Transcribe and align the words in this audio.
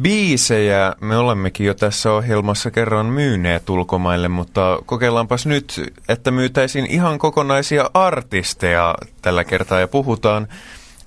Biisejä 0.00 0.94
me 1.00 1.16
olemmekin 1.16 1.66
jo 1.66 1.74
tässä 1.74 2.12
ohjelmassa 2.12 2.70
kerran 2.70 3.06
myyneet 3.06 3.70
ulkomaille, 3.70 4.28
mutta 4.28 4.78
kokeillaanpas 4.86 5.46
nyt, 5.46 5.94
että 6.08 6.30
myytäisiin 6.30 6.86
ihan 6.86 7.18
kokonaisia 7.18 7.90
artisteja 7.94 8.94
tällä 9.22 9.44
kertaa 9.44 9.80
ja 9.80 9.88
puhutaan 9.88 10.48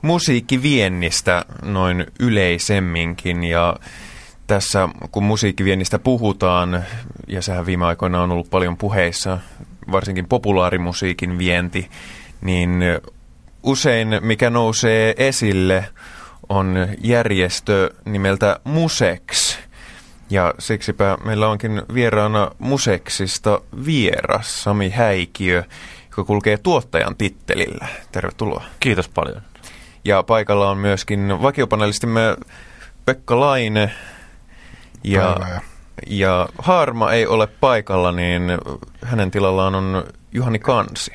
musiikkiviennistä 0.02 1.46
noin 1.64 2.06
yleisemminkin. 2.20 3.44
Ja 3.44 3.76
tässä 4.48 4.90
kun 5.12 5.24
musiikkiviennistä 5.24 6.00
puhutaan, 6.00 6.84
ja 7.28 7.42
sehän 7.42 7.66
viime 7.66 7.86
aikoina 7.86 8.22
on 8.22 8.32
ollut 8.32 8.50
paljon 8.50 8.78
puheissa, 8.78 9.38
varsinkin 9.92 10.28
populaarimusiikin 10.28 11.38
vienti, 11.38 11.90
niin 12.42 12.84
usein 13.64 14.08
mikä 14.22 14.50
nousee 14.50 15.14
esille 15.18 15.86
on 16.50 16.88
järjestö 17.02 17.94
nimeltä 18.06 18.60
Musex. 18.64 19.58
Ja 20.30 20.54
siksipä 20.60 21.18
meillä 21.24 21.48
onkin 21.48 21.82
vieraana 21.94 22.52
Museksista 22.60 23.62
vieras 23.86 24.64
Sami 24.64 24.90
Häikiö, 24.90 25.64
joka 26.04 26.24
kulkee 26.24 26.58
tuottajan 26.58 27.16
tittelillä. 27.16 27.88
Tervetuloa. 28.12 28.64
Kiitos 28.80 29.10
paljon. 29.10 29.42
Ja 30.06 30.24
paikalla 30.24 30.70
on 30.70 30.78
myöskin 30.78 31.42
vakiopanelistimme 31.42 32.38
Pekka 33.06 33.40
Laine. 33.40 33.92
Ja, 35.04 35.38
ja 36.08 36.50
Harma 36.60 37.12
ei 37.12 37.28
ole 37.28 37.48
paikalla, 37.48 38.12
niin 38.12 38.44
hänen 39.04 39.32
tilallaan 39.32 39.76
on 39.76 40.04
Juhani 40.32 40.60
Kansi. 40.60 41.12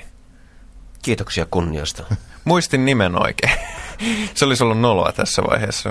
Kiitoksia 1.03 1.47
kunniasta. 1.51 2.05
Muistin 2.45 2.85
nimen 2.85 3.23
oikein. 3.23 3.59
Se 4.35 4.45
olisi 4.45 4.65
ollut 4.65 4.81
noloa 4.81 5.13
tässä 5.13 5.43
vaiheessa. 5.51 5.91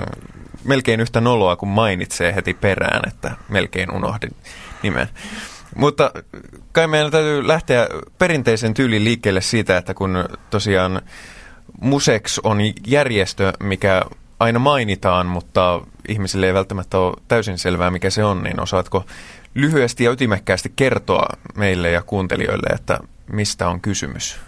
Melkein 0.64 1.00
yhtä 1.00 1.20
noloa, 1.20 1.56
kun 1.56 1.68
mainitsee 1.68 2.34
heti 2.34 2.54
perään, 2.54 3.08
että 3.08 3.30
melkein 3.48 3.92
unohdin 3.92 4.36
nimen. 4.82 5.08
Mutta 5.76 6.12
kai 6.72 6.86
meidän 6.86 7.10
täytyy 7.10 7.48
lähteä 7.48 7.88
perinteisen 8.18 8.74
tyylin 8.74 9.04
liikkeelle 9.04 9.40
siitä, 9.40 9.76
että 9.76 9.94
kun 9.94 10.24
tosiaan 10.50 11.02
Musex 11.80 12.38
on 12.42 12.58
järjestö, 12.86 13.52
mikä 13.60 14.02
aina 14.40 14.58
mainitaan, 14.58 15.26
mutta 15.26 15.80
ihmisille 16.08 16.46
ei 16.46 16.54
välttämättä 16.54 16.98
ole 16.98 17.16
täysin 17.28 17.58
selvää, 17.58 17.90
mikä 17.90 18.10
se 18.10 18.24
on, 18.24 18.42
niin 18.42 18.60
osaatko 18.60 19.04
lyhyesti 19.54 20.04
ja 20.04 20.10
ytimekkäästi 20.10 20.72
kertoa 20.76 21.26
meille 21.56 21.90
ja 21.90 22.02
kuuntelijoille, 22.02 22.74
että 22.74 22.98
mistä 23.32 23.68
on 23.68 23.80
kysymys? 23.80 24.38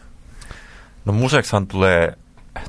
No 1.05 1.13
Musexhan 1.13 1.67
tulee, 1.67 2.13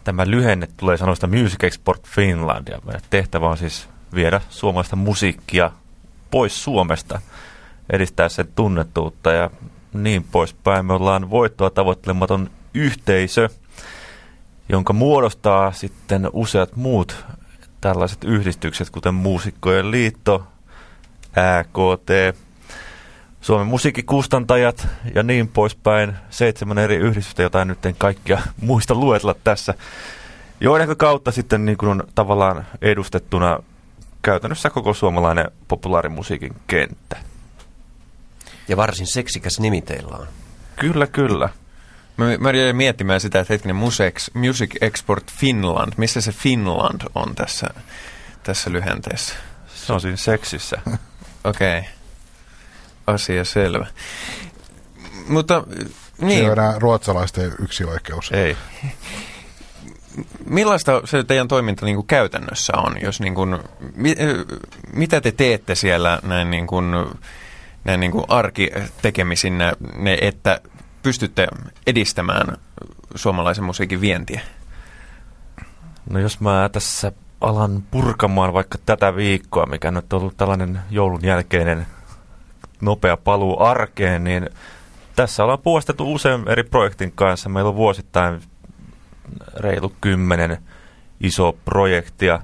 tämä 0.04 0.28
lyhenne 0.28 0.68
tulee 0.78 0.98
sanoista 0.98 1.28
Music 1.28 1.64
Export 1.64 2.08
Finland, 2.08 2.68
ja 2.68 2.80
tehtävä 3.10 3.50
on 3.50 3.58
siis 3.58 3.90
viedä 4.16 4.42
suomalaista 4.50 4.96
musiikkia 4.96 5.72
pois 6.32 6.64
Suomesta, 6.64 7.22
edistää 7.90 8.30
sen 8.30 8.48
tunnettuutta 8.56 9.32
ja 9.32 9.50
niin 9.94 10.24
poispäin. 10.24 10.86
Me 10.86 10.94
ollaan 10.94 11.30
voittoa 11.30 11.70
tavoittelematon 11.70 12.50
yhteisö, 12.74 13.50
jonka 14.70 14.94
muodostaa 14.94 15.72
sitten 15.72 16.30
useat 16.34 16.76
muut 16.76 17.26
tällaiset 17.82 18.24
yhdistykset, 18.24 18.90
kuten 18.90 19.14
Muusikkojen 19.14 19.92
liitto, 19.92 20.48
ÄKT, 21.38 22.38
Suomen 23.46 23.68
musiikkikustantajat 23.68 24.88
ja 25.16 25.24
niin 25.24 25.48
poispäin. 25.48 26.16
Seitsemän 26.30 26.78
eri 26.78 26.96
yhdistystä, 26.96 27.44
jota 27.44 27.62
en 27.62 27.68
nyt 27.68 27.86
en 27.86 27.96
kaikkia 27.98 28.42
muista 28.62 28.96
luetella 28.96 29.36
tässä. 29.44 29.74
Joiden 30.60 30.98
kautta 30.98 31.32
sitten 31.32 31.66
niin 31.66 31.78
kuin 31.78 31.90
on 31.90 32.04
tavallaan 32.16 32.68
edustettuna 32.82 33.60
käytännössä 34.22 34.70
koko 34.70 34.94
suomalainen 34.94 35.52
populaarimusiikin 35.68 36.56
kenttä. 36.68 37.18
Ja 38.68 38.78
varsin 38.78 39.08
seksikäs 39.08 39.60
nimi 39.60 39.82
teillä 39.82 40.18
on. 40.18 40.28
Kyllä, 40.76 41.08
kyllä. 41.08 41.50
Mä, 42.18 42.26
mä 42.40 42.52
jäin 42.52 42.76
miettimään 42.76 43.22
sitä, 43.22 43.40
että 43.40 43.54
hetkinen 43.54 43.76
Musex, 43.76 44.30
Music 44.34 44.76
Export 44.82 45.32
Finland, 45.32 45.94
missä 45.98 46.22
se 46.22 46.32
Finland 46.32 47.02
on 47.16 47.36
tässä, 47.36 47.68
tässä 48.44 48.72
lyhenteessä? 48.72 49.36
Se 49.76 49.94
on 49.94 50.02
siinä 50.02 50.18
seksissä. 50.18 50.82
Okei. 51.44 51.80
Okay. 51.80 51.95
Asia 53.08 53.46
selvä. 53.46 53.88
Mutta 55.28 55.64
niin. 56.22 56.40
Se 56.40 56.46
on 56.46 56.52
enää 56.52 56.80
ruotsalaisten 56.80 57.54
yksi 57.60 57.84
oikeus. 57.84 58.32
Ei. 58.32 58.58
Millaista 60.46 61.02
se 61.06 61.24
teidän 61.24 61.48
toiminta 61.48 61.86
niin 61.86 61.96
kuin 61.96 62.08
käytännössä 62.08 62.74
on? 62.78 63.02
Jos 63.02 63.20
niin 63.20 63.36
kuin, 63.36 63.60
mi, 63.96 64.16
mitä 64.94 65.22
te 65.22 65.32
teette 65.32 65.76
siellä 65.76 66.20
näin, 66.24 66.50
niin 66.50 66.68
kuin, 66.68 66.86
näin 67.84 68.00
niin 68.00 68.12
kuin 68.12 68.26
arkitekemisinä, 68.28 69.74
ne, 69.98 70.18
että 70.22 70.62
pystytte 71.04 71.48
edistämään 71.88 72.58
suomalaisen 73.16 73.64
musiikin 73.64 74.02
vientiä? 74.02 74.42
No 76.10 76.20
jos 76.20 76.40
mä 76.40 76.70
tässä 76.72 77.12
alan 77.42 77.84
purkamaan 77.92 78.54
vaikka 78.54 78.78
tätä 78.86 79.16
viikkoa, 79.16 79.66
mikä 79.66 79.92
nyt 79.92 80.14
on 80.14 80.20
ollut 80.20 80.38
tällainen 80.38 80.80
joulun 80.90 81.24
jälkeinen 81.24 81.88
nopea 82.86 83.18
paluu 83.18 83.64
arkeen, 83.64 84.24
niin 84.24 84.50
tässä 85.16 85.44
ollaan 85.44 85.60
puostettu 85.60 86.14
usein 86.14 86.48
eri 86.48 86.64
projektin 86.64 87.12
kanssa. 87.12 87.50
Meillä 87.50 87.70
on 87.70 87.76
vuosittain 87.76 88.42
reilu 89.58 89.94
kymmenen 90.02 90.58
iso 91.22 91.58
projektia, 91.66 92.40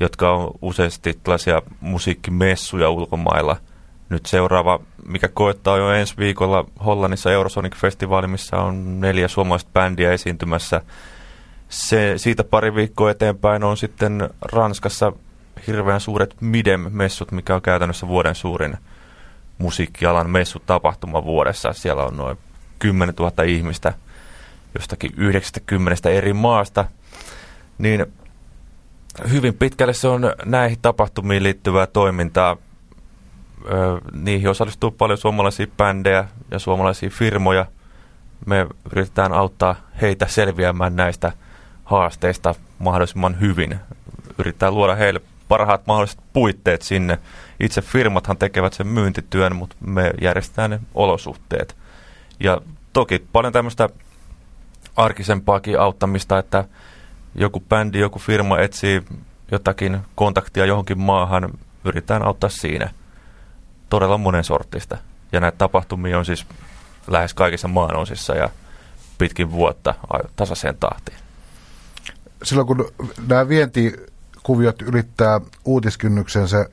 jotka 0.00 0.34
on 0.34 0.50
useasti 0.62 1.18
tällaisia 1.22 1.62
musiikkimessuja 1.80 2.90
ulkomailla. 2.90 3.56
Nyt 4.08 4.26
seuraava, 4.26 4.80
mikä 5.06 5.28
koettaa 5.28 5.76
jo 5.76 5.90
ensi 5.90 6.14
viikolla 6.18 6.64
Hollannissa 6.84 7.32
Eurosonic-festivaali, 7.32 8.26
missä 8.26 8.56
on 8.56 9.00
neljä 9.00 9.28
suomalaista 9.28 9.70
bändiä 9.72 10.12
esiintymässä. 10.12 10.80
Se, 11.68 12.12
siitä 12.16 12.44
pari 12.44 12.74
viikkoa 12.74 13.10
eteenpäin 13.10 13.64
on 13.64 13.76
sitten 13.76 14.30
Ranskassa 14.42 15.12
hirveän 15.66 16.00
suuret 16.00 16.36
Midem-messut, 16.40 17.32
mikä 17.32 17.54
on 17.54 17.62
käytännössä 17.62 18.08
vuoden 18.08 18.34
suurin 18.34 18.76
musiikkialan 19.58 20.30
messutapahtuma 20.30 21.24
vuodessa. 21.24 21.72
Siellä 21.72 22.04
on 22.04 22.16
noin 22.16 22.38
10 22.78 23.14
000 23.18 23.42
ihmistä 23.42 23.94
jostakin 24.74 25.10
90 25.16 26.10
eri 26.10 26.32
maasta. 26.32 26.84
Niin 27.78 28.06
hyvin 29.30 29.54
pitkälle 29.54 29.92
se 29.92 30.08
on 30.08 30.32
näihin 30.44 30.78
tapahtumiin 30.82 31.42
liittyvää 31.42 31.86
toimintaa. 31.86 32.56
niihin 34.12 34.48
osallistuu 34.48 34.90
paljon 34.90 35.18
suomalaisia 35.18 35.66
bändejä 35.76 36.24
ja 36.50 36.58
suomalaisia 36.58 37.10
firmoja. 37.10 37.66
Me 38.46 38.66
yritetään 38.92 39.32
auttaa 39.32 39.76
heitä 40.00 40.26
selviämään 40.26 40.96
näistä 40.96 41.32
haasteista 41.84 42.54
mahdollisimman 42.78 43.40
hyvin. 43.40 43.78
Yritetään 44.38 44.74
luoda 44.74 44.94
heille 44.94 45.20
parhaat 45.48 45.86
mahdolliset 45.86 46.20
puitteet 46.32 46.82
sinne. 46.82 47.18
Itse 47.60 47.82
firmathan 47.82 48.36
tekevät 48.36 48.72
sen 48.72 48.86
myyntityön, 48.86 49.56
mutta 49.56 49.76
me 49.80 50.10
järjestetään 50.20 50.70
ne 50.70 50.80
olosuhteet. 50.94 51.76
Ja 52.40 52.60
toki 52.92 53.26
paljon 53.32 53.52
tämmöistä 53.52 53.88
arkisempaakin 54.96 55.80
auttamista, 55.80 56.38
että 56.38 56.64
joku 57.34 57.60
bändi, 57.60 57.98
joku 57.98 58.18
firma 58.18 58.58
etsii 58.58 59.02
jotakin 59.50 59.98
kontaktia 60.14 60.66
johonkin 60.66 60.98
maahan, 60.98 61.50
yritetään 61.84 62.22
auttaa 62.22 62.50
siinä. 62.50 62.90
Todella 63.90 64.18
monen 64.18 64.44
sortista. 64.44 64.98
Ja 65.32 65.40
näitä 65.40 65.58
tapahtumia 65.58 66.18
on 66.18 66.24
siis 66.24 66.46
lähes 67.06 67.34
kaikissa 67.34 67.68
maanosissa 67.68 68.34
ja 68.34 68.48
pitkin 69.18 69.52
vuotta 69.52 69.94
tasaiseen 70.36 70.76
tahtiin. 70.80 71.18
Silloin 72.42 72.66
kun 72.66 72.92
nämä 73.28 73.48
vienti 73.48 73.96
kuviot 74.48 74.82
ylittää 74.82 75.40
uutiskynnyksen, 75.64 76.48
se 76.48 76.66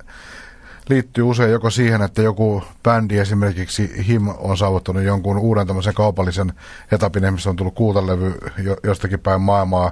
liittyy 0.90 1.24
usein 1.24 1.52
joko 1.52 1.70
siihen, 1.70 2.02
että 2.02 2.22
joku 2.22 2.64
bändi 2.84 3.18
esimerkiksi 3.18 4.08
HIM 4.08 4.28
on 4.28 4.58
saavuttanut 4.58 5.04
jonkun 5.04 5.38
uuden 5.38 5.68
tämmöisen 5.68 5.94
kaupallisen 5.94 6.54
etapin, 6.92 7.34
missä 7.34 7.50
on 7.50 7.56
tullut 7.56 7.76
kuutalevy 7.76 8.38
jostakin 8.84 9.20
päin 9.20 9.42
maailmaa, 9.42 9.92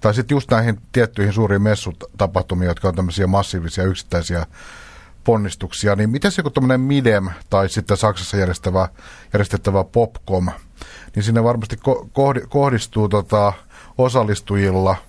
tai 0.00 0.14
sitten 0.14 0.34
just 0.36 0.50
näihin 0.50 0.80
tiettyihin 0.92 1.32
suuriin 1.32 1.62
messutapahtumiin, 1.62 2.68
jotka 2.68 2.88
on 2.88 2.94
tämmöisiä 2.94 3.26
massiivisia 3.26 3.84
yksittäisiä 3.84 4.46
ponnistuksia, 5.24 5.96
niin 5.96 6.10
miten 6.10 6.32
se 6.32 6.40
joku 6.40 6.50
tämmöinen 6.50 6.80
Midem 6.80 7.28
tai 7.50 7.68
sitten 7.68 7.96
Saksassa 7.96 8.36
järjestävä, 8.36 8.88
järjestettävä 9.32 9.84
Popcom, 9.84 10.48
niin 11.14 11.22
sinne 11.22 11.44
varmasti 11.44 11.76
ko- 11.76 12.46
kohdistuu 12.48 13.08
tota, 13.08 13.52
osallistujilla– 13.98 14.96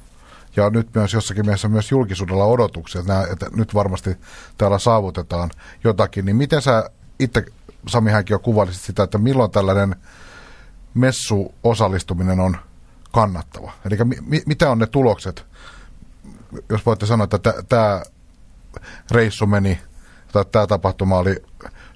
ja 0.56 0.69
nyt 0.69 0.96
myös 0.96 1.13
jossakin 1.13 1.46
mielessä 1.46 1.68
myös 1.68 1.92
julkisuudella 1.92 2.46
odotuksia, 2.46 3.01
että, 3.01 3.13
nämä, 3.13 3.25
että 3.31 3.48
nyt 3.56 3.74
varmasti 3.74 4.18
täällä 4.57 4.80
saavutetaan 4.80 5.51
jotakin, 5.84 6.25
niin 6.25 6.36
miten 6.36 6.62
sä 6.62 6.90
itse 7.19 7.46
Sami 7.88 8.12
Hänkin 8.12 8.34
jo 8.34 8.40
kuvailisit 8.40 8.81
sitä, 8.81 9.04
että 9.04 9.18
milloin 9.18 9.51
tällainen 9.51 9.96
messu 10.94 11.54
osallistuminen 11.63 12.40
on 12.40 12.57
kannattava? 13.12 13.72
Eli 13.86 13.98
mi- 14.25 14.44
mitä 14.46 14.72
on 14.72 14.80
ne 14.80 14.88
tulokset, 14.88 15.46
jos 16.69 16.86
voitte 16.86 17.06
sanoa, 17.06 17.24
että 17.24 17.54
tämä 17.69 18.04
reissu 19.12 19.45
meni, 19.45 19.80
tai 20.31 20.45
tämä 20.45 20.68
tapahtuma 20.68 21.18
oli 21.18 21.44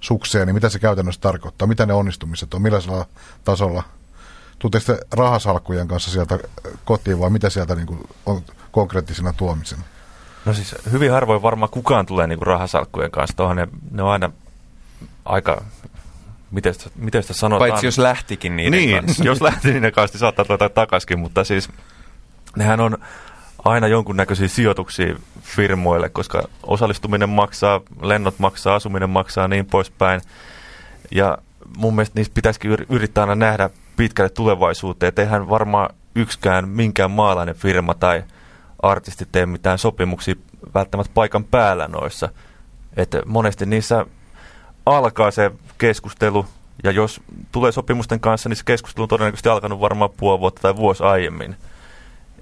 sukseen, 0.01 0.47
niin 0.47 0.55
mitä 0.55 0.69
se 0.69 0.79
käytännössä 0.79 1.21
tarkoittaa? 1.21 1.67
Mitä 1.67 1.85
ne 1.85 1.93
onnistumiset 1.93 2.53
on? 2.53 2.61
Millaisella 2.61 3.05
tasolla? 3.43 3.83
Tuutteko 4.63 4.85
te 4.85 4.99
rahasalkkujen 5.11 5.87
kanssa 5.87 6.11
sieltä 6.11 6.39
kotiin 6.85 7.19
vai 7.19 7.29
mitä 7.29 7.49
sieltä 7.49 7.75
niin 7.75 7.87
kuin 7.87 7.99
on 8.25 8.41
konkreettisena 8.71 9.33
tuomisena? 9.33 9.83
No 10.45 10.53
siis 10.53 10.75
hyvin 10.91 11.11
harvoin 11.11 11.41
varmaan 11.41 11.69
kukaan 11.69 12.05
tulee 12.05 12.27
niin 12.27 12.39
kuin 12.39 12.47
rahasalkkujen 12.47 13.11
kanssa. 13.11 13.37
Tuohon 13.37 13.55
ne, 13.55 13.67
ne 13.91 14.03
on 14.03 14.09
aina 14.09 14.31
aika, 15.25 15.63
miten 16.51 16.73
sitä, 16.73 16.89
miten 16.95 17.21
sitä 17.21 17.33
sanotaan? 17.33 17.69
Paitsi 17.69 17.87
jos 17.87 17.97
lähtikin 17.97 18.55
niiden 18.55 18.71
niin, 18.71 19.05
kanssa. 19.05 19.23
jos 19.23 19.41
lähti 19.41 19.71
niiden 19.71 19.91
kanssa, 19.91 20.13
niin 20.13 20.19
saattaa 20.19 20.45
tuota 20.45 20.69
takaisin, 20.69 21.19
mutta 21.19 21.43
siis 21.43 21.69
nehän 22.55 22.79
on 22.79 22.97
aina 23.65 23.87
jonkunnäköisiä 23.87 24.47
sijoituksia 24.47 25.15
firmoille, 25.41 26.09
koska 26.09 26.43
osallistuminen 26.63 27.29
maksaa, 27.29 27.81
lennot 28.01 28.39
maksaa, 28.39 28.75
asuminen 28.75 29.09
maksaa 29.09 29.47
niin 29.47 29.65
poispäin. 29.65 30.21
Ja 31.11 31.37
mun 31.77 31.95
mielestä 31.95 32.19
niistä 32.19 32.33
pitäisikin 32.33 32.77
yrittää 32.89 33.21
aina 33.21 33.35
nähdä 33.35 33.69
pitkälle 33.95 34.29
tulevaisuuteen, 34.29 35.07
että 35.07 35.21
eihän 35.21 35.49
varmaan 35.49 35.89
yksikään 36.15 36.69
minkään 36.69 37.11
maalainen 37.11 37.55
firma 37.55 37.93
tai 37.93 38.23
artisti 38.81 39.27
tee 39.31 39.45
mitään 39.45 39.77
sopimuksia 39.77 40.35
välttämättä 40.73 41.11
paikan 41.13 41.43
päällä 41.43 41.87
noissa. 41.87 42.29
Että 42.97 43.21
monesti 43.25 43.65
niissä 43.65 44.05
alkaa 44.85 45.31
se 45.31 45.51
keskustelu, 45.77 46.45
ja 46.83 46.91
jos 46.91 47.21
tulee 47.51 47.71
sopimusten 47.71 48.19
kanssa, 48.19 48.49
niin 48.49 48.57
se 48.57 48.63
keskustelu 48.65 49.03
on 49.03 49.09
todennäköisesti 49.09 49.49
alkanut 49.49 49.79
varmaan 49.79 50.09
puoli 50.17 50.39
vuotta 50.39 50.61
tai 50.61 50.75
vuosi 50.75 51.03
aiemmin. 51.03 51.55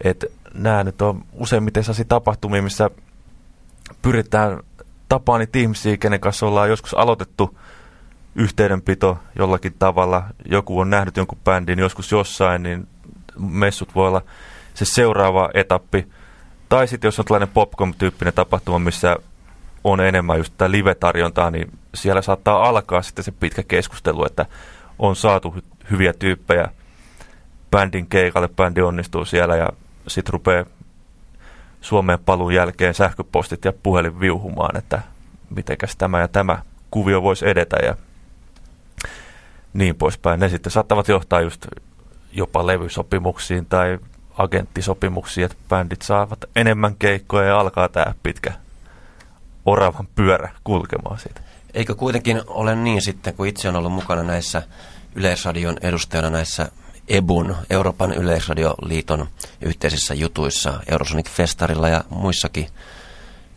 Että 0.03 0.27
nämä 0.53 0.83
nyt 0.83 1.01
on 1.01 1.23
useimmiten 1.33 1.83
sellaisia 1.83 2.05
tapahtumia, 2.05 2.61
missä 2.61 2.89
pyritään 4.01 4.59
tapaan 5.09 5.39
niitä 5.39 5.59
ihmisiä, 5.59 5.97
kenen 5.97 6.19
kanssa 6.19 6.45
ollaan 6.45 6.69
joskus 6.69 6.93
aloitettu 6.93 7.57
yhteydenpito 8.35 9.17
jollakin 9.35 9.73
tavalla. 9.79 10.23
Joku 10.45 10.79
on 10.79 10.89
nähnyt 10.89 11.17
jonkun 11.17 11.39
bändin 11.43 11.79
joskus 11.79 12.11
jossain, 12.11 12.63
niin 12.63 12.87
messut 13.39 13.95
voi 13.95 14.07
olla 14.07 14.21
se 14.73 14.85
seuraava 14.85 15.49
etappi. 15.53 16.07
Tai 16.69 16.87
sitten 16.87 17.07
jos 17.07 17.19
on 17.19 17.25
tällainen 17.25 17.53
popcom-tyyppinen 17.53 18.33
tapahtuma, 18.33 18.79
missä 18.79 19.17
on 19.83 19.99
enemmän 19.99 20.37
just 20.37 20.53
tätä 20.57 20.71
live-tarjontaa, 20.71 21.51
niin 21.51 21.71
siellä 21.95 22.21
saattaa 22.21 22.69
alkaa 22.69 23.01
sitten 23.01 23.23
se 23.23 23.31
pitkä 23.31 23.63
keskustelu, 23.63 24.25
että 24.25 24.45
on 24.99 25.15
saatu 25.15 25.55
hyviä 25.91 26.13
tyyppejä 26.13 26.69
bändin 27.71 28.07
keikalle, 28.07 28.47
bändi 28.47 28.81
onnistuu 28.81 29.25
siellä 29.25 29.55
ja 29.55 29.69
sitten 30.07 30.33
rupeaa 30.33 30.65
Suomeen 31.81 32.19
paluun 32.19 32.53
jälkeen 32.53 32.93
sähköpostit 32.93 33.65
ja 33.65 33.73
puhelin 33.83 34.19
viuhumaan, 34.19 34.77
että 34.77 35.01
mitenkäs 35.49 35.95
tämä 35.95 36.19
ja 36.19 36.27
tämä 36.27 36.61
kuvio 36.91 37.21
voisi 37.21 37.49
edetä 37.49 37.77
ja 37.83 37.95
niin 39.73 39.95
poispäin. 39.95 40.39
Ne 40.39 40.49
sitten 40.49 40.71
saattavat 40.71 41.07
johtaa 41.07 41.41
just 41.41 41.67
jopa 42.31 42.67
levysopimuksiin 42.67 43.65
tai 43.65 43.99
agenttisopimuksiin, 44.37 45.45
että 45.45 45.57
bändit 45.69 46.01
saavat 46.01 46.45
enemmän 46.55 46.95
keikkoja 46.95 47.47
ja 47.47 47.59
alkaa 47.59 47.89
tämä 47.89 48.13
pitkä 48.23 48.53
oravan 49.65 50.07
pyörä 50.15 50.51
kulkemaan 50.63 51.19
siitä. 51.19 51.41
Eikö 51.73 51.95
kuitenkin 51.95 52.41
ole 52.47 52.75
niin 52.75 53.01
sitten, 53.01 53.33
kun 53.33 53.47
itse 53.47 53.69
on 53.69 53.75
ollut 53.75 53.93
mukana 53.93 54.23
näissä 54.23 54.61
Yleisradion 55.15 55.77
edustajana 55.81 56.29
näissä 56.29 56.71
EBUN, 57.07 57.55
Euroopan 57.69 58.13
Yleisradioliiton 58.13 59.27
yhteisissä 59.61 60.13
jutuissa, 60.13 60.79
Eurosonic 60.91 61.29
Festarilla 61.29 61.89
ja 61.89 62.03
muissakin, 62.09 62.67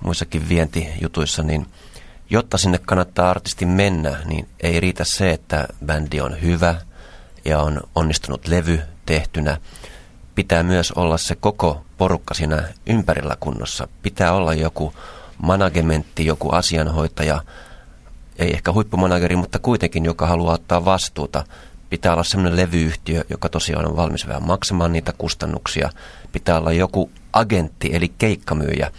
muissakin 0.04 0.48
vientijutuissa, 0.48 1.42
niin 1.42 1.66
jotta 2.30 2.58
sinne 2.58 2.78
kannattaa 2.78 3.30
artistin 3.30 3.68
mennä, 3.68 4.16
niin 4.24 4.48
ei 4.60 4.80
riitä 4.80 5.04
se, 5.04 5.30
että 5.30 5.68
bändi 5.86 6.20
on 6.20 6.42
hyvä 6.42 6.74
ja 7.44 7.60
on 7.60 7.80
onnistunut 7.94 8.48
levy 8.48 8.80
tehtynä. 9.06 9.56
Pitää 10.34 10.62
myös 10.62 10.92
olla 10.92 11.18
se 11.18 11.34
koko 11.34 11.84
porukka 11.98 12.34
siinä 12.34 12.68
ympärillä 12.86 13.36
kunnossa. 13.40 13.88
Pitää 14.02 14.32
olla 14.32 14.54
joku 14.54 14.94
managementti, 15.38 16.26
joku 16.26 16.50
asianhoitaja, 16.50 17.42
ei 18.38 18.54
ehkä 18.54 18.72
huippumanageri, 18.72 19.36
mutta 19.36 19.58
kuitenkin, 19.58 20.04
joka 20.04 20.26
haluaa 20.26 20.54
ottaa 20.54 20.84
vastuuta. 20.84 21.44
Pitää 21.90 22.12
olla 22.12 22.24
sellainen 22.24 22.56
levyyhtiö, 22.56 23.24
joka 23.30 23.48
tosiaan 23.48 23.86
on 23.88 23.96
valmis 23.96 24.28
vähän 24.28 24.46
maksamaan 24.46 24.92
niitä 24.92 25.12
kustannuksia. 25.18 25.90
Pitää 26.32 26.58
olla 26.58 26.72
joku 26.72 27.10
agentti, 27.32 27.90
eli 27.92 28.12
keikkamyyjä, 28.18 28.90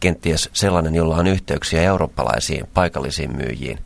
kenties 0.00 0.50
sellainen, 0.52 0.94
jolla 0.94 1.16
on 1.16 1.26
yhteyksiä 1.26 1.82
eurooppalaisiin 1.82 2.66
paikallisiin 2.74 3.36
myyjiin, 3.36 3.78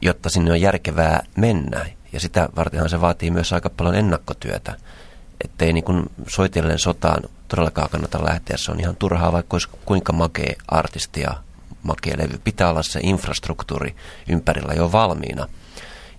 jotta 0.00 0.30
sinne 0.30 0.52
on 0.52 0.60
järkevää 0.60 1.22
mennä. 1.36 1.86
Ja 2.12 2.20
sitä 2.20 2.48
vartenhan 2.56 2.90
se 2.90 3.00
vaatii 3.00 3.30
myös 3.30 3.52
aika 3.52 3.70
paljon 3.70 3.94
ennakkotyötä. 3.94 4.76
Ettei 5.44 5.72
niin 5.72 5.84
kuin 5.84 6.10
soitellen 6.28 6.78
sotaan 6.78 7.22
todellakaan 7.48 7.90
kannata 7.90 8.24
lähteä. 8.24 8.56
Se 8.56 8.72
on 8.72 8.80
ihan 8.80 8.96
turhaa, 8.96 9.32
vaikka 9.32 9.54
olisi 9.54 9.68
kuinka 9.84 10.12
makea 10.12 10.54
artisti 10.68 11.20
ja 11.20 11.34
makea 11.82 12.14
levy. 12.18 12.40
Pitää 12.44 12.70
olla 12.70 12.82
se 12.82 13.00
infrastruktuuri 13.02 13.96
ympärillä 14.28 14.72
jo 14.74 14.92
valmiina. 14.92 15.48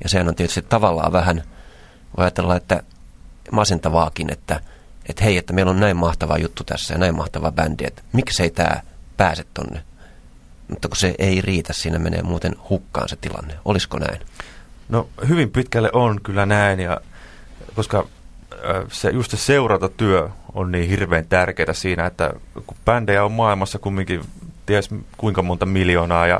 Ja 0.04 0.10
sehän 0.10 0.28
on 0.28 0.36
tietysti 0.36 0.62
tavallaan 0.62 1.12
vähän, 1.12 1.44
voi 2.18 2.26
ajatella, 2.26 2.56
että 2.56 2.84
masentavaakin, 3.52 4.32
että, 4.32 4.62
että 5.10 5.24
hei, 5.24 5.38
että 5.38 5.54
meillä 5.54 5.70
on 5.70 5.80
näin 5.80 5.98
mahtava 5.98 6.38
juttu 6.38 6.64
tässä 6.64 6.94
ja 6.94 6.98
näin 6.98 7.16
mahtava 7.16 7.52
bändi, 7.52 7.84
että 7.86 8.02
miksei 8.14 8.50
tämä 8.50 8.82
pääse 9.18 9.46
tonne. 9.54 9.84
Mutta 10.68 10.88
kun 10.88 10.98
se 10.98 11.16
ei 11.20 11.42
riitä, 11.42 11.74
siinä 11.74 12.00
menee 12.00 12.22
muuten 12.22 12.56
hukkaan 12.70 13.10
se 13.10 13.16
tilanne. 13.16 13.54
Olisiko 13.66 14.00
näin? 14.00 14.22
No 14.90 15.10
hyvin 15.28 15.52
pitkälle 15.52 15.90
on 15.94 16.22
kyllä 16.22 16.46
näin, 16.46 16.80
ja 16.80 17.02
koska 17.76 18.08
se, 18.92 19.10
just 19.10 19.32
se 19.32 19.38
seuratatyö 19.38 20.30
on 20.54 20.72
niin 20.72 20.90
hirveän 20.90 21.26
tärkeää 21.26 21.74
siinä, 21.74 22.06
että 22.06 22.34
kun 22.68 22.78
bändejä 22.86 23.24
on 23.24 23.32
maailmassa 23.32 23.80
kumminkin 23.80 24.22
ties 24.66 24.90
kuinka 25.18 25.42
monta 25.42 25.66
miljoonaa 25.66 26.28
ja 26.28 26.40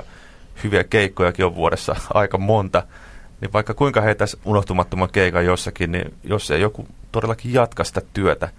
hyviä 0.64 0.84
keikkojakin 0.84 1.46
on 1.46 1.56
vuodessa 1.56 1.96
aika 2.14 2.38
monta, 2.38 2.84
niin 3.42 3.54
vaikka 3.54 3.74
kuinka 3.74 4.02
heitä 4.02 4.26
unohtumattoman 4.46 5.10
keikan 5.12 5.46
jossakin, 5.46 5.92
niin 5.92 6.14
jos 6.24 6.52
ei 6.52 6.62
joku 6.62 6.88
todellakin 7.12 7.54
jatka 7.54 7.84
sitä 7.84 8.02
työtä, 8.14 8.50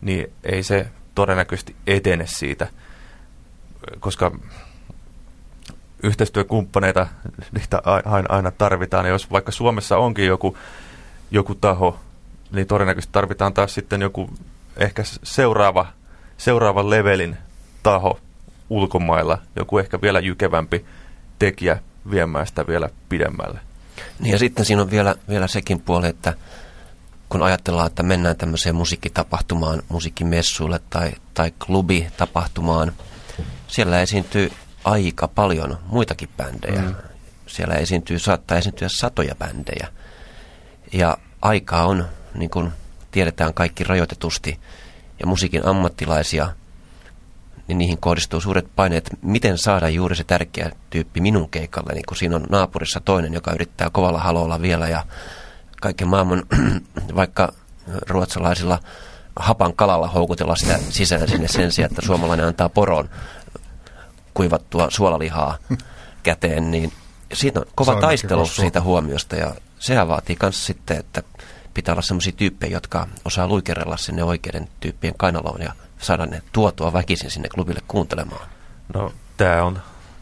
niin 0.00 0.32
ei 0.44 0.62
se 0.62 0.86
todennäköisesti 1.14 1.76
etene 1.86 2.26
siitä, 2.26 2.66
koska 4.00 4.32
yhteistyökumppaneita 6.02 7.06
niitä 7.52 7.82
aina 8.28 8.50
tarvitaan. 8.50 9.06
Ja 9.06 9.12
jos 9.12 9.30
vaikka 9.30 9.52
Suomessa 9.52 9.98
onkin 9.98 10.26
joku, 10.26 10.56
joku 11.30 11.54
taho, 11.54 12.00
niin 12.52 12.66
todennäköisesti 12.66 13.12
tarvitaan 13.12 13.54
taas 13.54 13.74
sitten 13.74 14.00
joku 14.00 14.30
ehkä 14.76 15.02
seuraava, 15.22 15.86
seuraavan 16.38 16.90
levelin 16.90 17.36
taho 17.82 18.20
ulkomailla, 18.70 19.38
joku 19.56 19.78
ehkä 19.78 20.00
vielä 20.00 20.20
jykevämpi 20.20 20.84
tekijä 21.38 21.78
viemään 22.10 22.46
sitä 22.46 22.66
vielä 22.66 22.88
pidemmälle. 23.08 23.60
Niin 24.20 24.32
ja 24.32 24.38
sitten 24.38 24.64
siinä 24.64 24.82
on 24.82 24.90
vielä, 24.90 25.14
vielä 25.28 25.46
sekin 25.46 25.80
puoli, 25.80 26.06
että 26.06 26.34
kun 27.28 27.42
ajatellaan, 27.42 27.86
että 27.86 28.02
mennään 28.02 28.36
tämmöiseen 28.36 28.74
musiikkitapahtumaan, 28.74 29.82
musiikkimessuille 29.88 30.80
tai, 30.90 31.12
tai 31.34 31.52
klubitapahtumaan, 31.66 32.92
siellä 33.68 34.00
esiintyy 34.00 34.52
aika 34.84 35.28
paljon 35.28 35.78
muitakin 35.86 36.28
bändejä. 36.36 36.82
Mm. 36.82 36.94
Siellä 37.46 37.74
esiintyy, 37.74 38.18
saattaa 38.18 38.58
esiintyä 38.58 38.88
satoja 38.90 39.34
bändejä. 39.34 39.88
Ja 40.92 41.18
aikaa 41.42 41.86
on 41.86 42.08
niin 42.34 42.50
kuin 42.50 42.72
tiedetään 43.10 43.54
kaikki 43.54 43.84
rajoitetusti, 43.84 44.60
ja 45.20 45.26
musiikin 45.26 45.66
ammattilaisia, 45.66 46.48
niin 47.68 47.78
niihin 47.78 47.98
kohdistuu 47.98 48.40
suuret 48.40 48.66
paineet, 48.76 49.10
miten 49.22 49.58
saada 49.58 49.88
juuri 49.88 50.16
se 50.16 50.24
tärkeä 50.24 50.72
tyyppi 50.90 51.20
minun 51.20 51.50
keikalle, 51.50 51.92
niin 51.92 52.04
kun 52.08 52.16
siinä 52.16 52.36
on 52.36 52.46
naapurissa 52.50 53.00
toinen, 53.00 53.34
joka 53.34 53.52
yrittää 53.52 53.90
kovalla 53.90 54.18
halolla 54.18 54.62
vielä, 54.62 54.88
ja 54.88 55.04
kaiken 55.80 56.08
maailman, 56.08 56.42
vaikka 57.16 57.52
ruotsalaisilla 58.08 58.80
hapan 59.38 59.74
kalalla 59.74 60.08
houkutella 60.08 60.56
sitä 60.56 60.78
sisään 60.88 61.28
sinne 61.28 61.48
sen 61.48 61.72
sijaan, 61.72 61.90
että 61.90 62.06
suomalainen 62.06 62.46
antaa 62.46 62.68
poron 62.68 63.10
kuivattua 64.34 64.90
suolalihaa 64.90 65.58
käteen, 66.22 66.70
niin 66.70 66.92
siitä 67.32 67.60
on 67.60 67.66
kova 67.74 68.00
taistelu 68.00 68.46
siitä 68.46 68.80
huomiosta 68.80 69.36
ja 69.36 69.54
sehän 69.78 70.08
vaatii 70.08 70.36
myös 70.42 70.66
sitten, 70.66 70.96
että 70.96 71.22
pitää 71.74 71.92
olla 71.92 72.02
sellaisia 72.02 72.32
tyyppejä, 72.32 72.72
jotka 72.72 73.06
osaa 73.24 73.48
luikerella 73.48 73.96
sinne 73.96 74.24
oikeiden 74.24 74.68
tyyppien 74.80 75.14
kainaloon 75.16 75.62
ja 75.62 75.72
saada 75.98 76.26
ne 76.26 76.42
tuotua 76.52 76.92
väkisin 76.92 77.30
sinne 77.30 77.48
klubille 77.48 77.80
kuuntelemaan. 77.88 78.48
No 78.94 79.12
tämä 79.36 79.64
on, 79.64 79.78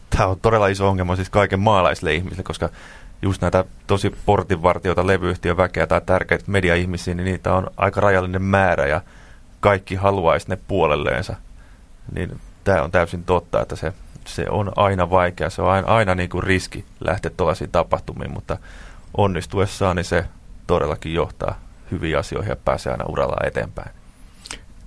tämä 0.09 0.27
on 0.27 0.39
todella 0.39 0.67
iso 0.67 0.89
ongelma 0.89 1.15
siis 1.15 1.29
kaiken 1.29 1.59
maalaisille 1.59 2.13
ihmisille, 2.13 2.43
koska 2.43 2.69
just 3.21 3.41
näitä 3.41 3.65
tosi 3.87 4.15
portinvartioita, 4.25 5.07
levyyhtiön 5.07 5.57
väkeä 5.57 5.87
tai 5.87 6.01
tärkeitä 6.05 6.43
mediaihmisiä, 6.47 7.13
niin 7.13 7.25
niitä 7.25 7.53
on 7.53 7.71
aika 7.77 8.01
rajallinen 8.01 8.41
määrä 8.41 8.87
ja 8.87 9.01
kaikki 9.59 9.95
haluaisi 9.95 10.49
ne 10.49 10.57
puolelleensa. 10.67 11.35
Niin 12.11 12.39
tämä 12.63 12.83
on 12.83 12.91
täysin 12.91 13.23
totta, 13.23 13.61
että 13.61 13.75
se 13.75 13.93
se 14.27 14.45
on 14.49 14.71
aina 14.75 15.09
vaikea, 15.09 15.49
se 15.49 15.61
on 15.61 15.69
aina, 15.69 15.87
aina 15.87 16.15
niin 16.15 16.29
kuin 16.29 16.43
riski 16.43 16.85
lähteä 16.99 17.31
tuollaisiin 17.37 17.71
tapahtumiin, 17.71 18.31
mutta 18.31 18.57
onnistuessaan 19.17 19.95
niin 19.95 20.05
se 20.05 20.25
todellakin 20.67 21.13
johtaa 21.13 21.59
hyviä 21.91 22.19
asioihin 22.19 22.49
ja 22.49 22.55
pääsee 22.55 22.91
aina 22.91 23.05
uralla 23.05 23.47
eteenpäin. 23.47 23.91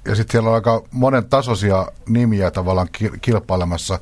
Ja 0.04 0.14
sitten 0.14 0.32
siellä 0.32 0.49
on 0.49 0.54
aika 0.54 0.82
monen 0.90 1.25
tasoisia 1.25 1.87
nimiä 2.08 2.50
tavallaan 2.50 2.88
kilpailemassa 3.20 3.99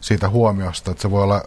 siitä 0.00 0.28
huomiosta, 0.28 0.90
että 0.90 1.02
se 1.02 1.10
voi 1.10 1.22
olla 1.22 1.42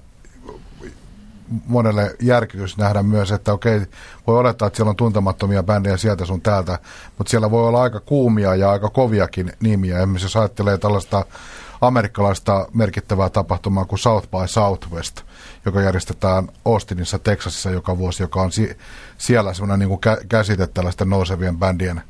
monelle 1.67 2.15
järkytys 2.21 2.77
nähdä 2.77 3.03
myös, 3.03 3.31
että 3.31 3.53
okei, 3.53 3.81
voi 4.27 4.37
olettaa, 4.37 4.67
että 4.67 4.77
siellä 4.77 4.89
on 4.89 4.95
tuntemattomia 4.95 5.63
bändejä 5.63 5.97
sieltä 5.97 6.25
sun 6.25 6.41
täältä, 6.41 6.79
mutta 7.17 7.31
siellä 7.31 7.51
voi 7.51 7.67
olla 7.67 7.81
aika 7.81 7.99
kuumia 7.99 8.55
ja 8.55 8.71
aika 8.71 8.89
koviakin 8.89 9.51
nimiä. 9.59 9.97
Esimerkiksi 9.97 10.25
jos 10.25 10.35
ajattelee 10.35 10.77
tällaista 10.77 11.25
amerikkalaista 11.81 12.67
merkittävää 12.73 13.29
tapahtumaa 13.29 13.85
kuin 13.85 13.99
South 13.99 14.27
by 14.27 14.47
Southwest, 14.47 15.21
joka 15.65 15.81
järjestetään 15.81 16.49
Austinissa, 16.65 17.19
Texasissa 17.19 17.69
joka 17.69 17.97
vuosi, 17.97 18.23
joka 18.23 18.41
on 18.41 18.51
si- 18.51 18.77
siellä 19.17 19.53
semmoinen 19.53 19.79
niin 19.79 19.89
kuin 19.89 20.01
kä- 20.05 20.25
käsite 20.29 20.67
tällaisten 20.67 21.09
nousevien 21.09 21.57
bändien 21.57 22.01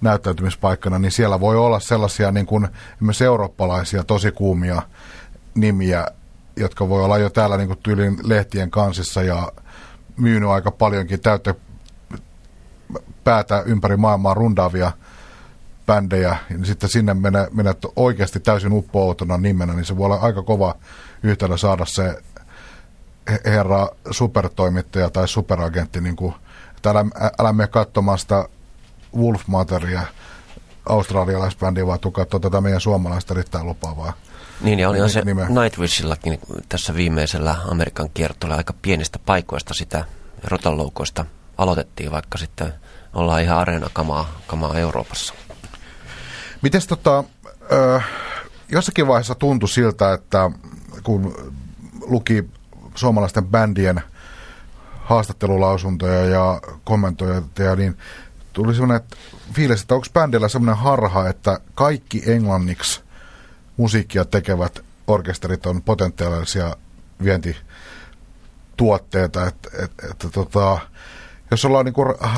näyttäytymispaikkana, 0.00 0.98
niin 0.98 1.12
siellä 1.12 1.40
voi 1.40 1.56
olla 1.56 1.80
sellaisia 1.80 2.32
niin 2.32 2.46
kuin 2.46 2.68
esimerkiksi 2.96 3.24
eurooppalaisia 3.24 4.04
tosi 4.04 4.32
kuumia 4.32 4.82
nimiä, 5.54 6.06
jotka 6.60 6.88
voi 6.88 7.04
olla 7.04 7.18
jo 7.18 7.30
täällä 7.30 7.56
niin 7.56 7.66
kuin 7.66 7.78
tyylin 7.82 8.18
lehtien 8.22 8.70
kansissa 8.70 9.22
ja 9.22 9.52
myynyt 10.16 10.48
aika 10.48 10.70
paljonkin 10.70 11.20
täyttä 11.20 11.54
päätä 13.24 13.62
ympäri 13.66 13.96
maailmaa 13.96 14.34
rundaavia 14.34 14.92
bändejä, 15.86 16.36
niin 16.50 16.66
sitten 16.66 16.88
sinne 16.88 17.14
menet, 17.14 17.52
menet 17.54 17.78
oikeasti 17.96 18.40
täysin 18.40 18.72
uppouutuna 18.72 19.38
nimenä, 19.38 19.74
niin 19.74 19.84
se 19.84 19.96
voi 19.96 20.04
olla 20.04 20.16
aika 20.16 20.42
kova 20.42 20.74
yhtälö 21.22 21.56
saada 21.56 21.84
se 21.84 22.22
herra 23.44 23.88
supertoimittaja 24.10 25.10
tai 25.10 25.28
superagentti, 25.28 26.00
niin 26.00 26.16
kuin, 26.16 26.34
että 26.76 26.90
älä, 26.90 27.04
älä 27.38 27.52
mene 27.52 27.66
katsomaan 27.66 28.18
sitä 28.18 28.48
Wolf 29.16 29.42
Materia 29.46 30.02
australialaisbändiä, 30.88 31.86
vaan 31.86 32.00
tuu 32.00 32.10
katsoa 32.10 32.40
tätä 32.40 32.60
meidän 32.60 32.80
suomalaista 32.80 33.34
erittäin 33.34 33.66
lupaavaa 33.66 34.12
niin, 34.60 34.78
ja 34.78 34.88
oli 34.88 35.10
se 35.10 35.20
nimeä. 35.20 35.48
Nightwishillakin 35.48 36.38
tässä 36.68 36.94
viimeisellä 36.94 37.56
Amerikan 37.70 38.10
kiertolla 38.14 38.54
aika 38.54 38.74
pienistä 38.82 39.18
paikoista 39.26 39.74
sitä 39.74 40.04
rotaloukoista 40.44 41.24
aloitettiin, 41.58 42.10
vaikka 42.10 42.38
sitten 42.38 42.74
ollaan 43.14 43.42
ihan 43.42 43.58
areenakamaa 43.58 44.40
kamaa 44.46 44.78
Euroopassa. 44.78 45.34
Miten 46.62 46.80
tota, 46.88 47.24
ö, 47.72 48.00
jossakin 48.68 49.06
vaiheessa 49.06 49.34
tuntui 49.34 49.68
siltä, 49.68 50.12
että 50.12 50.50
kun 51.02 51.52
luki 52.00 52.44
suomalaisten 52.94 53.46
bändien 53.46 54.00
haastattelulausuntoja 55.04 56.24
ja 56.24 56.60
kommentoja, 56.84 57.42
niin 57.76 57.98
tuli 58.52 58.74
sellainen 58.74 59.08
fiilis, 59.52 59.82
että 59.82 59.94
onko 59.94 60.06
bändillä 60.12 60.48
sellainen 60.48 60.82
harha, 60.82 61.28
että 61.28 61.60
kaikki 61.74 62.22
englanniksi 62.26 63.00
musiikkia 63.76 64.24
tekevät 64.24 64.80
orkesterit 65.06 65.66
on 65.66 65.82
potentiaalisia 65.82 66.76
vientituotteita, 67.24 69.46
että 69.46 69.70
et, 69.84 69.92
et, 70.10 70.26
tota, 70.32 70.78
jos 71.50 71.64
ollaan 71.64 71.84
niin 71.84 71.94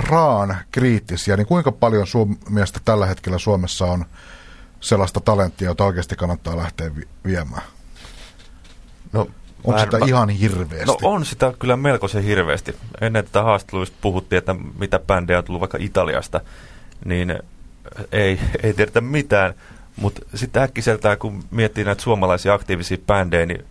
raan 0.08 0.56
kriittisiä, 0.70 1.36
niin 1.36 1.46
kuinka 1.46 1.72
paljon 1.72 2.06
sun 2.06 2.38
mielestä 2.48 2.80
tällä 2.84 3.06
hetkellä 3.06 3.38
Suomessa 3.38 3.86
on 3.86 4.04
sellaista 4.80 5.20
talenttia, 5.20 5.68
jota 5.68 5.84
oikeasti 5.84 6.16
kannattaa 6.16 6.56
lähteä 6.56 6.90
viemään? 7.24 7.62
No, 9.12 9.28
on 9.64 9.80
sitä 9.80 9.98
mä, 9.98 10.06
ihan 10.06 10.28
hirveästi? 10.28 10.86
No 10.86 10.98
on 11.02 11.24
sitä 11.24 11.52
kyllä 11.58 11.76
melkoisen 11.76 12.22
hirveästi. 12.22 12.76
Ennen 13.00 13.24
tätä 13.24 13.42
haastatteluista 13.42 13.96
puhuttiin, 14.00 14.38
että 14.38 14.54
mitä 14.78 14.98
bändejä 14.98 15.38
on 15.38 15.44
tullut 15.44 15.60
vaikka 15.60 15.78
Italiasta, 15.80 16.40
niin 17.04 17.38
ei, 18.12 18.40
ei 18.62 18.74
tiedetä 18.74 19.00
mitään. 19.00 19.54
Mutta 19.96 20.22
sitten 20.34 20.62
äkkiseltään, 20.62 21.18
kun 21.18 21.44
miettii 21.50 21.84
näitä 21.84 22.02
suomalaisia 22.02 22.54
aktiivisia 22.54 22.98
bändejä, 23.06 23.46
niin 23.46 23.64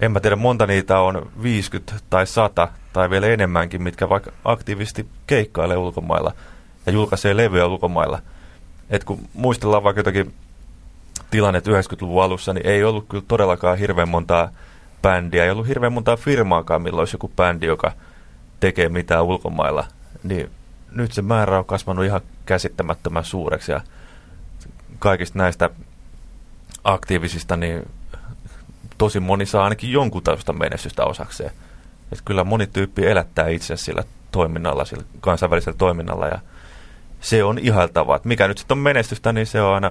en 0.00 0.12
mä 0.12 0.20
tiedä, 0.20 0.36
monta 0.36 0.66
niitä 0.66 1.00
on 1.00 1.30
50 1.42 1.94
tai 2.10 2.26
100 2.26 2.68
tai 2.92 3.10
vielä 3.10 3.26
enemmänkin, 3.26 3.82
mitkä 3.82 4.08
vaikka 4.08 4.32
aktiivisesti 4.44 5.06
keikkailee 5.26 5.76
ulkomailla 5.76 6.32
ja 6.86 6.92
julkaisee 6.92 7.36
levyjä 7.36 7.66
ulkomailla. 7.66 8.22
Et 8.90 9.04
kun 9.04 9.28
muistellaan 9.34 9.82
vaikka 9.82 10.00
jotakin 10.00 10.34
tilanne 11.30 11.58
90-luvun 11.58 12.22
alussa, 12.22 12.52
niin 12.52 12.66
ei 12.66 12.84
ollut 12.84 13.06
kyllä 13.08 13.24
todellakaan 13.28 13.78
hirveän 13.78 14.08
montaa 14.08 14.50
bändiä, 15.02 15.44
ei 15.44 15.50
ollut 15.50 15.68
hirveän 15.68 15.92
montaa 15.92 16.16
firmaakaan, 16.16 16.82
milloin 16.82 17.00
olisi 17.00 17.14
joku 17.14 17.30
bändi, 17.36 17.66
joka 17.66 17.92
tekee 18.60 18.88
mitään 18.88 19.24
ulkomailla. 19.24 19.84
Niin 20.22 20.50
nyt 20.92 21.12
se 21.12 21.22
määrä 21.22 21.58
on 21.58 21.64
kasvanut 21.64 22.04
ihan 22.04 22.20
käsittämättömän 22.46 23.24
suureksi 23.24 23.72
ja 23.72 23.80
kaikista 24.98 25.38
näistä 25.38 25.70
aktiivisista, 26.84 27.56
niin 27.56 27.90
tosi 28.98 29.20
moni 29.20 29.46
saa 29.46 29.64
ainakin 29.64 29.92
jonkun 29.92 30.22
tällaista 30.22 30.52
menestystä 30.52 31.04
osakseen. 31.04 31.50
Että 32.12 32.24
kyllä 32.24 32.44
moni 32.44 32.66
tyyppi 32.66 33.06
elättää 33.06 33.48
itse 33.48 33.76
sillä 33.76 34.04
toiminnalla, 34.30 34.84
sillä 34.84 35.04
kansainvälisellä 35.20 35.76
toiminnalla 35.78 36.26
ja 36.26 36.38
se 37.20 37.44
on 37.44 37.58
ihailtavaa. 37.58 38.20
Mikä 38.24 38.48
nyt 38.48 38.58
sitten 38.58 38.74
on 38.74 38.82
menestystä, 38.82 39.32
niin 39.32 39.46
se 39.46 39.60
on 39.60 39.74
aina 39.74 39.90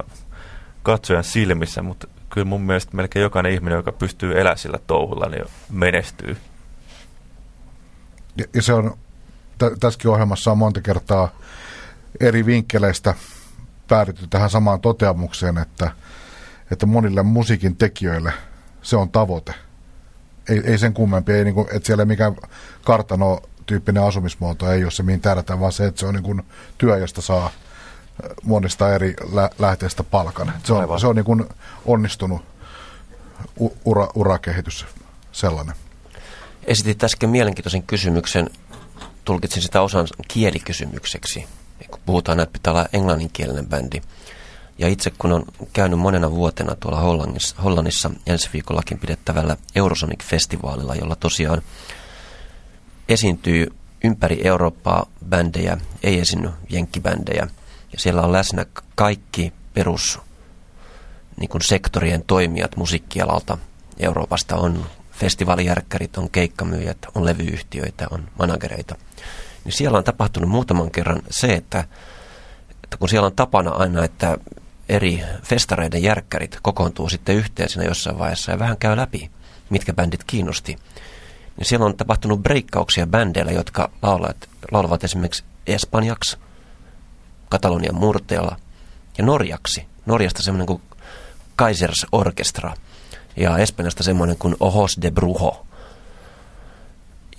katsojan 0.83 1.23
silmissä, 1.23 1.81
mutta 1.81 2.07
kyllä 2.29 2.45
mun 2.45 2.61
mielestä 2.61 2.95
melkein 2.95 3.23
jokainen 3.23 3.51
ihminen, 3.51 3.77
joka 3.77 3.91
pystyy 3.91 4.39
elämään 4.39 4.57
sillä 4.57 4.79
touhulla, 4.87 5.29
niin 5.29 5.45
menestyy. 5.69 6.37
Ja, 8.37 8.45
ja 8.53 8.61
se 8.61 8.73
on, 8.73 8.97
tässäkin 9.79 10.11
ohjelmassa 10.11 10.51
on 10.51 10.57
monta 10.57 10.81
kertaa 10.81 11.29
eri 12.19 12.45
vinkkeleistä 12.45 13.15
päädytty 13.87 14.27
tähän 14.27 14.49
samaan 14.49 14.81
toteamukseen, 14.81 15.57
että, 15.57 15.91
että 16.71 16.85
monille 16.85 17.23
musiikin 17.23 17.75
tekijöille 17.75 18.33
se 18.81 18.95
on 18.95 19.09
tavoite. 19.09 19.53
Ei, 20.49 20.61
ei 20.63 20.77
sen 20.77 20.93
kummempi, 20.93 21.31
ei 21.31 21.43
niin 21.43 21.53
kuin, 21.53 21.67
että 21.71 21.87
siellä 21.87 22.01
ei 22.01 22.05
mikään 22.05 22.35
kartano 22.83 23.41
tyyppinen 23.65 24.03
asumismuoto 24.03 24.71
ei 24.71 24.83
ole 24.83 24.91
se, 24.91 25.03
mihin 25.03 25.21
tähdätään, 25.21 25.59
vaan 25.59 25.71
se, 25.71 25.85
että 25.85 25.99
se 25.99 26.05
on 26.05 26.13
niin 26.13 26.23
kuin 26.23 26.43
työ, 26.77 26.97
josta 26.97 27.21
saa 27.21 27.45
äh, 27.45 27.51
monista 28.43 28.93
eri 28.93 29.13
lä- 29.31 29.49
lähteistä 29.59 30.03
palkan. 30.03 30.53
Se 30.63 30.73
on, 30.73 30.99
se 30.99 31.07
on 31.07 31.15
niin 31.15 31.25
kuin 31.25 31.45
onnistunut 31.85 32.41
ura, 33.85 34.07
urakehitys 34.15 34.85
sellainen. 35.31 35.75
Esitit 36.63 37.03
äsken 37.03 37.29
mielenkiintoisen 37.29 37.83
kysymyksen, 37.83 38.49
tulkitsin 39.25 39.63
sitä 39.63 39.81
osan 39.81 40.07
kielikysymykseksi 40.27 41.47
kun 41.91 41.99
puhutaan, 42.05 42.39
että 42.39 42.53
pitää 42.53 42.73
olla 42.73 42.85
englanninkielinen 42.93 43.67
bändi. 43.67 44.01
Ja 44.77 44.87
itse 44.87 45.11
kun 45.17 45.31
on 45.31 45.45
käynyt 45.73 45.99
monena 45.99 46.31
vuotena 46.31 46.75
tuolla 46.75 46.99
Hollannissa, 46.99 47.61
Hollannissa 47.61 48.11
ensi 48.27 48.49
viikollakin 48.53 48.99
pidettävällä 48.99 49.57
Eurosonic-festivaalilla, 49.75 50.95
jolla 50.95 51.15
tosiaan 51.15 51.61
esiintyy 53.09 53.73
ympäri 54.03 54.47
Eurooppaa 54.47 55.05
bändejä, 55.29 55.77
ei 56.03 56.19
esiinny 56.19 56.49
jenkkibändejä. 56.69 57.47
Ja 57.93 57.99
siellä 57.99 58.21
on 58.21 58.31
läsnä 58.31 58.65
kaikki 58.95 59.53
perus 59.73 60.19
niin 61.39 61.49
kuin 61.49 61.61
sektorien 61.61 62.23
toimijat 62.27 62.75
musiikkialalta 62.75 63.57
Euroopasta. 63.99 64.55
On 64.55 64.85
festivaalijärkkärit, 65.11 66.17
on 66.17 66.29
keikkamyyjät, 66.29 66.97
on 67.15 67.25
levyyhtiöitä, 67.25 68.07
on 68.11 68.29
managereita– 68.39 68.95
niin 69.67 69.77
siellä 69.77 69.97
on 69.97 70.03
tapahtunut 70.03 70.49
muutaman 70.49 70.91
kerran 70.91 71.21
se, 71.29 71.53
että, 71.53 71.79
että 72.83 72.97
kun 72.99 73.09
siellä 73.09 73.25
on 73.25 73.35
tapana 73.35 73.71
aina, 73.71 74.03
että 74.03 74.37
eri 74.89 75.23
festareiden 75.43 76.03
järkkärit 76.03 76.59
kokoontuu 76.61 77.09
sitten 77.09 77.35
yhteen 77.35 77.69
siinä 77.69 77.87
jossain 77.87 78.19
vaiheessa 78.19 78.51
ja 78.51 78.59
vähän 78.59 78.77
käy 78.77 78.97
läpi, 78.97 79.31
mitkä 79.69 79.93
bändit 79.93 80.23
kiinnosti. 80.23 80.77
Niin 81.57 81.65
siellä 81.65 81.85
on 81.85 81.97
tapahtunut 81.97 82.43
breikkauksia 82.43 83.07
bändeillä, 83.07 83.51
jotka 83.51 83.89
laulavat, 84.01 84.37
laulavat 84.71 85.03
esimerkiksi 85.03 85.43
espanjaksi, 85.67 86.37
Katalonian 87.49 87.95
murteella 87.95 88.57
ja 89.17 89.25
norjaksi. 89.25 89.85
Norjasta 90.05 90.43
semmoinen 90.43 90.67
kuin 90.67 90.81
Kaisers 91.55 92.05
Orkestra 92.11 92.73
ja 93.37 93.57
Espanjasta 93.57 94.03
semmoinen 94.03 94.37
kuin 94.37 94.55
Ojos 94.59 94.97
de 95.01 95.11
Brujo. 95.11 95.65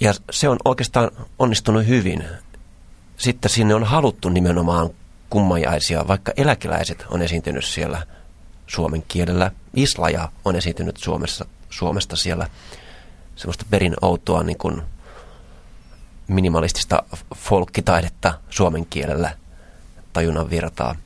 Ja 0.00 0.14
se 0.30 0.48
on 0.48 0.58
oikeastaan 0.64 1.10
onnistunut 1.38 1.86
hyvin. 1.86 2.24
Sitten 3.16 3.50
sinne 3.50 3.74
on 3.74 3.84
haluttu 3.84 4.28
nimenomaan 4.28 4.90
kummajaisia, 5.30 6.08
vaikka 6.08 6.32
eläkeläiset 6.36 7.04
on 7.10 7.22
esiintynyt 7.22 7.64
siellä 7.64 8.06
suomen 8.66 9.04
kielellä. 9.08 9.50
Islaja 9.74 10.32
on 10.44 10.56
esiintynyt 10.56 10.96
Suomessa, 10.96 11.46
Suomesta 11.70 12.16
siellä 12.16 12.48
semmoista 13.36 13.64
perin 13.70 13.96
outoa 14.02 14.42
niin 14.42 14.58
kuin 14.58 14.82
minimalistista 16.28 17.02
folkkitaidetta 17.36 18.34
suomen 18.50 18.86
kielellä 18.86 19.36
tajunnan 20.12 20.50
virtaa. 20.50 20.96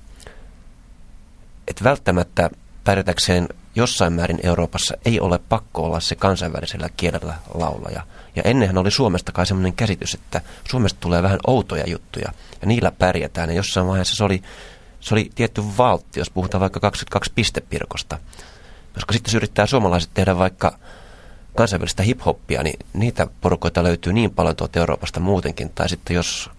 Et 1.69 1.85
välttämättä 1.85 2.51
pärjätäkseen 2.85 3.49
jossain 3.75 4.12
määrin 4.12 4.41
Euroopassa 4.43 4.95
ei 5.05 5.21
ole 5.21 5.38
pakko 5.38 5.83
olla 5.83 6.00
se 6.00 6.14
kansainvälisellä 6.14 6.88
kielellä 6.97 7.35
laulaja. 7.55 8.02
Ja 8.37 8.43
ennenhän 8.45 8.79
oli 8.79 8.91
Suomesta 8.91 9.33
kai 9.33 9.47
semmoinen 9.47 9.73
käsitys, 9.73 10.14
että 10.14 10.41
Suomesta 10.71 11.00
tulee 11.00 11.23
vähän 11.23 11.38
outoja 11.47 11.85
juttuja 11.91 12.33
ja 12.61 12.67
niillä 12.67 12.91
pärjätään. 12.91 13.50
Ja 13.50 13.57
jossain 13.57 13.87
vaiheessa 13.87 14.17
se 14.17 14.25
oli, 14.25 14.43
se 15.00 15.14
oli 15.14 15.31
tietty 15.35 15.62
valtti, 15.79 16.21
jos 16.21 16.31
puhutaan 16.31 16.61
vaikka 16.61 16.81
22 16.81 17.33
pistepirkosta. 17.35 18.19
Koska 18.95 19.12
sitten 19.12 19.31
jos 19.31 19.35
yrittää 19.35 19.67
suomalaiset 19.67 20.11
tehdä 20.14 20.38
vaikka 20.38 20.79
kansainvälistä 21.55 22.02
hiphoppia, 22.02 22.62
niin 22.62 22.79
niitä 22.93 23.26
porukoita 23.41 23.83
löytyy 23.83 24.12
niin 24.12 24.31
paljon 24.31 24.57
tuolta 24.57 24.79
Euroopasta 24.79 25.21
muutenkin. 25.21 25.71
Tai 25.71 25.88
sitten 25.88 26.14
jos, 26.14 26.50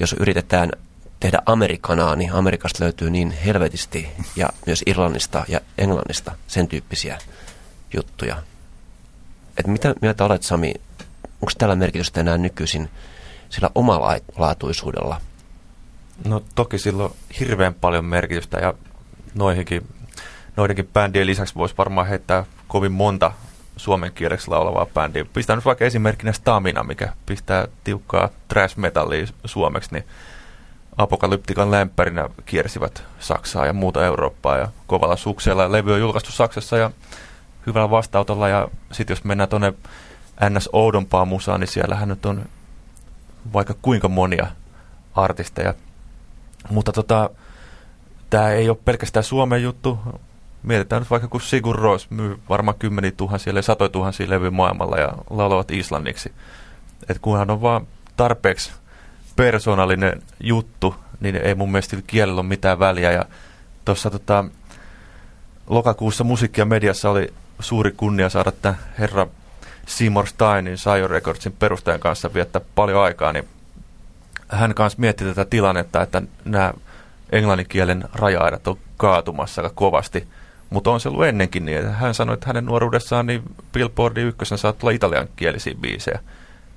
jos 0.00 0.12
yritetään 0.12 0.70
tehdä 1.20 1.38
Amerikanaa, 1.46 2.16
niin 2.16 2.32
Amerikasta 2.32 2.84
löytyy 2.84 3.10
niin 3.10 3.30
helvetisti 3.30 4.08
ja 4.36 4.48
myös 4.66 4.82
Irlannista 4.86 5.44
ja 5.48 5.60
Englannista 5.78 6.32
sen 6.46 6.68
tyyppisiä 6.68 7.18
juttuja. 7.94 8.36
Et 9.56 9.66
mitä 9.66 9.94
mieltä 10.00 10.24
olet 10.24 10.42
Sami, 10.42 10.74
onko 11.34 11.52
tällä 11.58 11.76
merkitystä 11.76 12.20
enää 12.20 12.38
nykyisin 12.38 12.90
sillä 13.50 13.70
omalaatuisuudella? 13.74 15.20
No 16.24 16.42
toki 16.54 16.78
sillä 16.78 17.04
on 17.04 17.14
hirveän 17.40 17.74
paljon 17.74 18.04
merkitystä 18.04 18.58
ja 18.58 18.74
noihinkin, 19.34 19.86
noidenkin 20.56 20.86
bändien 20.92 21.26
lisäksi 21.26 21.54
voisi 21.54 21.74
varmaan 21.78 22.06
heittää 22.06 22.44
kovin 22.68 22.92
monta 22.92 23.32
suomen 23.76 24.12
kieleksi 24.12 24.48
laulavaa 24.48 24.86
bändiä. 24.86 25.24
Pistää 25.24 25.56
nyt 25.56 25.64
vaikka 25.64 25.84
esimerkkinä 25.84 26.32
Stamina, 26.32 26.82
mikä 26.82 27.12
pistää 27.26 27.68
tiukkaa 27.84 28.28
trash 28.48 28.76
metallia 28.76 29.26
suomeksi, 29.44 29.90
niin 29.92 30.04
apokalyptikan 30.96 31.70
lämpärinä 31.70 32.28
kiersivät 32.46 33.02
Saksaa 33.18 33.66
ja 33.66 33.72
muuta 33.72 34.04
Eurooppaa 34.04 34.58
ja 34.58 34.68
kovalla 34.86 35.16
suksella. 35.16 35.72
Levy 35.72 35.92
on 35.92 36.00
julkaistu 36.00 36.32
Saksassa 36.32 36.76
ja 36.76 36.90
hyvällä 37.66 37.90
vastautolla 37.90 38.48
ja 38.48 38.68
sitten 38.92 39.14
jos 39.14 39.24
mennään 39.24 39.48
tuonne 39.48 39.72
ns. 40.50 40.68
oudompaa 40.72 41.24
musaa, 41.24 41.58
niin 41.58 41.68
siellähän 41.68 42.08
nyt 42.08 42.26
on 42.26 42.44
vaikka 43.52 43.74
kuinka 43.82 44.08
monia 44.08 44.46
artisteja. 45.14 45.74
Mutta 46.70 46.92
tota, 46.92 47.30
tämä 48.30 48.50
ei 48.50 48.68
ole 48.68 48.78
pelkästään 48.84 49.24
Suomen 49.24 49.62
juttu. 49.62 49.98
Mietitään 50.62 51.02
nyt 51.02 51.10
vaikka, 51.10 51.28
kun 51.28 51.40
Sigur 51.40 51.76
Ros 51.76 52.10
myy 52.10 52.40
varmaan 52.48 52.78
kymmeniä 52.78 53.10
tuhansia, 53.10 53.50
eli 53.50 53.62
satoja 53.62 53.88
tuhansia 53.88 54.30
levyjä 54.30 54.50
maailmalla 54.50 54.96
ja 54.96 55.12
laulavat 55.30 55.70
islanniksi. 55.70 56.32
että 57.02 57.22
kunhan 57.22 57.50
on 57.50 57.62
vaan 57.62 57.86
tarpeeksi 58.16 58.72
persoonallinen 59.40 60.22
juttu, 60.40 60.94
niin 61.20 61.36
ei 61.36 61.54
mun 61.54 61.72
mielestä 61.72 61.96
kielellä 62.06 62.40
ole 62.40 62.48
mitään 62.48 62.78
väliä. 62.78 63.12
Ja 63.12 63.24
tuossa 63.84 64.10
tota, 64.10 64.44
lokakuussa 65.66 66.24
musiikki- 66.24 66.60
ja 66.60 66.64
mediassa 66.64 67.10
oli 67.10 67.32
suuri 67.60 67.92
kunnia 67.96 68.28
saada 68.28 68.52
tämän 68.52 68.78
herra 68.98 69.26
Seymour 69.86 70.26
Steinin 70.26 70.78
Sire 70.78 71.06
Recordsin 71.06 71.52
perustajan 71.52 72.00
kanssa 72.00 72.34
viettää 72.34 72.62
paljon 72.74 73.02
aikaa, 73.02 73.32
niin 73.32 73.48
hän 74.48 74.74
kanssa 74.74 75.00
mietti 75.00 75.24
tätä 75.24 75.44
tilannetta, 75.44 76.02
että 76.02 76.22
nämä 76.44 76.72
englanninkielen 77.32 78.04
raja-aidat 78.12 78.68
on 78.68 78.78
kaatumassa 78.96 79.62
aika 79.62 79.74
kovasti, 79.74 80.28
mutta 80.70 80.90
on 80.90 81.00
se 81.00 81.08
ollut 81.08 81.24
ennenkin 81.24 81.64
niin, 81.64 81.78
että 81.78 81.90
hän 81.90 82.14
sanoi, 82.14 82.34
että 82.34 82.46
hänen 82.46 82.66
nuoruudessaan 82.66 83.26
niin 83.26 83.42
Billboardin 83.72 84.26
ykkösen 84.26 84.58
saa 84.58 84.72
tulla 84.72 84.92
italiankielisiä 84.92 85.74
biisejä. 85.80 86.20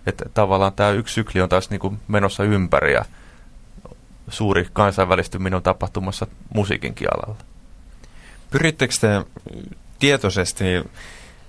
Että 0.06 0.26
tavallaan 0.34 0.74
tämä 0.74 0.90
yksi 0.90 1.14
sykli 1.14 1.42
on 1.42 1.50
taas 1.50 1.70
niin 1.70 1.80
kuin 1.80 2.00
menossa 2.08 2.44
ympäri 2.44 2.94
ja 2.94 3.06
suuri 4.28 4.68
kansainvälistyminen 4.74 5.58
on 5.58 5.64
tapahtumassa 5.64 6.28
musiikinkin 6.54 7.08
alalla. 7.16 7.42
Pyrittekö 8.50 8.94
te 9.02 9.08
tietoisesti 10.00 10.66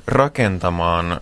rakentamaan 0.06 1.20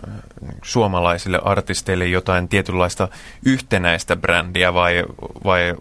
suomalaisille 0.62 1.40
artisteille 1.44 2.06
jotain 2.06 2.48
tietynlaista 2.48 3.08
yhtenäistä 3.44 4.16
brändiä 4.16 4.74
vai, 4.74 5.04
vai 5.44 5.74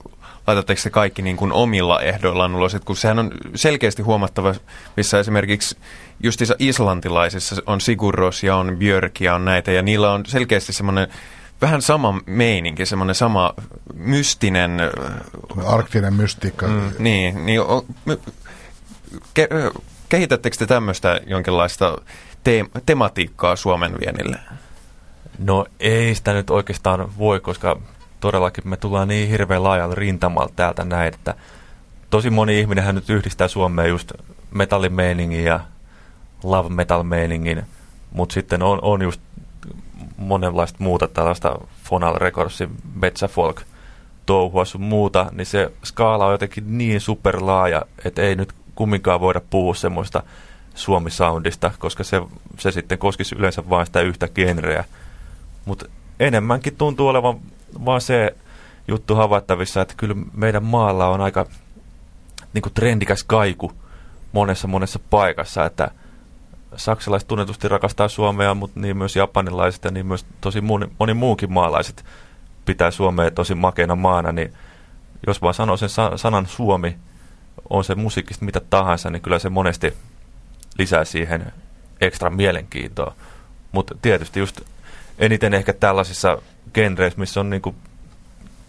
laitatteko 0.47 0.81
se 0.81 0.89
kaikki 0.89 1.21
niin 1.21 1.37
kuin 1.37 1.51
omilla 1.51 2.01
ehdoillaan 2.01 2.55
ulos? 2.55 2.75
Et 2.75 2.83
kun 2.83 2.95
sehän 2.95 3.19
on 3.19 3.31
selkeästi 3.55 4.01
huomattava, 4.01 4.55
missä 4.97 5.19
esimerkiksi 5.19 5.77
justiinsa 6.23 6.55
islantilaisissa 6.59 7.55
on 7.65 7.81
Sigurros 7.81 8.43
ja 8.43 8.55
on 8.55 8.77
Björk 8.77 9.21
ja 9.21 9.35
on 9.35 9.45
näitä, 9.45 9.71
ja 9.71 9.81
niillä 9.81 10.11
on 10.11 10.25
selkeästi 10.25 10.73
semmoinen 10.73 11.07
vähän 11.61 11.81
sama 11.81 12.21
meininki, 12.25 12.85
semmoinen 12.85 13.15
sama 13.15 13.53
mystinen... 13.93 14.79
Arktinen 15.65 16.13
mystiikka. 16.13 16.67
Mm, 16.67 16.91
niin, 16.99 17.45
niin 17.45 17.61
o, 17.61 17.85
ke, 19.33 19.49
kehitättekö 20.09 20.57
te 20.57 20.65
tämmöistä 20.65 21.21
jonkinlaista 21.27 21.97
te, 22.43 22.65
tematiikkaa 22.85 23.55
Suomen 23.55 23.95
vienille? 23.99 24.39
No 25.39 25.65
ei 25.79 26.15
sitä 26.15 26.33
nyt 26.33 26.49
oikeastaan 26.49 27.17
voi, 27.17 27.39
koska 27.39 27.81
todellakin 28.19 28.67
me 28.67 28.77
tullaan 28.77 29.07
niin 29.07 29.29
hirveän 29.29 29.63
laajalta 29.63 29.95
rintamalta 29.95 30.53
täältä 30.55 30.85
näin, 30.85 31.13
että 31.13 31.35
tosi 32.09 32.29
moni 32.29 32.59
ihminenhän 32.59 32.95
nyt 32.95 33.09
yhdistää 33.09 33.47
Suomeen 33.47 33.89
just 33.89 34.11
metallimeiningin 34.51 35.43
ja 35.43 35.59
love 36.43 36.69
metal 36.69 37.03
meiningin, 37.03 37.65
mutta 38.11 38.33
sitten 38.33 38.63
on, 38.63 38.79
on 38.81 39.01
just 39.01 39.21
monenlaista 40.17 40.83
muuta 40.83 41.07
tällaista 41.07 41.55
Fonal 41.83 42.15
Recordsin 42.15 42.69
metsäfolk 42.95 43.61
touhua 44.25 44.65
sun 44.65 44.81
muuta, 44.81 45.29
niin 45.31 45.45
se 45.45 45.71
skaala 45.83 46.25
on 46.25 46.31
jotenkin 46.31 46.77
niin 46.77 47.01
superlaaja, 47.01 47.81
että 48.05 48.21
ei 48.21 48.35
nyt 48.35 48.53
kumminkaan 48.75 49.19
voida 49.19 49.41
puhua 49.49 49.75
semmoista 49.75 50.23
suomi-soundista, 50.75 51.71
koska 51.79 52.03
se, 52.03 52.21
se 52.57 52.71
sitten 52.71 52.97
koskisi 52.97 53.35
yleensä 53.35 53.69
vain 53.69 53.85
sitä 53.85 54.01
yhtä 54.01 54.27
genreä. 54.27 54.83
Mutta 55.65 55.85
enemmänkin 56.19 56.75
tuntuu 56.75 57.07
olevan 57.07 57.39
vaan 57.85 58.01
se 58.01 58.35
juttu 58.87 59.15
havaittavissa, 59.15 59.81
että 59.81 59.93
kyllä 59.97 60.15
meidän 60.33 60.63
maalla 60.63 61.07
on 61.07 61.21
aika 61.21 61.45
niin 62.53 62.61
kuin 62.61 62.73
trendikäs 62.73 63.23
kaiku 63.23 63.71
monessa 64.31 64.67
monessa 64.67 64.99
paikassa, 65.09 65.65
että 65.65 65.91
saksalaiset 66.75 67.27
tunnetusti 67.27 67.67
rakastaa 67.67 68.07
Suomea, 68.07 68.53
mutta 68.53 68.79
niin 68.79 68.97
myös 68.97 69.15
japanilaiset 69.15 69.83
ja 69.83 69.91
niin 69.91 70.05
myös 70.05 70.25
tosi 70.41 70.61
moni, 70.61 70.87
moni 70.99 71.13
muukin 71.13 71.53
maalaiset 71.53 72.05
pitää 72.65 72.91
Suomea 72.91 73.31
tosi 73.31 73.55
makeena 73.55 73.95
maana, 73.95 74.31
niin 74.31 74.53
jos 75.27 75.41
vaan 75.41 75.53
sanoo 75.53 75.77
sen 75.77 75.89
sanan 76.15 76.47
Suomi, 76.47 76.95
on 77.69 77.83
se 77.83 77.95
musiikista 77.95 78.45
mitä 78.45 78.61
tahansa, 78.69 79.09
niin 79.09 79.21
kyllä 79.21 79.39
se 79.39 79.49
monesti 79.49 79.93
lisää 80.77 81.05
siihen 81.05 81.53
ekstra 82.01 82.29
mielenkiintoa. 82.29 83.15
Mutta 83.71 83.95
tietysti 84.01 84.39
just 84.39 84.61
eniten 85.19 85.53
ehkä 85.53 85.73
tällaisissa 85.73 86.41
genreissä, 86.73 87.19
missä 87.19 87.39
on 87.39 87.49
niinku 87.49 87.75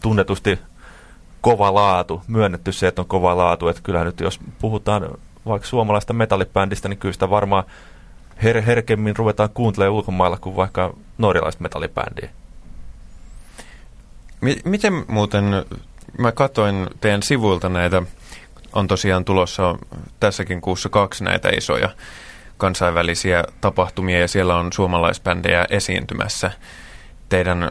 tunnetusti 0.01 0.59
kova 1.41 1.75
laatu, 1.75 2.23
myönnetty 2.29 2.73
se, 2.73 2.87
että 2.87 3.03
on 3.03 3.09
kova 3.09 3.37
laatu. 3.37 3.69
Että 3.69 3.83
kyllä 3.83 4.05
nyt 4.05 4.21
jos 4.21 4.41
puhutaan 4.59 5.09
vaikka 5.47 5.69
suomalaista 5.69 6.13
metallibändistä, 6.13 6.89
niin 6.89 6.99
kyllä 6.99 7.13
sitä 7.13 7.31
varmaan 7.31 7.65
her- 8.37 8.63
herkemmin 8.67 9.17
ruvetaan 9.17 9.51
kuuntelemaan 9.55 9.95
ulkomailla 9.95 10.37
kuin 10.37 10.57
vaikka 10.57 10.95
norjalaista 11.19 11.63
metallibändiä. 11.63 12.31
Miten 14.65 15.05
muuten, 15.09 15.45
mä 16.19 16.33
katoin 16.33 16.87
teidän 17.01 17.23
sivuilta 17.23 17.69
näitä, 17.69 18.03
on 18.73 18.89
tosiaan 18.89 19.25
tulossa 19.25 19.79
tässäkin 20.21 20.61
kuussa 20.61 20.89
kaksi 20.89 21.25
näitä 21.25 21.49
isoja 21.49 21.91
kansainvälisiä 22.57 23.45
tapahtumia 23.61 24.21
ja 24.21 24.29
siellä 24.29 24.57
on 24.57 24.73
suomalaisbändejä 24.73 25.67
esiintymässä. 25.71 26.51
Teidän, 27.29 27.71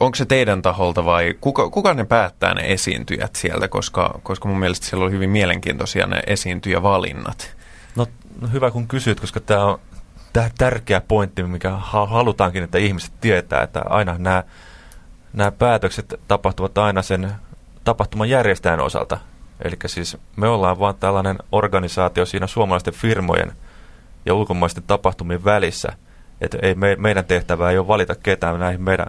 onko 0.00 0.14
se 0.14 0.24
teidän 0.24 0.62
taholta 0.62 1.04
vai 1.04 1.34
kuka, 1.40 1.70
kuka 1.70 1.94
ne 1.94 2.04
päättää 2.04 2.54
ne 2.54 2.72
esiintyjät 2.72 3.36
sieltä, 3.36 3.68
koska, 3.68 4.20
koska 4.22 4.48
mun 4.48 4.58
mielestä 4.58 4.86
siellä 4.86 5.04
on 5.04 5.12
hyvin 5.12 5.30
mielenkiintoisia 5.30 6.06
ne 6.06 6.22
esiintyjävalinnat. 6.26 7.56
No, 7.96 8.06
no 8.40 8.48
hyvä 8.52 8.70
kun 8.70 8.88
kysyt, 8.88 9.20
koska 9.20 9.40
tämä 9.40 9.64
on 9.64 9.80
tärkeä 10.58 11.00
pointti, 11.00 11.42
mikä 11.42 11.70
halutaankin, 11.86 12.62
että 12.62 12.78
ihmiset 12.78 13.12
tietää, 13.20 13.62
että 13.62 13.82
aina 13.88 14.18
nämä, 14.18 14.44
nämä 15.32 15.50
päätökset 15.50 16.20
tapahtuvat 16.28 16.78
aina 16.78 17.02
sen 17.02 17.32
tapahtuman 17.84 18.28
järjestäjän 18.28 18.80
osalta. 18.80 19.18
Eli 19.64 19.76
siis 19.86 20.16
me 20.36 20.48
ollaan 20.48 20.78
vaan 20.78 20.94
tällainen 20.94 21.38
organisaatio 21.52 22.26
siinä 22.26 22.46
suomalaisten 22.46 22.94
firmojen 22.94 23.52
ja 24.26 24.34
ulkomaisten 24.34 24.84
tapahtumien 24.86 25.44
välissä. 25.44 25.92
Että 26.40 26.58
ei 26.62 26.74
me, 26.74 26.96
meidän 26.98 27.24
tehtävä 27.24 27.70
ei 27.70 27.78
ole 27.78 27.88
valita 27.88 28.14
ketään 28.14 28.60
näihin 28.60 28.82
meidän, 28.82 29.06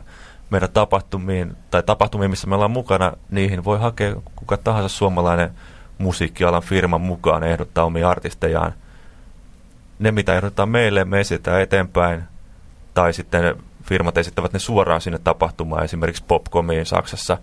meidän 0.50 0.70
tapahtumiin, 0.70 1.58
tai 1.72 1.84
tapahtumiin, 1.84 2.30
missä 2.30 2.48
me 2.48 2.56
ollaan 2.56 2.72
mukana, 2.72 3.12
niihin 3.30 3.64
voi 3.64 3.80
hakea 3.80 4.16
kuka 4.36 4.58
tahansa 4.58 4.90
suomalainen 4.90 5.52
musiikkialan 5.98 6.62
firma 6.62 6.98
mukaan 6.98 7.44
ehdottaa 7.44 7.86
omia 7.86 8.10
artistejaan 8.10 8.74
ne, 10.02 10.12
mitä 10.12 10.36
ehdotetaan 10.36 10.70
meille, 10.70 11.06
me 11.06 11.20
esitetään 11.20 11.62
eteenpäin, 11.62 12.24
tai 12.94 13.14
sitten 13.14 13.56
firmat 13.84 14.18
esittävät 14.18 14.54
ne 14.54 14.60
suoraan 14.60 15.02
sinne 15.02 15.20
tapahtumaan, 15.24 15.84
esimerkiksi 15.84 16.24
Popcomiin 16.28 16.86
Saksassa, 16.86 17.38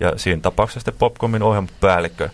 ja 0.00 0.12
siinä 0.16 0.42
tapauksessa 0.42 0.80
sitten 0.80 0.94
Popcomin 0.98 1.42
ohjelmapäällikkö 1.42 2.28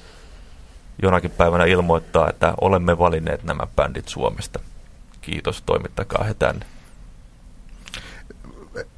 jonakin 1.02 1.30
päivänä 1.30 1.64
ilmoittaa, 1.64 2.30
että 2.30 2.54
olemme 2.60 2.98
valinneet 2.98 3.44
nämä 3.44 3.66
bändit 3.76 4.08
Suomesta. 4.08 4.60
Kiitos, 5.20 5.62
toimittakaa 5.62 6.24
he 6.24 6.34
tänne. 6.34 6.66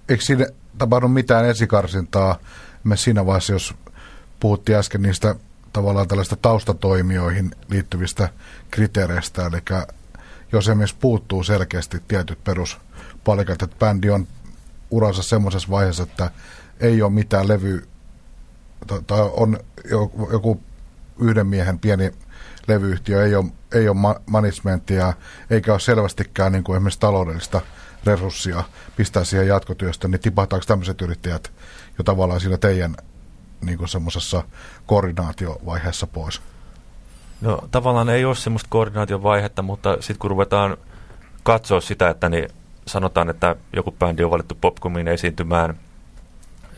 Eikö 0.08 0.24
siinä 0.24 0.46
tapahdu 0.78 1.08
mitään 1.08 1.44
esikarsintaa 1.44 2.38
me 2.84 2.96
siinä 2.96 3.26
vaiheessa, 3.26 3.52
jos 3.52 3.74
puhuttiin 4.40 4.78
äsken 4.78 5.02
niistä 5.02 5.34
tavallaan 5.72 6.08
tällaista 6.08 6.36
taustatoimijoihin 6.36 7.50
liittyvistä 7.68 8.28
kriteereistä, 8.70 9.46
eli 9.46 9.86
jos 10.52 10.68
esimerkiksi 10.68 10.96
puuttuu 11.00 11.42
selkeästi 11.42 12.02
tietyt 12.08 12.44
peruspalikat, 12.44 13.62
että 13.62 13.76
bändi 13.78 14.10
on 14.10 14.26
uransa 14.90 15.22
semmoisessa 15.22 15.70
vaiheessa, 15.70 16.02
että 16.02 16.30
ei 16.80 17.02
ole 17.02 17.12
mitään 17.12 17.48
levy, 17.48 17.88
tai 19.06 19.20
on 19.32 19.58
joku 20.32 20.60
yhden 21.20 21.46
miehen 21.46 21.78
pieni 21.78 22.12
levyyhtiö, 22.68 23.24
ei 23.24 23.34
ole, 23.34 23.46
ei 23.74 23.88
ole 23.88 24.16
managementtia, 24.26 25.12
eikä 25.50 25.72
ole 25.72 25.80
selvästikään 25.80 26.52
niin 26.52 26.64
kuin 26.64 26.76
esimerkiksi 26.76 27.00
taloudellista 27.00 27.60
resurssia 28.04 28.64
pistää 28.96 29.24
siihen 29.24 29.48
jatkotyöstä, 29.48 30.08
niin 30.08 30.20
tipahtaako 30.20 30.64
tämmöiset 30.66 31.02
yrittäjät 31.02 31.52
jo 31.98 32.04
tavallaan 32.04 32.40
siinä 32.40 32.58
teidän 32.58 32.96
niin 33.60 33.88
semmoisessa 33.88 34.44
koordinaatiovaiheessa 34.86 36.06
pois? 36.06 36.42
No 37.40 37.58
tavallaan 37.70 38.08
ei 38.08 38.24
ole 38.24 38.34
semmoista 38.34 38.68
koordinaatiovaihetta, 38.70 39.62
mutta 39.62 39.96
sitten 40.00 40.18
kun 40.18 40.30
ruvetaan 40.30 40.76
katsoa 41.42 41.80
sitä, 41.80 42.08
että 42.08 42.28
niin 42.28 42.48
sanotaan, 42.86 43.30
että 43.30 43.56
joku 43.76 43.92
bändi 43.92 44.24
on 44.24 44.30
valittu 44.30 44.58
Popcomiin 44.60 45.08
esiintymään, 45.08 45.76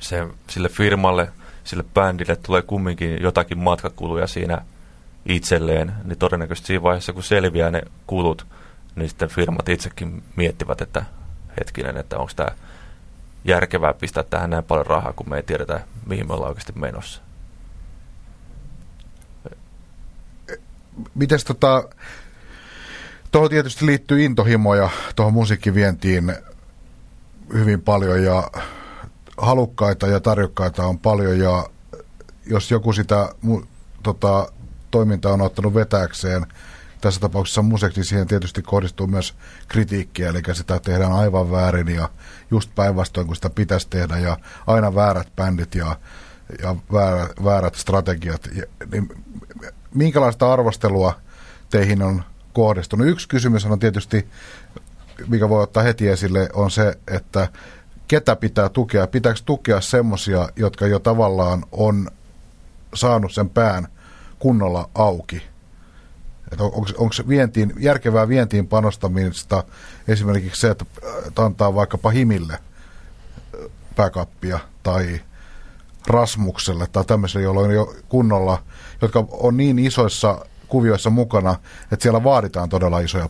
se, 0.01 0.27
sille 0.51 0.69
firmalle, 0.69 1.29
sille 1.65 1.85
bändille 1.95 2.37
tulee 2.37 2.63
kumminkin 2.63 3.23
jotakin 3.23 3.59
matkakuluja 3.59 4.27
siinä 4.27 4.63
itselleen, 5.27 5.93
niin 6.05 6.19
todennäköisesti 6.19 6.67
siinä 6.67 6.83
vaiheessa, 6.83 7.13
kun 7.13 7.23
selviää 7.23 7.71
ne 7.71 7.83
kulut, 8.07 8.47
niin 8.97 9.09
sitten 9.09 9.29
firmat 9.29 9.69
itsekin 9.69 10.23
miettivät, 10.37 10.81
että 10.81 11.05
hetkinen, 11.61 11.97
että 11.97 12.19
onko 12.19 12.33
tämä 12.37 12.49
järkevää 13.45 13.95
pistää 13.95 14.23
tähän 14.23 14.51
näin 14.51 14.65
paljon 14.65 14.87
rahaa, 14.87 15.13
kun 15.13 15.29
me 15.29 15.37
ei 15.37 15.43
tiedetä, 15.43 15.81
mihin 16.07 16.27
me 16.27 16.35
ollaan 16.35 16.49
oikeasti 16.49 16.73
menossa. 16.77 17.23
Mites 21.15 21.45
tota, 21.45 21.89
tuohon 23.33 23.51
tietysti 23.51 23.87
liittyy 23.87 24.25
intohimoja 24.25 24.91
tuohon 25.17 25.33
musiikkivientiin 25.33 26.37
hyvin 27.53 27.81
paljon 27.81 28.25
ja 28.25 28.51
halukkaita 29.37 30.07
ja 30.07 30.21
tarjokkaita 30.21 30.87
on 30.87 30.99
paljon 30.99 31.39
ja 31.39 31.67
jos 32.47 32.71
joku 32.71 32.93
sitä 32.93 33.29
tota, 34.03 34.53
toimintaa 34.91 35.33
on 35.33 35.41
ottanut 35.41 35.75
vetäkseen, 35.75 36.47
tässä 37.03 37.21
tapauksessa 37.21 37.63
museeksi, 37.63 38.01
niin 38.01 38.07
siihen 38.07 38.27
tietysti 38.27 38.63
kohdistuu 38.63 39.07
myös 39.07 39.35
kritiikkiä, 39.69 40.29
eli 40.29 40.43
sitä 40.53 40.81
tehdään 40.81 41.13
aivan 41.13 41.51
väärin 41.51 41.89
ja 41.89 42.09
just 42.51 42.75
päinvastoin 42.75 43.27
kuin 43.27 43.37
sitä 43.37 43.51
pitäisi 43.51 43.89
tehdä 43.91 44.19
ja 44.19 44.37
aina 44.67 44.95
väärät 44.95 45.29
bändit 45.37 45.75
ja, 45.75 45.97
ja 46.63 46.77
väärät, 46.93 47.33
väärät 47.45 47.75
strategiat. 47.75 48.49
Ja, 48.55 48.65
niin, 48.93 49.09
minkälaista 49.95 50.53
arvostelua 50.53 51.15
teihin 51.71 52.03
on 52.03 52.25
kohdistunut? 52.53 53.07
Yksi 53.07 53.29
kysymys 53.29 53.67
on 53.67 53.79
tietysti, 53.79 54.29
mikä 55.27 55.49
voi 55.49 55.63
ottaa 55.63 55.83
heti 55.83 56.09
esille, 56.09 56.49
on 56.53 56.71
se, 56.71 56.99
että 57.09 57.49
ketä 58.09 58.37
pitää 58.37 58.69
tukea? 58.69 59.07
Pitääkö 59.07 59.41
tukea 59.45 59.81
semmoisia, 59.81 60.49
jotka 60.57 60.87
jo 60.87 60.99
tavallaan 60.99 61.65
on 61.73 62.11
saanut 62.95 63.33
sen 63.33 63.51
pään 63.51 63.89
kunnolla 64.39 64.91
auki? 64.95 65.43
Onko 66.97 67.15
vientiin, 67.29 67.73
järkevää 67.79 68.29
vientiin 68.29 68.67
panostamista 68.69 69.65
esimerkiksi 70.09 70.61
se, 70.61 70.71
että 70.71 70.85
antaa 71.37 71.75
vaikkapa 71.75 72.11
Himille 72.11 72.59
pääkappia 73.97 74.59
tai 74.83 75.21
Rasmukselle 76.07 76.87
tai 76.87 77.05
tämmöiselle, 77.05 77.45
joilla 77.45 77.61
on 77.61 77.75
jo 77.75 77.95
kunnolla, 78.09 78.63
jotka 79.03 79.25
on 79.31 79.57
niin 79.57 79.79
isoissa 79.79 80.47
kuvioissa 80.69 81.11
mukana, 81.11 81.55
että 81.93 82.03
siellä 82.03 82.25
vaaditaan 82.25 82.69
todella 82.69 83.01
isoja 83.01 83.29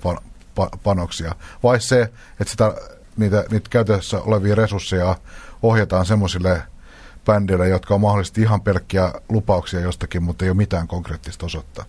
pa- 0.60 0.78
panoksia. 0.82 1.34
Vai 1.62 1.80
se, 1.80 2.02
että 2.40 2.50
sitä, 2.50 2.74
niitä, 3.16 3.44
niitä 3.50 3.70
käytössä 3.70 4.20
olevia 4.20 4.54
resursseja 4.54 5.16
ohjataan 5.62 6.06
semmoisille 6.06 6.62
bändille, 7.24 7.68
jotka 7.68 7.94
on 7.94 8.00
mahdollisesti 8.00 8.42
ihan 8.42 8.60
pelkkiä 8.60 9.12
lupauksia 9.28 9.80
jostakin, 9.80 10.22
mutta 10.22 10.44
ei 10.44 10.50
ole 10.50 10.56
mitään 10.56 10.88
konkreettista 10.88 11.46
osoittaa. 11.46 11.84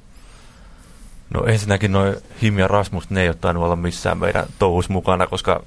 No 1.33 1.43
ensinnäkin 1.45 1.91
noin 1.91 2.15
Him 2.41 2.59
ja 2.59 2.67
Rasmus, 2.67 3.09
ne 3.09 3.21
ei 3.21 3.27
ole 3.27 3.35
tainnut 3.41 3.63
olla 3.63 3.75
missään 3.75 4.17
meidän 4.17 4.45
touhus 4.59 4.89
mukana, 4.89 5.27
koska 5.27 5.63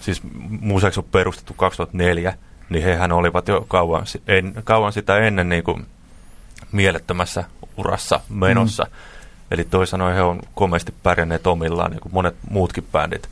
siis 0.00 0.22
museeksi 0.60 1.00
on 1.00 1.06
perustettu 1.12 1.54
2004, 1.54 2.34
niin 2.70 2.84
hehän 2.84 3.12
olivat 3.12 3.48
jo 3.48 3.64
kauan, 3.68 4.04
en, 4.26 4.54
kauan 4.64 4.92
sitä 4.92 5.18
ennen 5.18 5.48
niin 5.48 5.64
kuin 5.64 5.86
mielettömässä 6.72 7.44
urassa 7.76 8.20
menossa. 8.28 8.82
Mm. 8.84 8.90
Eli 9.50 9.64
toisin 9.64 9.90
sanoen 9.90 10.14
he 10.14 10.22
on 10.22 10.40
komeasti 10.54 10.94
pärjänneet 11.02 11.46
omillaan, 11.46 11.90
niin 11.90 12.00
kuin 12.00 12.14
monet 12.14 12.34
muutkin 12.50 12.86
bändit, 12.92 13.28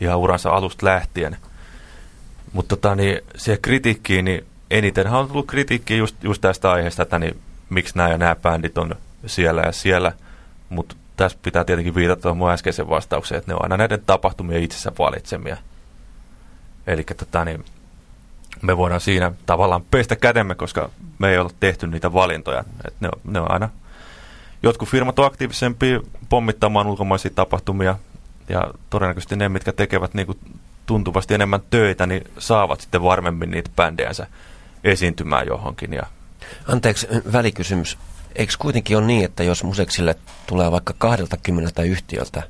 ihan 0.00 0.18
uransa 0.18 0.50
alusta 0.50 0.86
lähtien. 0.86 1.36
Mutta 2.52 2.76
tota, 2.76 2.94
niin, 2.94 3.20
siihen 3.36 3.62
kritiikkiin, 3.62 4.24
niin 4.24 4.46
enitenhän 4.70 5.20
on 5.20 5.28
tullut 5.28 5.46
kritiikkiä 5.46 5.96
just, 5.96 6.24
just 6.24 6.40
tästä 6.40 6.70
aiheesta, 6.70 7.02
että 7.02 7.18
niin, 7.18 7.40
miksi 7.70 7.96
nämä 7.96 8.08
ja 8.08 8.18
nämä 8.18 8.36
bändit 8.36 8.78
on 8.78 8.94
siellä 9.26 9.62
ja 9.62 9.72
siellä. 9.72 10.12
Mutta 10.68 10.96
tässä 11.16 11.38
pitää 11.42 11.64
tietenkin 11.64 11.94
viitata 11.94 12.22
tuohon 12.22 12.38
mun 12.38 12.50
äskeisen 12.50 12.88
vastaukseen, 12.88 13.38
että 13.38 13.50
ne 13.50 13.54
on 13.54 13.62
aina 13.62 13.76
näiden 13.76 14.02
tapahtumien 14.06 14.62
itsensä 14.62 14.92
valitsemia. 14.98 15.56
Eli 16.86 17.04
tota, 17.04 17.44
niin, 17.44 17.64
me 18.62 18.76
voidaan 18.76 19.00
siinä 19.00 19.32
tavallaan 19.46 19.84
pestä 19.90 20.16
kätemme, 20.16 20.54
koska 20.54 20.90
me 21.18 21.30
ei 21.30 21.38
ole 21.38 21.50
tehty 21.60 21.86
niitä 21.86 22.12
valintoja. 22.12 22.64
Et 22.86 22.94
ne, 23.00 23.08
on, 23.08 23.20
ne 23.32 23.40
on 23.40 23.50
aina, 23.50 23.68
jotkut 24.62 24.88
firmat 24.88 25.18
on 25.18 25.26
aktiivisempia 25.26 26.00
pommittamaan 26.28 26.86
ulkomaisia 26.86 27.30
tapahtumia, 27.34 27.96
ja 28.48 28.70
todennäköisesti 28.90 29.36
ne, 29.36 29.48
mitkä 29.48 29.72
tekevät 29.72 30.14
niin 30.14 30.26
kuin 30.26 30.38
tuntuvasti 30.86 31.34
enemmän 31.34 31.60
töitä, 31.70 32.06
niin 32.06 32.24
saavat 32.38 32.80
sitten 32.80 33.02
varmemmin 33.02 33.50
niitä 33.50 33.70
bändejänsä 33.76 34.26
esiintymään 34.84 35.46
johonkin. 35.46 35.92
Ja... 35.92 36.02
Anteeksi, 36.66 37.06
välikysymys 37.32 37.98
eikö 38.38 38.52
kuitenkin 38.58 38.96
ole 38.96 39.06
niin, 39.06 39.24
että 39.24 39.42
jos 39.42 39.64
museksille 39.64 40.16
tulee 40.46 40.70
vaikka 40.70 40.94
20 40.98 41.82
yhtiöltä 41.82 42.42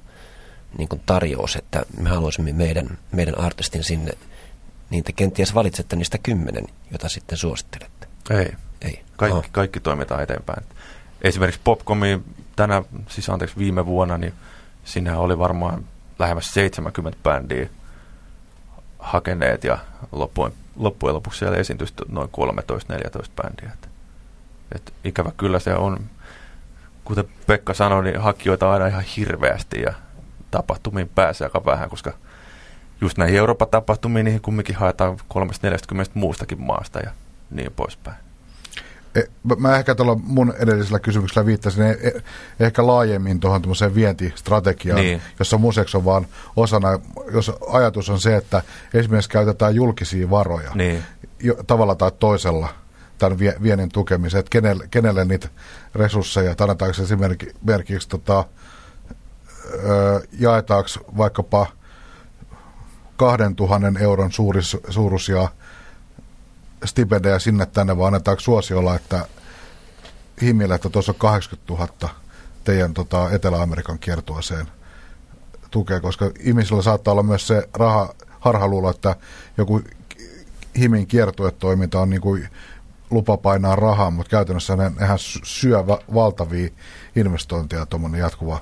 niin 0.78 0.88
kuin 0.88 1.02
tarjous, 1.06 1.56
että 1.56 1.82
me 2.00 2.08
haluaisimme 2.10 2.52
meidän, 2.52 2.98
meidän 3.12 3.38
artistin 3.38 3.84
sinne, 3.84 4.12
niin 4.90 5.04
te 5.04 5.12
kenties 5.12 5.54
valitsette 5.54 5.96
niistä 5.96 6.18
kymmenen, 6.18 6.64
jota 6.92 7.08
sitten 7.08 7.38
suosittelette? 7.38 8.06
Ei. 8.30 8.52
Ei. 8.82 9.04
Kaikki, 9.16 9.38
oh. 9.38 9.44
kaikki 9.52 9.80
toimitaan 9.80 10.22
eteenpäin. 10.22 10.64
Esimerkiksi 11.22 11.60
Popcomi 11.64 12.20
tänä, 12.56 12.82
siis 13.08 13.28
anteeksi 13.28 13.58
viime 13.58 13.86
vuonna, 13.86 14.18
niin 14.18 14.32
sinne 14.84 15.16
oli 15.16 15.38
varmaan 15.38 15.84
lähemmäs 16.18 16.54
70 16.54 17.18
bändiä 17.22 17.68
hakeneet 18.98 19.64
ja 19.64 19.78
loppujen, 20.12 20.52
loppujen 20.76 21.14
lopuksi 21.14 21.38
siellä 21.38 21.56
esiintyi 21.56 21.86
noin 22.08 22.30
13-14 23.18 23.30
bändiä. 23.42 23.70
Et 24.74 24.92
ikävä 25.04 25.32
kyllä 25.36 25.58
se 25.58 25.74
on, 25.74 26.00
kuten 27.04 27.24
Pekka 27.46 27.74
sanoi, 27.74 28.04
niin 28.04 28.20
hakijoita 28.20 28.72
aina 28.72 28.86
ihan 28.86 29.04
hirveästi 29.16 29.82
ja 29.82 29.94
tapahtumiin 30.50 31.10
pääsee 31.14 31.44
aika 31.44 31.64
vähän, 31.64 31.90
koska 31.90 32.12
just 33.00 33.18
näihin 33.18 33.38
Euroopan 33.38 33.68
tapahtumiin 33.68 34.24
niihin 34.24 34.40
kumminkin 34.40 34.74
haetaan 34.74 35.18
340 35.28 36.12
muustakin 36.14 36.60
maasta 36.60 36.98
ja 36.98 37.10
niin 37.50 37.72
poispäin. 37.76 38.16
E, 39.14 39.20
mä 39.58 39.76
ehkä 39.76 39.94
tuolla 39.94 40.14
mun 40.14 40.54
edellisellä 40.58 40.98
kysymyksellä 40.98 41.46
viittasin 41.46 41.82
e, 41.82 41.90
e, 41.90 42.22
ehkä 42.60 42.86
laajemmin 42.86 43.40
tuohon 43.40 43.62
vientistrategiaan, 43.94 45.00
niin. 45.00 45.22
jossa 45.38 45.58
museeksi 45.58 45.96
on 45.96 46.04
vaan 46.04 46.26
osana, 46.56 46.98
jos 47.32 47.52
ajatus 47.70 48.10
on 48.10 48.20
se, 48.20 48.36
että 48.36 48.62
esimerkiksi 48.94 49.30
käytetään 49.30 49.74
julkisia 49.74 50.30
varoja 50.30 50.70
niin. 50.74 51.02
jo, 51.40 51.54
tavalla 51.66 51.94
tai 51.94 52.12
toisella– 52.18 52.68
tämän 53.18 53.38
viennin 53.38 53.88
tukemiseen, 53.88 54.38
että 54.38 54.50
kenelle, 54.50 54.88
kenelle 54.90 55.24
niitä 55.24 55.48
resursseja, 55.94 56.54
annetaanko 56.60 57.02
esimerkiksi 57.02 58.08
tota, 58.08 58.44
ö, 59.84 60.20
jaetaanko 60.38 60.88
vaikkapa 61.16 61.66
2000 63.18 64.00
euron 64.00 64.32
suuris, 64.32 64.76
suuruisia 64.90 65.48
stipendejä 66.84 67.38
sinne 67.38 67.66
tänne, 67.66 67.96
vaan 67.96 68.06
annetaanko 68.06 68.40
suosiolla, 68.40 68.94
että 68.94 69.26
himille, 70.42 70.74
että 70.74 70.90
tuossa 70.90 71.12
on 71.12 71.18
80 71.18 71.72
000 71.72 72.14
teidän 72.64 72.94
tota, 72.94 73.30
Etelä-Amerikan 73.30 73.98
kiertueeseen 73.98 74.66
tukea, 75.70 76.00
koska 76.00 76.30
ihmisillä 76.40 76.82
saattaa 76.82 77.12
olla 77.12 77.22
myös 77.22 77.46
se 77.46 77.68
raha, 77.74 78.14
harhaluulo, 78.40 78.90
että 78.90 79.16
joku 79.56 79.82
himin 80.78 81.06
kiertuetoiminta 81.06 82.00
on 82.00 82.10
niin 82.10 82.20
kuin 82.20 82.48
lupa 83.10 83.36
painaa 83.36 83.76
rahaa, 83.76 84.10
mutta 84.10 84.30
käytännössä 84.30 84.76
ne, 84.76 84.92
nehän 85.00 85.18
syö 85.42 85.86
va- 85.86 86.02
valtavia 86.14 86.68
investointeja 87.16 87.86
tuommoinen 87.86 88.20
jatkuva 88.20 88.60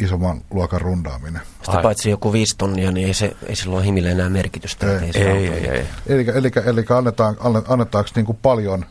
isomman 0.00 0.40
luokan 0.50 0.80
rundaaminen. 0.80 1.42
Sitä 1.62 1.76
Ai. 1.76 1.82
paitsi 1.82 2.10
joku 2.10 2.32
viisi 2.32 2.54
tonnia, 2.58 2.92
niin 2.92 3.06
ei, 3.06 3.14
se, 3.14 3.36
ei 3.46 3.56
sillä 3.56 3.76
ole 3.76 3.84
himille 3.84 4.10
enää 4.10 4.28
merkitystä. 4.28 4.86
Ei, 4.86 5.10
ei, 5.14 5.26
ei, 5.26 5.48
ei, 5.48 5.68
ei. 5.68 5.86
Eli, 6.06 6.26
eli, 6.34 6.50
eli 6.66 6.84
annetaan, 6.96 7.36
annetaanko 7.68 8.10
niin 8.14 8.26
kuin 8.26 8.38
paljon 8.42 8.84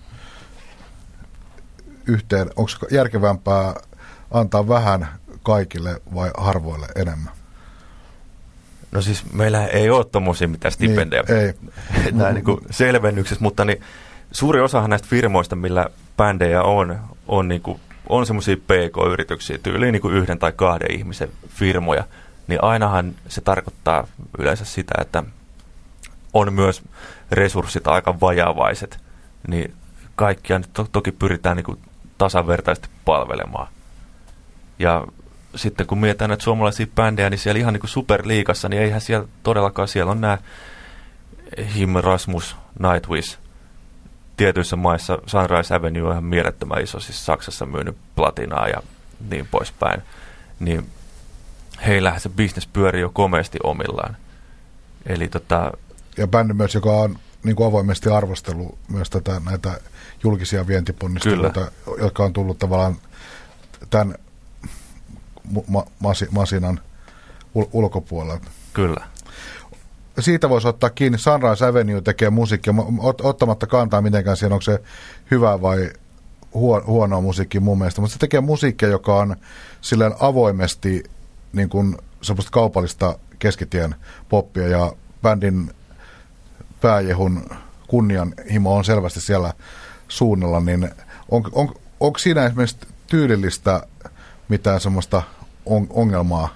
yhteen, 2.08 2.50
onko 2.56 2.72
järkevämpää 2.92 3.74
antaa 4.32 4.68
vähän 4.68 5.08
kaikille 5.44 6.02
vai 6.16 6.32
harvoille 6.38 6.88
enemmän? 6.96 7.34
No 8.92 9.02
siis 9.02 9.34
meillä 9.34 9.68
ei 9.68 9.90
ole 9.90 10.06
tuommoisia 10.06 10.48
mitään 10.48 10.74
niin, 10.80 10.90
stipendejä 10.90 11.24
niin, 11.28 11.38
ei. 11.38 11.54
Niin 12.34 12.44
kuin 12.44 12.60
selvennyksessä, 12.72 13.44
mutta 13.44 13.66
niin 13.66 13.82
suuri 14.32 14.62
osahan 14.62 14.90
näistä 14.90 15.08
firmoista, 15.08 15.56
millä 15.56 15.90
bändejä 16.18 16.64
on, 16.64 17.00
on, 17.28 17.48
niin 17.48 17.62
kuin, 17.62 17.80
on 18.10 18.26
semmoisia 18.26 18.58
PK-yrityksiä, 18.58 19.58
tyyliin 19.58 19.92
niin 19.92 20.02
kuin 20.02 20.14
yhden 20.14 20.40
tai 20.40 20.52
kahden 20.52 20.92
ihmisen 20.92 21.30
firmoja, 21.48 22.04
niin 22.48 22.64
ainahan 22.64 23.16
se 23.28 23.42
tarkoittaa 23.42 24.08
yleensä 24.38 24.66
sitä, 24.66 24.94
että 25.02 25.24
on 26.34 26.54
myös 26.54 26.82
resurssit 27.32 27.88
aika 27.88 28.20
vajavaiset, 28.20 29.00
niin 29.48 29.74
kaikkia 30.16 30.60
nyt 30.60 30.70
to- 30.74 30.88
toki 30.92 31.12
pyritään 31.12 31.58
niin 31.58 31.66
kuin 31.66 31.80
tasavertaisesti 32.18 32.90
palvelemaan. 33.06 33.68
Ja 34.80 35.08
sitten 35.56 35.88
kun 35.88 35.98
mietitään 35.98 36.30
näitä 36.30 36.44
suomalaisia 36.44 36.88
bändejä, 36.96 37.30
niin 37.30 37.40
siellä 37.40 37.60
ihan 37.60 37.74
niin 37.74 37.82
kuin 37.82 37.90
superliikassa, 37.90 38.70
niin 38.70 38.82
eihän 38.82 39.02
siellä 39.02 39.28
todellakaan, 39.44 39.88
siellä 39.88 40.12
on 40.12 40.22
nämä 40.22 40.38
Him, 41.76 41.96
Rasmus, 41.96 42.56
Nightwish, 42.80 43.40
tietyissä 44.38 44.76
maissa 44.76 45.18
Sunrise 45.26 45.76
Avenue 45.76 46.04
on 46.04 46.12
ihan 46.12 46.24
mielettömän 46.24 46.84
iso, 46.84 47.00
siis 47.00 47.26
Saksassa 47.26 47.66
myynyt 47.66 47.98
platinaa 48.16 48.68
ja 48.68 48.84
niin 49.30 49.48
poispäin. 49.52 50.02
Niin 50.60 50.90
heillähän 51.88 52.20
se 52.20 52.30
bisnes 52.30 52.68
pyörii 52.68 53.02
jo 53.02 53.10
komeasti 53.10 53.60
omillaan. 53.64 54.18
Eli 55.06 55.28
tota... 55.28 55.72
Ja 56.18 56.28
bändi 56.28 56.54
myös, 56.54 56.76
joka 56.76 56.92
on 56.92 57.20
niin 57.44 57.56
kuin 57.56 57.68
avoimesti 57.68 58.10
arvostellut 58.10 58.78
myös 58.90 59.10
tätä, 59.10 59.42
näitä 59.46 59.80
julkisia 60.24 60.68
vientiponnisteluita, 60.68 61.72
jotka 61.98 62.24
on 62.24 62.34
tullut 62.34 62.60
tavallaan 62.60 62.96
tämän 63.90 64.16
ma- 65.68 65.86
masi- 66.00 66.28
masinan 66.32 66.80
ul-. 67.56 68.40
Kyllä. 68.74 69.08
Siitä 70.20 70.50
voisi 70.50 70.68
ottaa 70.68 70.90
kiinni. 70.90 71.18
Sunrise 71.18 71.66
Avenue 71.66 72.02
tekee 72.02 72.30
musiikkia, 72.30 72.74
ot- 72.98 73.26
ottamatta 73.26 73.68
kantaa 73.68 74.02
mitenkään 74.02 74.38
siihen, 74.38 74.54
onko 74.54 74.62
se 74.62 74.82
hyvä 75.32 75.62
vai 75.62 75.92
huo- 76.54 76.84
huonoa 76.88 77.22
musiikkia 77.22 77.62
mun 77.62 77.78
mielestä. 77.78 78.02
Mutta 78.02 78.14
se 78.14 78.20
tekee 78.20 78.42
musiikkia, 78.42 78.90
joka 78.90 79.16
on 79.16 79.36
silleen 79.82 80.14
avoimesti 80.20 81.04
niin 81.54 81.70
kuin 81.70 81.98
semmoista 82.22 82.52
kaupallista 82.52 83.20
keskitien 83.40 83.96
poppia 84.30 84.68
ja 84.68 84.94
bändin 85.22 85.72
pääjehun 86.82 87.50
kunnianhimo 87.88 88.76
on 88.76 88.86
selvästi 88.86 89.22
siellä 89.22 89.54
suunnalla, 90.08 90.60
niin 90.60 90.90
on, 91.32 91.44
on, 91.52 91.74
onko 92.00 92.20
siinä 92.20 92.46
esimerkiksi 92.46 92.78
tyylillistä 93.08 93.88
mitään 94.50 94.80
semmoista 94.80 95.24
on, 95.66 95.88
ongelmaa 95.90 96.50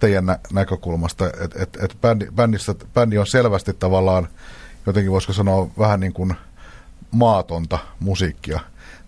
teidän 0.00 0.26
nä- 0.26 0.38
näkökulmasta, 0.52 1.26
että 1.26 1.62
et, 1.62 1.76
et 1.82 1.96
bändi, 2.00 2.26
bändissä, 2.34 2.74
bändi 2.94 3.18
on 3.18 3.26
selvästi 3.26 3.74
tavallaan, 3.74 4.28
jotenkin 4.86 5.12
voisiko 5.12 5.32
sanoa 5.32 5.70
vähän 5.78 6.00
niin 6.00 6.12
kuin 6.12 6.34
maatonta 7.10 7.78
musiikkia 8.00 8.60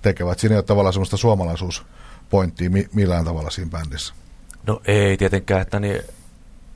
tekevät. 0.02 0.38
Siinä 0.38 0.54
ei 0.54 0.58
ole 0.58 0.64
tavallaan 0.64 0.92
semmoista 0.92 1.16
suomalaisuuspointtia 1.16 2.70
mi- 2.70 2.88
millään 2.94 3.24
tavalla 3.24 3.50
siinä 3.50 3.70
bändissä. 3.70 4.14
No 4.66 4.82
ei 4.84 5.16
tietenkään, 5.16 5.62
että 5.62 5.80
niin, 5.80 6.02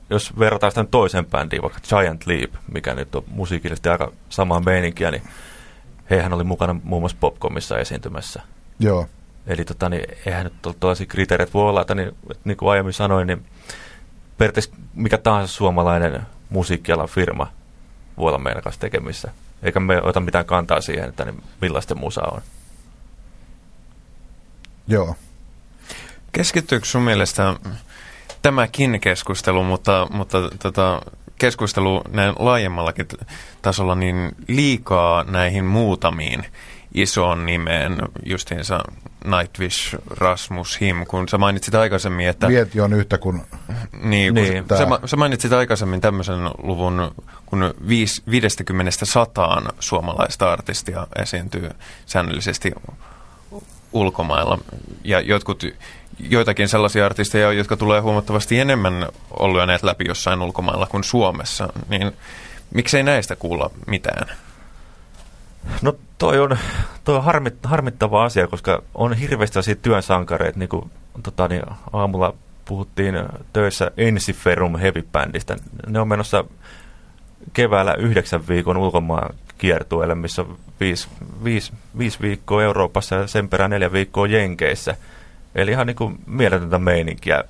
jos 0.09 0.39
verrataan 0.39 0.71
sitä 0.71 0.85
toisen 0.91 1.25
bändiin, 1.25 1.61
vaikka 1.61 1.79
Giant 1.89 2.27
Leap, 2.27 2.51
mikä 2.73 2.93
nyt 2.93 3.15
on 3.15 3.23
musiikillisesti 3.27 3.89
aika 3.89 4.11
samaa 4.29 4.59
meininkiä, 4.59 5.11
niin 5.11 5.23
heihän 6.09 6.33
oli 6.33 6.43
mukana 6.43 6.75
muun 6.83 7.01
muassa 7.01 7.17
Popcomissa 7.19 7.77
esiintymässä. 7.77 8.41
Joo. 8.79 9.07
Eli 9.47 9.65
tota, 9.65 9.89
niin, 9.89 10.05
eihän 10.25 10.43
nyt 10.43 10.65
ole 10.65 10.75
tällaisia 10.79 11.05
kriteereitä 11.05 11.53
voi 11.53 11.69
olla, 11.69 11.81
että 11.81 11.95
niin, 11.95 12.07
että 12.07 12.41
niin 12.45 12.57
kuin 12.57 12.69
aiemmin 12.69 12.93
sanoin, 12.93 13.27
niin 13.27 13.45
periaatteessa 14.43 14.75
mikä 14.93 15.17
tahansa 15.17 15.53
suomalainen 15.53 16.21
musiikkialan 16.49 17.07
firma 17.07 17.51
voi 18.17 18.29
olla 18.29 18.39
meidän 18.39 18.63
kanssa 18.63 18.81
tekemissä. 18.81 19.31
Eikä 19.63 19.79
me 19.79 20.01
ota 20.01 20.19
mitään 20.19 20.45
kantaa 20.45 20.81
siihen, 20.81 21.09
että 21.09 21.25
niin 21.25 21.43
millaista 21.61 21.95
musa 21.95 22.21
on. 22.31 22.41
Joo. 24.87 25.15
Keskittyykö 26.31 26.85
sun 26.85 27.01
mielestä 27.01 27.55
tämäkin 28.41 28.99
keskustelu, 29.01 29.63
mutta, 29.63 30.07
mutta 30.11 30.37
tota, 30.59 31.01
keskustelu 31.37 32.01
näin 32.09 32.33
laajemmallakin 32.39 33.07
tasolla 33.61 33.95
niin 33.95 34.35
liikaa 34.47 35.23
näihin 35.23 35.65
muutamiin 35.65 36.45
isoon 36.93 37.45
nimeen, 37.45 37.97
justiinsa 38.25 38.83
Nightwish, 39.25 39.95
Rasmus, 40.09 40.81
Him, 40.81 41.05
kun 41.05 41.29
sä 41.29 41.37
mainitsit 41.37 41.75
aikaisemmin, 41.75 42.27
että... 42.27 42.47
Vieti 42.47 42.81
on 42.81 42.93
yhtä 42.93 43.17
kuin... 43.17 43.41
Niin, 44.03 44.33
niin. 44.33 44.65
Sä, 44.77 44.87
sä 45.05 45.17
mainitsit 45.17 45.53
aikaisemmin 45.53 46.01
tämmöisen 46.01 46.45
luvun, 46.63 47.15
kun 47.45 47.73
50 47.87 48.91
sataan 49.05 49.63
suomalaista 49.79 50.51
artistia 50.53 51.07
esiintyy 51.21 51.69
säännöllisesti 52.05 52.73
ulkomailla. 53.93 54.59
Ja 55.03 55.19
jotkut, 55.19 55.63
joitakin 56.19 56.69
sellaisia 56.69 57.05
artisteja 57.05 57.47
on, 57.47 57.57
jotka 57.57 57.77
tulee 57.77 58.01
huomattavasti 58.01 58.59
enemmän 58.59 59.07
olleet 59.29 59.83
läpi 59.83 60.05
jossain 60.07 60.41
ulkomailla 60.41 60.87
kuin 60.87 61.03
Suomessa. 61.03 61.73
Niin 61.89 62.11
miksei 62.73 63.03
näistä 63.03 63.35
kuulla 63.35 63.69
mitään? 63.87 64.27
No 65.81 65.95
toi 66.23 66.39
on, 66.39 66.57
toi 67.03 67.15
on 67.15 67.23
harmit, 67.23 67.55
harmittava 67.63 68.23
asia, 68.23 68.47
koska 68.47 68.83
on 68.95 69.13
hirveästi 69.13 69.53
sellaisia 69.53 69.75
työn 69.75 70.03
sankareita, 70.03 70.59
niin 70.59 70.69
kuin 70.69 70.91
tota, 71.23 71.47
niin 71.47 71.63
aamulla 71.93 72.33
puhuttiin 72.65 73.15
töissä 73.53 73.91
Ensiferum 73.97 74.75
Heavy-bändistä. 74.75 75.55
Ne 75.87 75.99
on 75.99 76.07
menossa 76.07 76.45
keväällä 77.53 77.93
yhdeksän 77.93 78.47
viikon 78.47 78.77
ulkomaan 78.77 79.35
kiertueelle, 79.57 80.15
missä 80.15 80.41
on 80.41 80.57
viisi, 80.79 81.07
viisi, 81.43 81.73
viisi 81.97 82.19
viikkoa 82.21 82.63
Euroopassa 82.63 83.15
ja 83.15 83.27
sen 83.27 83.49
perään 83.49 83.71
neljä 83.71 83.91
viikkoa 83.91 84.27
Jenkeissä. 84.27 84.95
Eli 85.55 85.71
ihan 85.71 85.87
niin 85.87 85.95
kuin 85.95 86.19
mieletöntä 86.27 86.79
meininkiä 86.79 87.43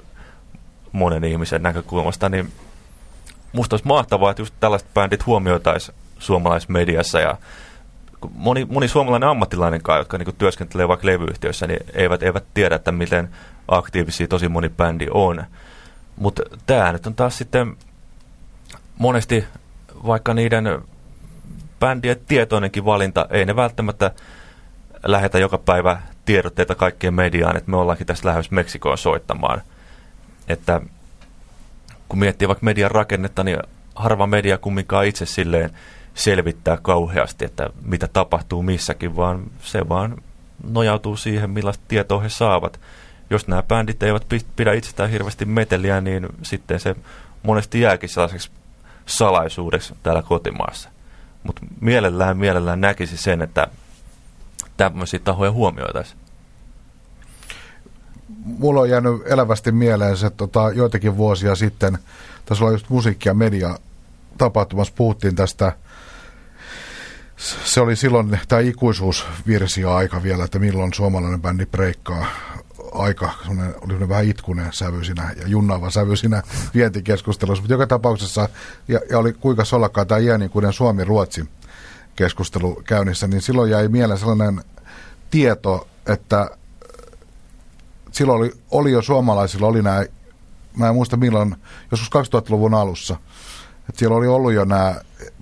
monen 0.91 1.23
ihmisen 1.23 1.63
näkökulmasta, 1.63 2.29
niin 2.29 2.51
musta 3.51 3.73
olisi 3.73 3.87
mahtavaa, 3.87 4.31
että 4.31 4.41
just 4.41 4.53
tällaiset 4.59 4.93
bändit 4.93 5.25
huomioitaisiin 5.25 5.97
suomalaismediassa 6.19 7.19
ja 7.19 7.37
moni, 8.35 8.65
moni 8.65 8.87
suomalainen 8.87 9.29
ammattilainenkaan, 9.29 9.99
jotka 9.99 10.17
niin 10.17 10.35
työskentelee 10.37 10.87
vaikka 10.87 11.07
levyyhtiöissä, 11.07 11.67
niin 11.67 11.79
eivät, 11.93 12.23
eivät 12.23 12.43
tiedä, 12.53 12.75
että 12.75 12.91
miten 12.91 13.29
aktiivisia 13.67 14.27
tosi 14.27 14.49
moni 14.49 14.69
bändi 14.69 15.07
on. 15.11 15.43
Mutta 16.15 16.43
tämä 16.65 16.91
nyt 16.91 17.07
on 17.07 17.15
taas 17.15 17.37
sitten 17.37 17.77
monesti 18.97 19.45
vaikka 20.07 20.33
niiden 20.33 20.81
bändien 21.79 22.19
tietoinenkin 22.27 22.85
valinta, 22.85 23.27
ei 23.29 23.45
ne 23.45 23.55
välttämättä 23.55 24.11
lähetä 25.05 25.39
joka 25.39 25.57
päivä 25.57 26.01
tiedotteita 26.25 26.75
kaikkien 26.75 27.13
mediaan, 27.13 27.57
että 27.57 27.71
me 27.71 27.77
ollaankin 27.77 28.07
tässä 28.07 28.27
lähdössä 28.27 28.55
Meksikoon 28.55 28.97
soittamaan. 28.97 29.61
Että 30.47 30.81
kun 32.09 32.19
miettii 32.19 32.47
vaikka 32.47 32.65
median 32.65 32.91
rakennetta, 32.91 33.43
niin 33.43 33.57
harva 33.95 34.27
media 34.27 34.57
kumminkaan 34.57 35.05
itse 35.05 35.25
silleen 35.25 35.69
selvittää 36.15 36.77
kauheasti, 36.81 37.45
että 37.45 37.69
mitä 37.85 38.07
tapahtuu 38.07 38.63
missäkin, 38.63 39.15
vaan 39.15 39.43
se 39.61 39.89
vaan 39.89 40.17
nojautuu 40.63 41.17
siihen, 41.17 41.49
millaista 41.49 41.83
tietoa 41.87 42.21
he 42.21 42.29
saavat. 42.29 42.79
Jos 43.29 43.47
nämä 43.47 43.63
bändit 43.63 44.03
eivät 44.03 44.25
pidä 44.55 44.73
itsestään 44.73 45.09
hirveästi 45.09 45.45
meteliä, 45.45 46.01
niin 46.01 46.27
sitten 46.41 46.79
se 46.79 46.95
monesti 47.43 47.81
jääkin 47.81 48.09
sellaiseksi 48.09 48.51
salaisuudeksi 49.05 49.93
täällä 50.03 50.21
kotimaassa. 50.21 50.89
Mutta 51.43 51.61
mielellään, 51.81 52.37
mielellään 52.37 52.81
näkisi 52.81 53.17
sen, 53.17 53.41
että 53.41 53.67
tämmöisiä 54.77 55.19
tahoja 55.23 55.51
huomioitaisiin. 55.51 56.19
Mulla 58.45 58.81
on 58.81 58.89
jäänyt 58.89 59.21
elävästi 59.25 59.71
mieleen 59.71 60.17
se, 60.17 60.27
että 60.27 60.37
tota, 60.37 60.71
joitakin 60.71 61.17
vuosia 61.17 61.55
sitten, 61.55 61.97
tässä 62.45 62.65
oli 62.65 62.73
just 62.73 62.89
musiikki- 62.89 63.29
ja 63.29 63.33
media 63.33 63.77
tapahtumassa, 64.37 64.93
puhuttiin 64.97 65.35
tästä 65.35 65.71
se 67.43 67.81
oli 67.81 67.95
silloin 67.95 68.39
tämä 68.47 68.61
ikuisuusvirsi 68.61 69.83
aika 69.83 70.23
vielä, 70.23 70.43
että 70.43 70.59
milloin 70.59 70.93
suomalainen 70.93 71.41
bändi 71.41 71.65
breikkaa. 71.65 72.25
Aika, 72.91 73.31
oli 73.81 74.09
vähän 74.09 74.25
itkunen 74.25 74.73
sävy 74.73 75.03
siinä 75.03 75.33
ja 75.41 75.47
junnaava 75.47 75.89
sävy 75.89 76.15
siinä 76.15 76.43
vientikeskustelussa, 76.73 77.61
mutta 77.61 77.73
joka 77.73 77.87
tapauksessa, 77.87 78.49
ja, 78.87 78.99
ja 79.09 79.19
oli 79.19 79.33
kuinka 79.33 79.65
sollakkaa 79.65 80.05
tämä 80.05 80.17
iänikuinen 80.17 80.73
Suomi-Ruotsi 80.73 81.49
keskustelu 82.15 82.81
käynnissä, 82.85 83.27
niin 83.27 83.41
silloin 83.41 83.71
jäi 83.71 83.87
mieleen 83.87 84.19
sellainen 84.19 84.63
tieto, 85.31 85.87
että 86.05 86.49
silloin 88.11 88.39
oli, 88.39 88.51
oli 88.71 88.91
jo 88.91 89.01
suomalaisilla, 89.01 89.67
oli 89.67 89.81
nämä, 89.81 90.05
mä 90.77 90.87
en 90.87 90.95
muista 90.95 91.17
milloin, 91.17 91.55
joskus 91.91 92.09
2000-luvun 92.35 92.73
alussa, 92.73 93.15
että 93.89 93.99
siellä 93.99 94.17
oli 94.17 94.27
ollut 94.27 94.53
jo 94.53 94.65
nämä 94.65 94.95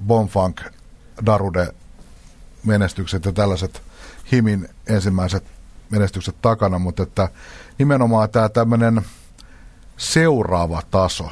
Bonfunk, 0.07 0.61
Darude 1.25 1.67
menestykset 2.65 3.25
ja 3.25 3.31
tällaiset 3.31 3.81
Himin 4.31 4.69
ensimmäiset 4.87 5.43
menestykset 5.89 6.35
takana, 6.41 6.79
mutta 6.79 7.03
että 7.03 7.29
nimenomaan 7.77 8.29
tämä 8.29 8.49
tämmöinen 8.49 9.01
seuraava 9.97 10.81
taso, 10.91 11.29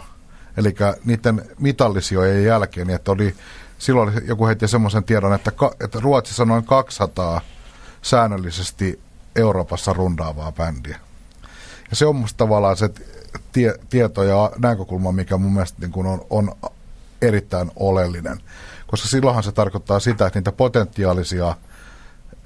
eli 0.57 0.75
niiden 1.05 1.41
mitallisijojen 1.59 2.43
jälkeen, 2.43 2.87
niin 2.87 2.95
että 2.95 3.11
oli, 3.11 3.35
silloin 3.77 4.13
joku 4.27 4.47
heitti 4.47 4.67
semmoisen 4.67 5.03
tiedon, 5.03 5.33
että, 5.33 5.51
että 5.83 5.99
Ruotsissa 5.99 6.45
noin 6.45 6.65
200 6.65 7.41
säännöllisesti 8.01 8.99
Euroopassa 9.35 9.93
rundaavaa 9.93 10.51
bändiä. 10.51 10.99
Ja 11.89 11.95
se 11.95 12.05
on 12.05 12.15
musta 12.15 12.37
tavallaan 12.37 12.77
se 12.77 12.89
tie, 13.51 13.75
tieto 13.89 14.23
ja 14.23 14.51
näkökulma, 14.57 15.11
mikä 15.11 15.37
mun 15.37 15.53
mielestä 15.53 15.77
niin 15.81 15.91
kun 15.91 16.05
on, 16.05 16.25
on 16.29 16.51
erittäin 17.21 17.71
oleellinen. 17.75 18.37
Koska 18.89 19.07
silloinhan 19.07 19.43
se 19.43 19.51
tarkoittaa 19.51 19.99
sitä, 19.99 20.27
että 20.27 20.39
niitä 20.39 20.51
potentiaalisia 20.51 21.55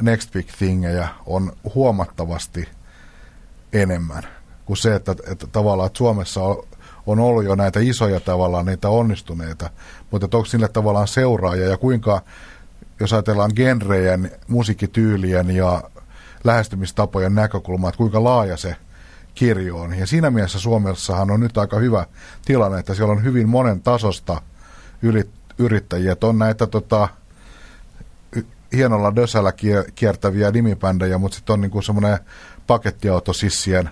next 0.01 0.31
big 0.31 0.47
thingejä 0.57 1.07
on 1.25 1.53
huomattavasti 1.75 2.69
enemmän 3.73 4.23
kuin 4.65 4.77
se, 4.77 4.95
että, 4.95 5.15
että 5.31 5.47
tavallaan 5.47 5.87
että 5.87 5.97
Suomessa 5.97 6.43
on, 6.43 6.63
on 7.07 7.19
ollut 7.19 7.43
jo 7.43 7.55
näitä 7.55 7.79
isoja 7.79 8.19
tavallaan 8.19 8.65
niitä 8.65 8.89
onnistuneita, 8.89 9.69
mutta 10.11 10.37
onko 10.37 10.45
sille 10.45 10.67
tavallaan 10.67 11.07
seuraajia 11.07 11.67
ja 11.67 11.77
kuinka, 11.77 12.21
jos 12.99 13.13
ajatellaan 13.13 13.51
genrejen, 13.55 14.31
musiikkityylien 14.47 15.51
ja 15.51 15.83
lähestymistapojen 16.43 17.35
näkökulmaa, 17.35 17.89
että 17.89 17.97
kuinka 17.97 18.23
laaja 18.23 18.57
se 18.57 18.75
kirjo 19.35 19.77
on. 19.77 19.93
Ja 19.93 20.07
siinä 20.07 20.29
mielessä 20.31 20.59
Suomessahan 20.59 21.31
on 21.31 21.39
nyt 21.39 21.57
aika 21.57 21.79
hyvä 21.79 22.05
tilanne, 22.45 22.79
että 22.79 22.93
siellä 22.93 23.11
on 23.11 23.23
hyvin 23.23 23.49
monen 23.49 23.81
tasosta 23.81 24.41
yrittäjiä. 25.57 26.11
Että 26.11 26.27
on 26.27 26.39
näitä 26.39 26.67
tota, 26.67 27.07
hienolla 28.73 29.15
dösällä 29.15 29.53
kiertäviä 29.95 30.51
nimipändejä, 30.51 31.17
mutta 31.17 31.35
sitten 31.35 31.53
on 31.53 31.61
niinku 31.61 31.81
semmoinen 31.81 32.19
pakettiautosissien 32.67 33.89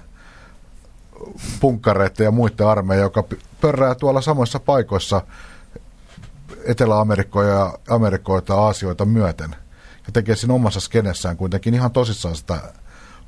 punkkareiden 1.59 2.23
ja 2.23 2.31
muiden 2.31 2.67
armeija, 2.67 3.03
joka 3.03 3.23
pörrää 3.61 3.95
tuolla 3.95 4.21
samoissa 4.21 4.59
paikoissa 4.59 5.21
Etelä-Amerikkoja 6.65 7.49
ja 7.49 7.73
Amerikoita 7.89 8.55
Aasioita 8.55 9.05
myöten. 9.05 9.55
Ja 10.05 10.11
tekee 10.13 10.35
siinä 10.35 10.53
omassa 10.53 10.79
skenessään 10.79 11.37
kuitenkin 11.37 11.73
ihan 11.73 11.91
tosissaan 11.91 12.35
sitä 12.35 12.73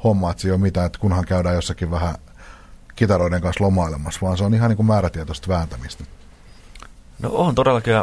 hommaa, 0.03 0.31
että 0.31 0.41
se 0.41 0.47
ei 0.47 0.51
ole 0.51 0.61
mitään, 0.61 0.85
että 0.85 0.99
kunhan 0.99 1.25
käydään 1.25 1.55
jossakin 1.55 1.91
vähän 1.91 2.15
kitaroiden 2.95 3.41
kanssa 3.41 3.63
lomailemassa, 3.63 4.19
vaan 4.21 4.37
se 4.37 4.43
on 4.43 4.53
ihan 4.53 4.69
niin 4.69 4.77
kuin 4.77 4.87
määrätietoista 4.87 5.47
vääntämistä. 5.47 6.03
No 7.19 7.29
on 7.29 7.55
todellakin, 7.55 7.93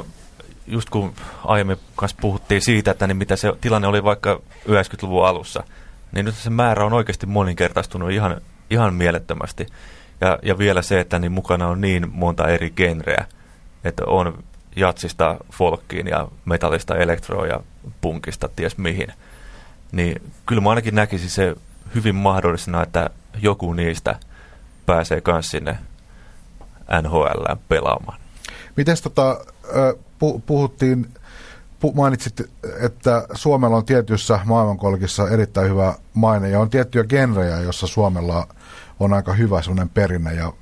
just 0.71 0.91
kun 0.91 1.15
aiemmin 1.45 1.77
kanssa 1.97 2.19
puhuttiin 2.21 2.63
siitä, 2.63 2.91
että 2.91 3.07
niin 3.07 3.17
mitä 3.17 3.37
se 3.37 3.53
tilanne 3.61 3.89
oli 3.89 4.05
vaikka 4.05 4.41
90-luvun 4.69 5.27
alussa, 5.27 5.65
niin 6.13 6.25
nyt 6.25 6.35
se 6.35 6.51
määrä 6.51 6.85
on 6.85 6.93
oikeasti 6.93 7.27
moninkertaistunut 7.27 8.11
ihan, 8.11 8.41
ihan 8.71 8.95
mielettömästi. 8.95 9.67
Ja, 10.21 10.39
ja 10.43 10.59
vielä 10.59 10.83
se, 10.83 11.01
että 11.01 11.19
niin 11.19 11.33
mukana 11.33 11.69
on 11.69 11.81
niin 11.81 12.09
monta 12.13 12.49
eri 12.49 12.71
genreä, 12.71 13.25
että 13.85 14.03
on 14.07 14.45
jatsista 14.77 15.37
folkkiin 15.53 16.07
ja 16.07 16.29
metallista 16.45 16.97
elektroa 16.97 17.47
ja 17.47 17.61
punkista 18.01 18.49
ties 18.57 18.79
mihin. 18.79 19.09
Niin 19.93 20.23
kyllä 20.47 20.63
mä 20.63 20.71
ainakin 20.71 20.95
näkisin 20.95 21.31
se 21.31 21.57
hyvin 21.95 22.15
mahdollisena, 22.15 22.83
että 22.83 23.11
joku 23.43 23.73
niistä 23.73 24.17
pääsee 24.87 25.23
myös 25.27 25.49
sinne 25.49 25.79
NHL 27.03 27.55
pelaamaan. 27.69 28.21
Miten 28.77 28.97
tota, 29.03 29.45
puhuttiin, 30.47 31.15
mainitsit, 31.95 32.41
että 32.81 33.27
Suomella 33.35 33.77
on 33.77 33.85
tietyissä 33.85 34.41
maailmankolkissa 34.45 35.29
erittäin 35.29 35.71
hyvä 35.71 35.95
maine 36.15 36.49
ja 36.49 36.61
on 36.61 36.71
tiettyjä 36.71 37.05
genrejä, 37.05 37.61
jossa 37.61 37.87
Suomella 37.87 38.49
on 39.01 39.13
aika 39.13 39.33
hyvä 39.33 39.63
sellainen 39.63 39.89
perinne 39.89 40.35
ja 40.35 40.53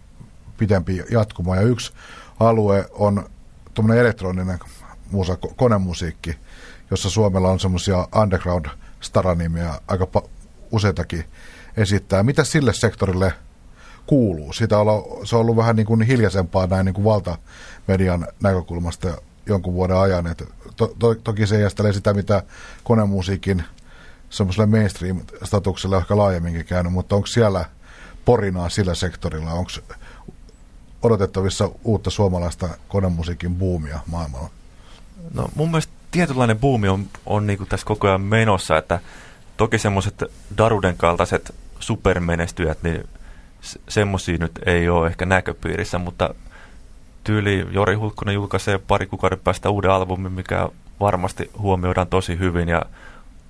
pitempi 0.58 1.04
jatkumo. 1.10 1.54
Ja 1.54 1.60
yksi 1.60 1.92
alue 2.40 2.88
on 2.92 3.24
tuommoinen 3.74 4.04
elektroninen 4.04 4.58
musa, 5.10 5.38
konemusiikki, 5.56 6.36
jossa 6.90 7.10
Suomella 7.10 7.50
on 7.50 7.60
semmoisia 7.60 8.08
underground-staranimiä 8.22 9.80
aika 9.88 10.06
pa- 10.18 10.28
useitakin 10.72 11.24
esittää. 11.76 12.22
Mitä 12.22 12.44
sille 12.44 12.72
sektorille 12.72 13.32
kuuluu? 14.06 14.52
Sitä 14.52 14.78
on, 14.78 15.26
se 15.26 15.36
on 15.36 15.40
ollut 15.40 15.56
vähän 15.56 15.76
niin 15.76 15.86
kuin 15.86 16.02
hiljaisempaa 16.02 16.66
näin 16.66 16.84
niin 16.84 16.94
kuin 16.94 17.04
valtamedian 17.04 18.26
näkökulmasta 18.42 19.08
jonkun 19.48 19.74
vuoden 19.74 19.96
ajan. 19.96 20.26
Et 20.26 20.44
to, 20.76 20.94
to, 20.98 21.14
toki 21.14 21.46
se 21.46 21.56
ei 21.56 21.92
sitä, 21.92 22.14
mitä 22.14 22.42
konemusiikin 22.84 23.64
semmoiselle 24.30 24.66
mainstream-statukselle 24.66 25.96
ehkä 25.96 26.16
laajemminkin 26.16 26.64
käynyt, 26.64 26.92
mutta 26.92 27.16
onko 27.16 27.26
siellä 27.26 27.64
porinaa 28.24 28.68
sillä 28.68 28.94
sektorilla? 28.94 29.52
Onko 29.52 29.70
odotettavissa 31.02 31.70
uutta 31.84 32.10
suomalaista 32.10 32.68
konemusiikin 32.88 33.54
buumia 33.54 34.00
maailmalla? 34.06 34.50
No 35.34 35.48
mun 35.54 35.70
mielestä 35.70 35.92
tietynlainen 36.10 36.58
buumi 36.58 36.88
on, 36.88 37.06
on 37.26 37.46
niin 37.46 37.58
kuin 37.58 37.68
tässä 37.68 37.86
koko 37.86 38.08
ajan 38.08 38.20
menossa, 38.20 38.76
että 38.76 39.00
toki 39.56 39.78
semmoiset 39.78 40.24
Daruden 40.58 40.96
kaltaiset 40.96 41.54
supermenestyjät, 41.80 42.78
niin 42.82 43.08
semmoisia 43.88 44.38
nyt 44.38 44.58
ei 44.66 44.88
ole 44.88 45.06
ehkä 45.06 45.26
näköpiirissä, 45.26 45.98
mutta 45.98 46.34
tyyli 47.28 47.66
Jori 47.70 47.94
Hulkkonen 47.94 48.34
julkaisee 48.34 48.78
pari 48.78 49.06
kuukauden 49.06 49.38
päästä 49.38 49.70
uuden 49.70 49.90
albumin, 49.90 50.32
mikä 50.32 50.68
varmasti 51.00 51.50
huomioidaan 51.58 52.06
tosi 52.06 52.38
hyvin 52.38 52.68
ja 52.68 52.82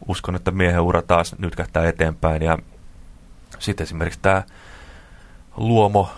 uskon, 0.08 0.36
että 0.36 0.50
miehen 0.50 0.80
ura 0.80 1.02
taas 1.02 1.36
nyt 1.38 1.56
kähtää 1.56 1.88
eteenpäin. 1.88 2.42
Ja 2.42 2.58
sitten 3.58 3.84
esimerkiksi 3.84 4.20
tämä 4.22 4.42
Luomo 5.56 6.10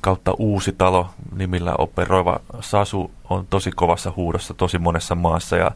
kautta 0.00 0.32
Uusi 0.38 0.72
talo 0.72 1.10
nimillä 1.36 1.74
operoiva 1.78 2.40
Sasu 2.60 3.10
on 3.28 3.46
tosi 3.46 3.70
kovassa 3.70 4.12
huudossa 4.16 4.54
tosi 4.54 4.78
monessa 4.78 5.14
maassa 5.14 5.56
ja 5.56 5.70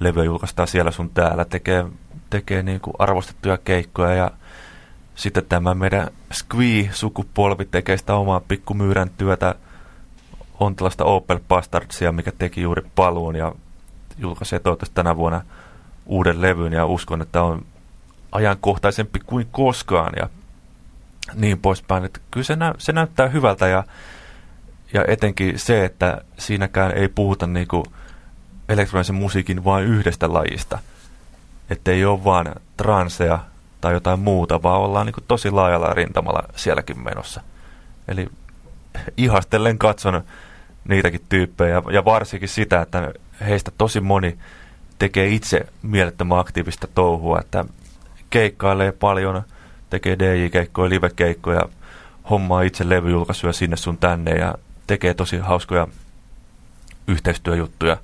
levy 0.00 0.24
julkaistaan 0.24 0.68
siellä 0.68 0.90
sun 0.90 1.10
täällä, 1.10 1.44
tekee, 1.44 1.86
tekee 2.30 2.62
niin 2.62 2.80
kuin 2.80 2.94
arvostettuja 2.98 3.58
keikkoja 3.58 4.14
ja 4.14 4.30
sitten 5.14 5.44
tämä 5.48 5.74
meidän 5.74 6.10
Squee-sukupolvi 6.32 7.64
tekee 7.64 7.96
sitä 7.96 8.14
omaa 8.14 8.40
pikkumyyrän 8.40 9.10
työtä 9.18 9.54
on 10.64 10.76
tällaista 10.76 11.04
Opel 11.04 11.38
Bastardsia, 11.48 12.12
mikä 12.12 12.32
teki 12.38 12.62
juuri 12.62 12.82
paluun 12.94 13.36
ja 13.36 13.52
julkaisee 14.18 14.58
toivottavasti 14.58 14.94
tänä 14.94 15.16
vuonna 15.16 15.42
uuden 16.06 16.42
levyn 16.42 16.72
ja 16.72 16.86
uskon, 16.86 17.22
että 17.22 17.42
on 17.42 17.66
ajankohtaisempi 18.32 19.20
kuin 19.26 19.48
koskaan 19.52 20.12
ja 20.16 20.28
niin 21.34 21.58
poispäin. 21.58 22.04
Että 22.04 22.20
kyllä 22.30 22.44
se, 22.44 22.56
nä- 22.56 22.74
se 22.78 22.92
näyttää 22.92 23.28
hyvältä 23.28 23.68
ja, 23.68 23.84
ja 24.92 25.04
etenkin 25.08 25.58
se, 25.58 25.84
että 25.84 26.20
siinäkään 26.38 26.92
ei 26.92 27.08
puhuta 27.08 27.46
niinku 27.46 27.84
elektronisen 28.68 29.14
musiikin 29.14 29.64
vain 29.64 29.84
yhdestä 29.84 30.32
lajista. 30.32 30.78
Että 31.70 31.90
ei 31.90 32.04
ole 32.04 32.24
vain 32.24 32.46
transeja 32.76 33.38
tai 33.80 33.92
jotain 33.92 34.20
muuta, 34.20 34.62
vaan 34.62 34.80
ollaan 34.80 35.06
niinku 35.06 35.20
tosi 35.28 35.50
laajalla 35.50 35.92
rintamalla 35.92 36.42
sielläkin 36.56 36.98
menossa. 36.98 37.40
Eli 38.08 38.28
ihastellen 39.16 39.78
katson 39.78 40.24
niitäkin 40.88 41.20
tyyppejä 41.28 41.82
ja 41.92 42.04
varsinkin 42.04 42.48
sitä, 42.48 42.80
että 42.80 43.12
heistä 43.40 43.70
tosi 43.78 44.00
moni 44.00 44.38
tekee 44.98 45.26
itse 45.28 45.66
mielettömän 45.82 46.38
aktiivista 46.38 46.88
touhua, 46.94 47.40
että 47.40 47.64
keikkailee 48.30 48.92
paljon, 48.92 49.42
tekee 49.90 50.16
DJ-keikkoja, 50.18 50.90
live-keikkoja, 50.90 51.62
hommaa 52.30 52.62
itse 52.62 52.88
levyjulkaisuja 52.88 53.52
sinne 53.52 53.76
sun 53.76 53.98
tänne 53.98 54.30
ja 54.30 54.54
tekee 54.86 55.14
tosi 55.14 55.38
hauskoja 55.38 55.88
yhteistyöjuttuja. 57.08 57.96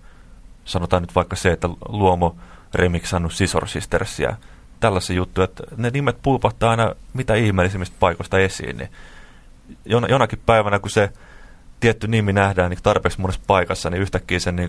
Sanotaan 0.64 1.02
nyt 1.02 1.14
vaikka 1.14 1.36
se, 1.36 1.52
että 1.52 1.68
Luomo 1.88 2.36
remiksannut 2.74 3.32
Scissor 3.32 3.68
Sistersia. 3.68 4.36
Tällaisia 4.80 5.16
juttuja, 5.16 5.44
että 5.44 5.62
ne 5.76 5.90
nimet 5.90 6.16
pulpahtaa 6.22 6.70
aina 6.70 6.94
mitä 7.14 7.34
ihmeellisimmistä 7.34 7.96
paikoista 8.00 8.38
esiin, 8.38 8.76
niin 8.76 8.90
jonakin 9.84 10.42
päivänä, 10.46 10.78
kun 10.78 10.90
se 10.90 11.10
tietty 11.80 12.08
nimi 12.08 12.32
nähdään 12.32 12.70
niin 12.70 12.82
tarpeeksi 12.82 13.20
monessa 13.20 13.40
paikassa, 13.46 13.90
niin 13.90 14.02
yhtäkkiä 14.02 14.38
se 14.38 14.52
niin 14.52 14.68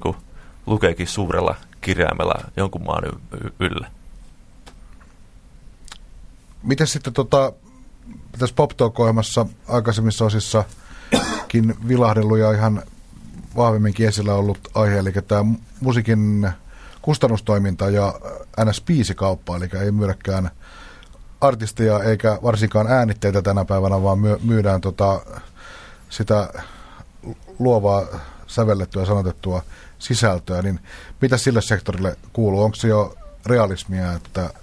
lukeekin 0.65 1.07
suurella 1.07 1.55
kirjaimella 1.81 2.33
jonkun 2.57 2.85
maan 2.85 3.03
y- 3.05 3.49
yllä. 3.59 3.91
Miten 6.63 6.87
sitten 6.87 7.13
tota, 7.13 7.53
tässä 8.39 8.55
pop 8.55 8.71
ohjelmassa 8.99 9.45
aikaisemmissa 9.67 10.25
osissakin 10.25 11.75
vilahdellut 11.87 12.37
ja 12.37 12.51
ihan 12.51 12.83
vahvemminkin 13.55 14.07
esillä 14.07 14.33
ollut 14.33 14.59
aihe, 14.73 14.97
eli 14.97 15.11
tämä 15.11 15.45
musiikin 15.81 16.51
kustannustoiminta 17.01 17.89
ja 17.89 18.13
ns. 18.65 18.81
biisikauppa, 18.81 19.57
eli 19.57 19.69
ei 19.81 19.91
myydäkään 19.91 20.51
artisteja 21.41 22.03
eikä 22.03 22.39
varsinkaan 22.43 22.87
äänitteitä 22.87 23.41
tänä 23.41 23.65
päivänä, 23.65 24.03
vaan 24.03 24.19
myydään 24.43 24.81
tota, 24.81 25.21
sitä 26.09 26.49
luovaa 27.59 28.01
sävellettyä 28.47 29.01
ja 29.01 29.05
sanotettua 29.05 29.63
sisältöä, 29.99 30.61
niin 30.61 30.79
mitä 31.21 31.37
sille 31.37 31.61
sektorille 31.61 32.15
kuuluu? 32.33 32.63
Onko 32.63 32.75
se 32.75 32.87
jo 32.87 33.15
realismia, 33.45 34.13
että 34.13 34.53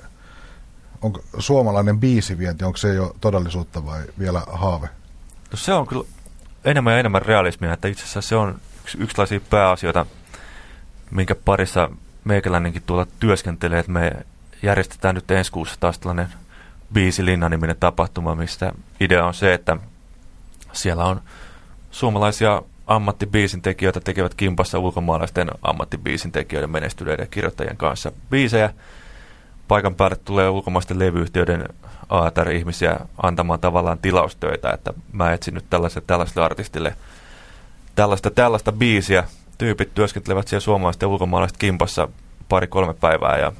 onko 1.02 1.20
suomalainen 1.38 2.00
biisivienti, 2.00 2.64
onko 2.64 2.76
se 2.76 2.94
jo 2.94 3.16
todellisuutta 3.20 3.86
vai 3.86 4.02
vielä 4.18 4.42
haave? 4.52 4.88
No 5.50 5.56
se 5.56 5.72
on 5.72 5.86
kyllä 5.86 6.04
enemmän 6.64 6.92
ja 6.92 7.00
enemmän 7.00 7.22
realismia, 7.22 7.72
että 7.72 7.88
itse 7.88 8.02
asiassa 8.02 8.20
se 8.20 8.36
on 8.36 8.60
yksi, 8.80 8.98
yksilaisia 9.00 9.40
pääasioita, 9.50 10.06
minkä 11.10 11.34
parissa 11.34 11.90
meikäläinenkin 12.24 12.82
tuolla 12.86 13.06
työskentelee, 13.20 13.78
että 13.78 13.92
me 13.92 14.12
järjestetään 14.62 15.14
nyt 15.14 15.30
ensi 15.30 15.52
kuussa 15.52 15.76
taas 15.80 15.98
tällainen 15.98 16.28
biisi 16.92 17.24
Linna-niminen 17.24 17.76
tapahtuma, 17.80 18.34
mistä 18.34 18.72
idea 19.00 19.26
on 19.26 19.34
se, 19.34 19.54
että 19.54 19.76
siellä 20.72 21.04
on 21.04 21.20
suomalaisia 21.90 22.62
ammattibiisintekijöitä 22.88 24.00
tekevät 24.00 24.34
kimpassa 24.34 24.78
ulkomaalaisten 24.78 25.48
ammattibiisintekijöiden 25.62 26.70
menestyneiden 26.70 27.28
kirjoittajien 27.30 27.76
kanssa 27.76 28.12
biisejä. 28.30 28.74
Paikan 29.68 29.94
päälle 29.94 30.16
tulee 30.16 30.48
ulkomaisten 30.48 30.98
levyyhtiöiden 30.98 31.68
ATR-ihmisiä 32.08 33.00
antamaan 33.22 33.60
tavallaan 33.60 33.98
tilaustöitä, 33.98 34.70
että 34.70 34.92
mä 35.12 35.32
etsin 35.32 35.54
nyt 35.54 35.64
tällaiselle, 35.70 36.04
tällaiselle 36.06 36.44
artistille 36.44 36.94
tällaista, 37.94 38.30
tällaista 38.30 38.72
biisiä. 38.72 39.24
Tyypit 39.58 39.94
työskentelevät 39.94 40.48
siellä 40.48 40.64
suomalaiset 40.64 41.02
ja 41.02 41.08
ulkomaalaiset 41.08 41.58
kimpassa 41.58 42.08
pari-kolme 42.48 42.94
päivää 42.94 43.38
ja 43.38 43.52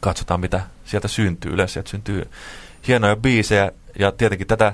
katsotaan 0.00 0.40
mitä 0.40 0.60
sieltä 0.84 1.08
syntyy. 1.08 1.52
Yleensä 1.52 1.72
sieltä 1.72 1.90
syntyy 1.90 2.30
hienoja 2.88 3.16
biisejä 3.16 3.72
ja 3.98 4.12
tietenkin 4.12 4.46
tätä, 4.46 4.72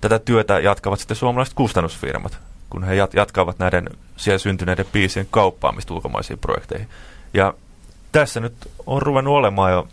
tätä 0.00 0.18
työtä 0.18 0.60
jatkavat 0.60 0.98
sitten 0.98 1.16
suomalaiset 1.16 1.54
kustannusfirmat, 1.54 2.38
kun 2.74 2.84
he 2.84 2.94
jatkavat 2.94 3.58
näiden 3.58 3.88
siellä 4.16 4.38
syntyneiden 4.38 4.86
biisien 4.92 5.26
kauppaamista 5.30 5.94
ulkomaisiin 5.94 6.38
projekteihin. 6.38 6.88
Ja 7.34 7.54
tässä 8.12 8.40
nyt 8.40 8.54
on 8.86 9.02
ruvennut 9.02 9.34
olemaan 9.34 9.72
jo 9.72 9.88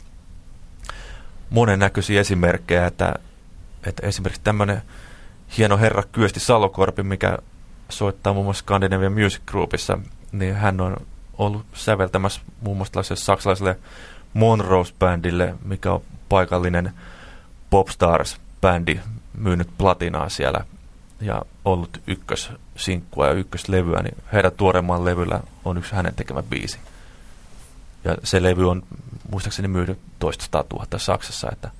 monennäköisiä 1.49 2.21
esimerkkejä, 2.21 2.87
että, 2.87 3.15
että 3.85 4.07
esimerkiksi 4.07 4.41
tämmöinen 4.43 4.81
hieno 5.57 5.77
herra 5.77 6.03
Kyösti 6.11 6.39
Salokorpi, 6.39 7.03
mikä 7.03 7.37
soittaa 7.89 8.33
muun 8.33 8.45
muassa 8.45 8.61
Scandinavian 8.61 9.13
Music 9.13 9.41
Groupissa, 9.45 9.97
niin 10.31 10.55
hän 10.55 10.81
on 10.81 10.97
ollut 11.37 11.65
säveltämässä 11.73 12.41
muun 12.61 12.77
muassa 12.77 13.15
saksalaiselle 13.15 13.79
Monrose-bändille, 14.33 15.55
mikä 15.65 15.91
on 15.91 16.01
paikallinen 16.29 16.93
Popstars-bändi, 17.69 18.99
myynyt 19.37 19.67
platinaa 19.77 20.29
siellä 20.29 20.65
ja 21.21 21.41
ollut 21.65 22.01
ykkössinkkua 22.07 23.27
ja 23.27 23.33
ykköslevyä, 23.33 24.01
niin 24.03 24.17
heidän 24.33 24.51
tuoreemman 24.51 25.05
levyllä 25.05 25.39
on 25.65 25.77
yksi 25.77 25.95
hänen 25.95 26.15
tekemä 26.15 26.43
biisi. 26.43 26.79
Ja 28.03 28.17
se 28.23 28.43
levy 28.43 28.69
on 28.69 28.83
muistaakseni 29.31 29.67
myynyt 29.67 29.99
toista 30.19 30.63
tuhatta 30.63 30.99
Saksassa, 30.99 31.49
että 31.51 31.71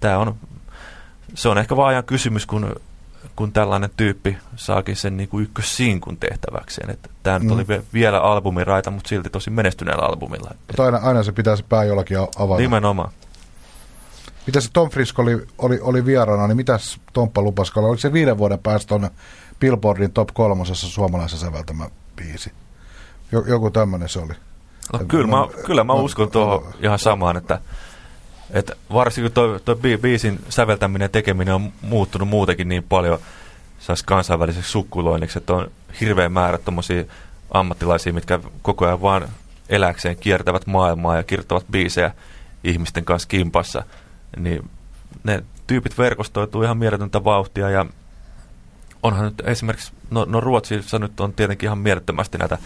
tämä 0.00 0.18
on, 0.18 0.34
se 1.34 1.48
on 1.48 1.58
ehkä 1.58 1.76
vaan 1.76 1.88
ajan 1.88 2.04
kysymys, 2.04 2.46
kun, 2.46 2.76
kun 3.36 3.52
tällainen 3.52 3.90
tyyppi 3.96 4.38
saakin 4.56 4.96
sen 4.96 5.16
niin 5.16 5.28
kuin 5.28 5.44
ykkössinkun 5.44 6.16
tehtäväkseen. 6.16 6.90
Että 6.90 7.08
tämä 7.22 7.38
mm. 7.38 7.44
nyt 7.44 7.52
oli 7.52 7.82
vielä 7.92 8.20
albumiraita, 8.20 8.90
mutta 8.90 9.08
silti 9.08 9.30
tosi 9.30 9.50
menestyneellä 9.50 10.04
albumilla. 10.04 10.50
Mutta 10.66 10.84
aina, 10.84 10.98
aina 10.98 11.22
se 11.22 11.32
pitää 11.32 11.56
se 11.56 11.64
pää 11.68 11.84
jollakin 11.84 12.18
avata. 12.18 12.60
Nimenomaan. 12.60 13.12
Mitä 14.46 14.60
se 14.60 14.68
Tom 14.72 14.90
Frisk 14.90 15.18
oli, 15.18 15.46
oli, 15.58 15.78
oli 15.80 16.06
vieraana, 16.06 16.46
niin 16.46 16.56
mitäs 16.56 17.00
Tomppa 17.12 17.42
lupaskalla? 17.42 17.88
Oliko 17.88 18.00
se 18.00 18.12
viiden 18.12 18.38
vuoden 18.38 18.58
päästä 18.58 18.94
on 18.94 19.10
Billboardin 19.60 20.12
top 20.12 20.28
kolmosessa 20.34 20.86
suomalaisessa 20.88 21.46
säveltämä 21.46 21.90
biisi? 22.16 22.52
Joku 23.46 23.70
tämmöinen 23.70 24.08
se 24.08 24.18
oli. 24.18 24.34
No, 24.92 24.98
kyllä, 25.08 25.26
mä, 25.26 25.36
kyllä 25.66 25.84
mä 25.84 25.92
uskon 25.92 26.30
tuohon 26.30 26.74
ihan 26.80 26.98
samaan, 26.98 27.36
että, 27.36 27.60
että 28.50 28.72
varsinkin 28.92 29.32
tuo, 29.32 29.58
tuo 29.58 29.76
biisin 30.02 30.40
säveltäminen 30.48 31.04
ja 31.04 31.08
tekeminen 31.08 31.54
on 31.54 31.72
muuttunut 31.82 32.28
muutenkin 32.28 32.68
niin 32.68 32.82
paljon 32.82 33.18
saisi 33.78 34.04
kansainväliseksi 34.04 34.70
sukkuloinniksi, 34.70 35.38
että 35.38 35.52
on 35.52 35.70
hirveä 36.00 36.28
määrä 36.28 36.58
tuommoisia 36.58 37.04
ammattilaisia, 37.50 38.12
mitkä 38.12 38.40
koko 38.62 38.86
ajan 38.86 39.02
vaan 39.02 39.28
eläkseen 39.68 40.16
kiertävät 40.16 40.66
maailmaa 40.66 41.16
ja 41.16 41.22
kirjoittavat 41.22 41.64
biisejä 41.70 42.14
ihmisten 42.64 43.04
kanssa 43.04 43.28
kimpassa, 43.28 43.84
niin 44.36 44.70
ne 45.24 45.44
tyypit 45.66 45.98
verkostoituu 45.98 46.62
ihan 46.62 46.78
mieletöntä 46.78 47.24
vauhtia 47.24 47.70
ja 47.70 47.86
onhan 49.02 49.24
nyt 49.24 49.42
esimerkiksi, 49.44 49.92
no, 50.10 50.24
no 50.24 50.40
Ruotsissa 50.40 50.98
nyt 50.98 51.20
on 51.20 51.32
tietenkin 51.32 51.66
ihan 51.66 51.78
mielettömästi 51.78 52.38
näitä 52.38 52.58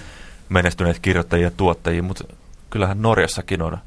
menestyneitä 0.49 1.01
kirjoittajia 1.03 1.47
ja 1.47 1.51
tuottajia, 1.51 2.03
mutta 2.03 2.25
kyllähän 2.71 3.03
Norjassakin 3.03 3.63
on 3.63 3.79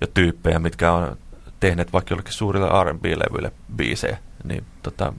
jo 0.00 0.06
tyyppejä, 0.06 0.58
mitkä 0.58 0.92
on 0.92 1.16
tehneet 1.60 1.92
vaikka 1.92 2.12
jollekin 2.12 2.32
suurille 2.32 2.84
R&B-levyille 2.84 3.52
biisejä, 3.76 4.18
niin 4.44 4.64
tota, 4.82 5.12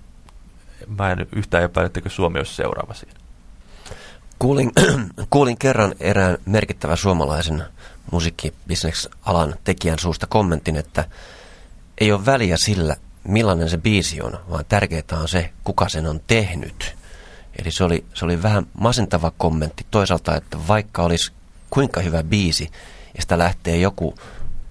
mä 0.97 1.11
en 1.11 1.27
yhtään 1.35 1.63
epäile, 1.63 1.85
että 1.85 2.09
Suomi 2.09 2.39
olisi 2.39 2.55
seuraava 2.55 2.93
siinä. 2.93 3.13
Kuulin, 4.39 4.71
kuulin 5.29 5.57
kerran 5.57 5.95
erään 5.99 6.37
merkittävän 6.45 6.97
suomalaisen 6.97 7.63
musiikkibisneksalan 8.11 9.55
tekijän 9.63 9.99
suusta 9.99 10.27
kommentin, 10.27 10.75
että 10.75 11.05
ei 11.97 12.11
ole 12.11 12.25
väliä 12.25 12.57
sillä, 12.57 12.95
millainen 13.23 13.69
se 13.69 13.77
biisi 13.77 14.21
on, 14.21 14.39
vaan 14.49 14.65
tärkeää 14.69 15.03
on 15.21 15.27
se, 15.27 15.49
kuka 15.63 15.89
sen 15.89 16.07
on 16.07 16.21
tehnyt. 16.27 16.95
Eli 17.61 17.71
se 17.71 17.83
oli, 17.83 18.05
se 18.13 18.25
oli 18.25 18.43
vähän 18.43 18.67
masentava 18.79 19.31
kommentti 19.37 19.85
toisaalta, 19.91 20.35
että 20.35 20.57
vaikka 20.67 21.03
olisi 21.03 21.31
kuinka 21.69 22.01
hyvä 22.01 22.23
biisi 22.23 22.71
ja 23.15 23.21
sitä 23.21 23.37
lähtee 23.37 23.77
joku 23.77 24.15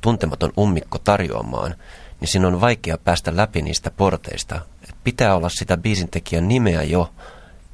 tuntematon 0.00 0.52
ummikko 0.58 0.98
tarjoamaan, 0.98 1.74
niin 2.20 2.28
siinä 2.28 2.48
on 2.48 2.60
vaikea 2.60 2.98
päästä 2.98 3.36
läpi 3.36 3.62
niistä 3.62 3.90
porteista. 3.90 4.60
Et 4.88 4.96
pitää 5.04 5.34
olla 5.34 5.48
sitä 5.48 5.76
biisintekijän 5.76 6.48
nimeä 6.48 6.82
jo, 6.82 7.12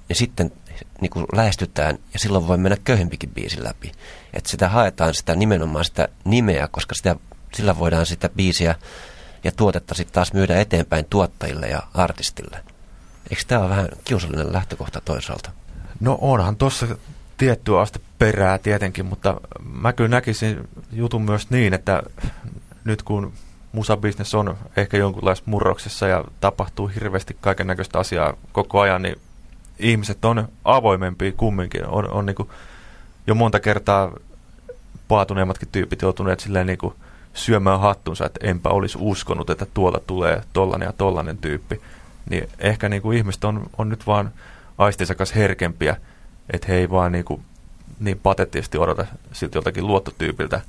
ja 0.09 0.15
sitten 0.15 0.53
niin 1.01 1.11
kuin 1.11 1.27
lähestytään, 1.33 1.99
ja 2.13 2.19
silloin 2.19 2.49
voi 2.49 2.59
mennä 2.59 2.77
köyhempikin 2.85 3.31
biisi 3.31 3.65
läpi. 3.65 3.93
Että 4.35 4.51
sitä 4.51 4.69
haetaan 4.69 5.15
sitä 5.15 5.35
nimenomaan 5.35 5.85
sitä 5.85 6.09
nimeä, 6.25 6.69
koska 6.71 6.95
sitä, 6.95 7.17
sillä 7.55 7.79
voidaan 7.79 8.07
sitä 8.07 8.29
biisiä 8.29 8.75
ja 9.45 9.53
tuotetta 9.53 9.95
sitten 9.95 10.15
taas 10.15 10.33
myydä 10.33 10.61
eteenpäin 10.61 11.05
tuottajille 11.11 11.67
ja 11.67 11.83
artistille. 11.95 12.61
Eikö 13.31 13.43
tämä 13.47 13.61
ole 13.61 13.71
vähän 13.71 13.89
kiusallinen 14.05 14.53
lähtökohta 14.53 15.01
toisaalta? 15.05 15.51
No 16.01 16.19
onhan 16.21 16.57
tuossa 16.57 16.87
tiettyä 17.37 17.81
aste 17.81 18.01
perää 18.19 18.59
tietenkin, 18.59 19.07
mutta 19.07 19.41
mä 19.73 19.93
kyllä 19.93 20.09
näkisin 20.09 20.69
jutun 20.93 21.23
myös 21.23 21.51
niin, 21.51 21.75
että 21.75 22.03
nyt 22.85 23.03
kun 23.03 23.33
musabisnes 23.73 24.35
on 24.35 24.59
ehkä 24.77 24.97
jonkunlaisessa 24.97 25.51
murroksessa 25.51 26.07
ja 26.07 26.25
tapahtuu 26.41 26.87
hirveästi 26.87 27.37
kaiken 27.41 27.67
näköistä 27.67 27.99
asiaa 27.99 28.35
koko 28.53 28.81
ajan, 28.81 29.03
niin 29.03 29.17
ihmiset 29.79 30.25
on 30.25 30.49
avoimempia 30.65 31.33
kumminkin. 31.33 31.87
On, 31.87 32.11
on 32.11 32.27
niin 32.27 32.49
jo 33.27 33.35
monta 33.35 33.61
kertaa 33.61 34.13
paatuneemmatkin 35.09 35.69
tyypit 35.73 36.03
joutuneet 36.03 36.41
silleen 36.41 36.67
niin 36.67 36.79
kuin 36.79 36.95
syömään 37.35 37.81
hattunsa, 37.81 38.27
että 38.27 38.47
enpä 38.47 38.69
olisi 38.69 38.99
uskonut, 39.01 39.51
että 39.51 39.67
tuolta 39.75 40.01
tulee 40.07 40.43
tollanen 40.53 40.87
ja 40.87 40.93
tollanen 40.93 41.39
tyyppi 41.39 41.81
niin 42.31 42.49
ehkä 42.59 42.89
niin 42.89 43.03
kuin 43.03 43.19
ihmiset 43.19 43.45
on, 43.45 43.67
on 43.79 43.89
nyt 43.89 44.07
vaan 44.07 44.31
aistinsa 44.79 45.15
kanssa 45.15 45.35
herkempiä, 45.35 45.97
että 46.53 46.67
he 46.69 46.75
ei 46.75 46.91
vaan 46.91 47.13
niin, 47.13 47.25
kuin, 47.25 47.43
niin 48.01 48.19
patettisesti 48.19 48.79
odota 48.79 49.07
siltä 49.33 49.57
joltakin 49.57 49.87
luottotyypiltä 49.87 50.61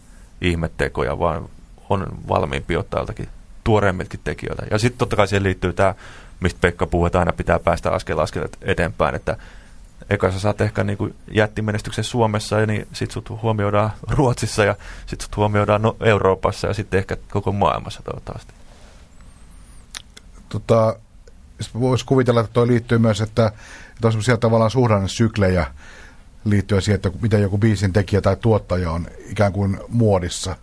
ihmettekoja, 0.41 1.20
vaan 1.20 1.49
on 1.89 2.07
valmiimpi 2.28 2.78
ottaa 2.78 2.99
joltakin 2.99 3.30
tuoreemmiltakin 3.64 4.20
tekijöiltä. 4.24 4.66
Ja 4.72 4.78
sitten 4.78 4.97
totta 4.97 5.16
kai 5.16 5.28
siihen 5.28 5.43
liittyy 5.43 5.74
tämä, 5.74 5.95
mistä 6.39 6.61
Pekka 6.61 6.88
puhuu, 6.88 7.05
että 7.05 7.20
aina 7.20 7.34
pitää 7.34 7.59
päästä 7.59 7.91
askel 7.91 8.20
askel 8.20 8.47
eteenpäin, 8.61 9.16
että 9.16 9.38
eka 10.10 10.32
sä 10.32 10.39
saat 10.39 10.62
ehkä 10.62 10.84
niin 10.84 10.97
kuin 10.97 11.16
jättimenestyksen 11.32 12.04
Suomessa, 12.04 12.60
ja 12.60 12.66
niin 12.66 12.88
sit 12.93 13.12
sut 13.12 13.30
huomioidaan 13.41 13.91
Ruotsissa, 14.18 14.66
ja 14.66 14.76
sit 15.06 15.22
sut 15.22 15.38
huomioidaan 15.38 15.82
no, 15.82 15.95
Euroopassa, 15.99 16.68
ja 16.68 16.74
sitten 16.74 16.97
ehkä 16.97 17.18
koko 17.32 17.51
maailmassa 17.51 18.01
toivottavasti. 18.04 18.54
Tota, 20.49 20.95
voisi 21.80 22.06
kuvitella, 22.06 22.41
että 22.41 22.54
tuo 22.54 22.68
liittyy 22.68 22.97
myös, 22.97 23.22
että, 23.22 23.47
että 23.95 24.08
on 24.08 24.12
sellaisia 24.12 24.38
tavallaan 24.38 24.72
suhdannesyklejä 24.72 25.66
liittyen 26.45 26.82
siihen, 26.82 26.95
että 26.95 27.12
miten 27.22 27.41
joku 27.41 27.58
biisin 27.58 27.93
tekijä 27.93 28.22
tai 28.22 28.36
tuottaja 28.36 28.91
on 28.91 29.08
ikään 29.30 29.54
kuin 29.54 29.80
muodissa. 29.88 30.56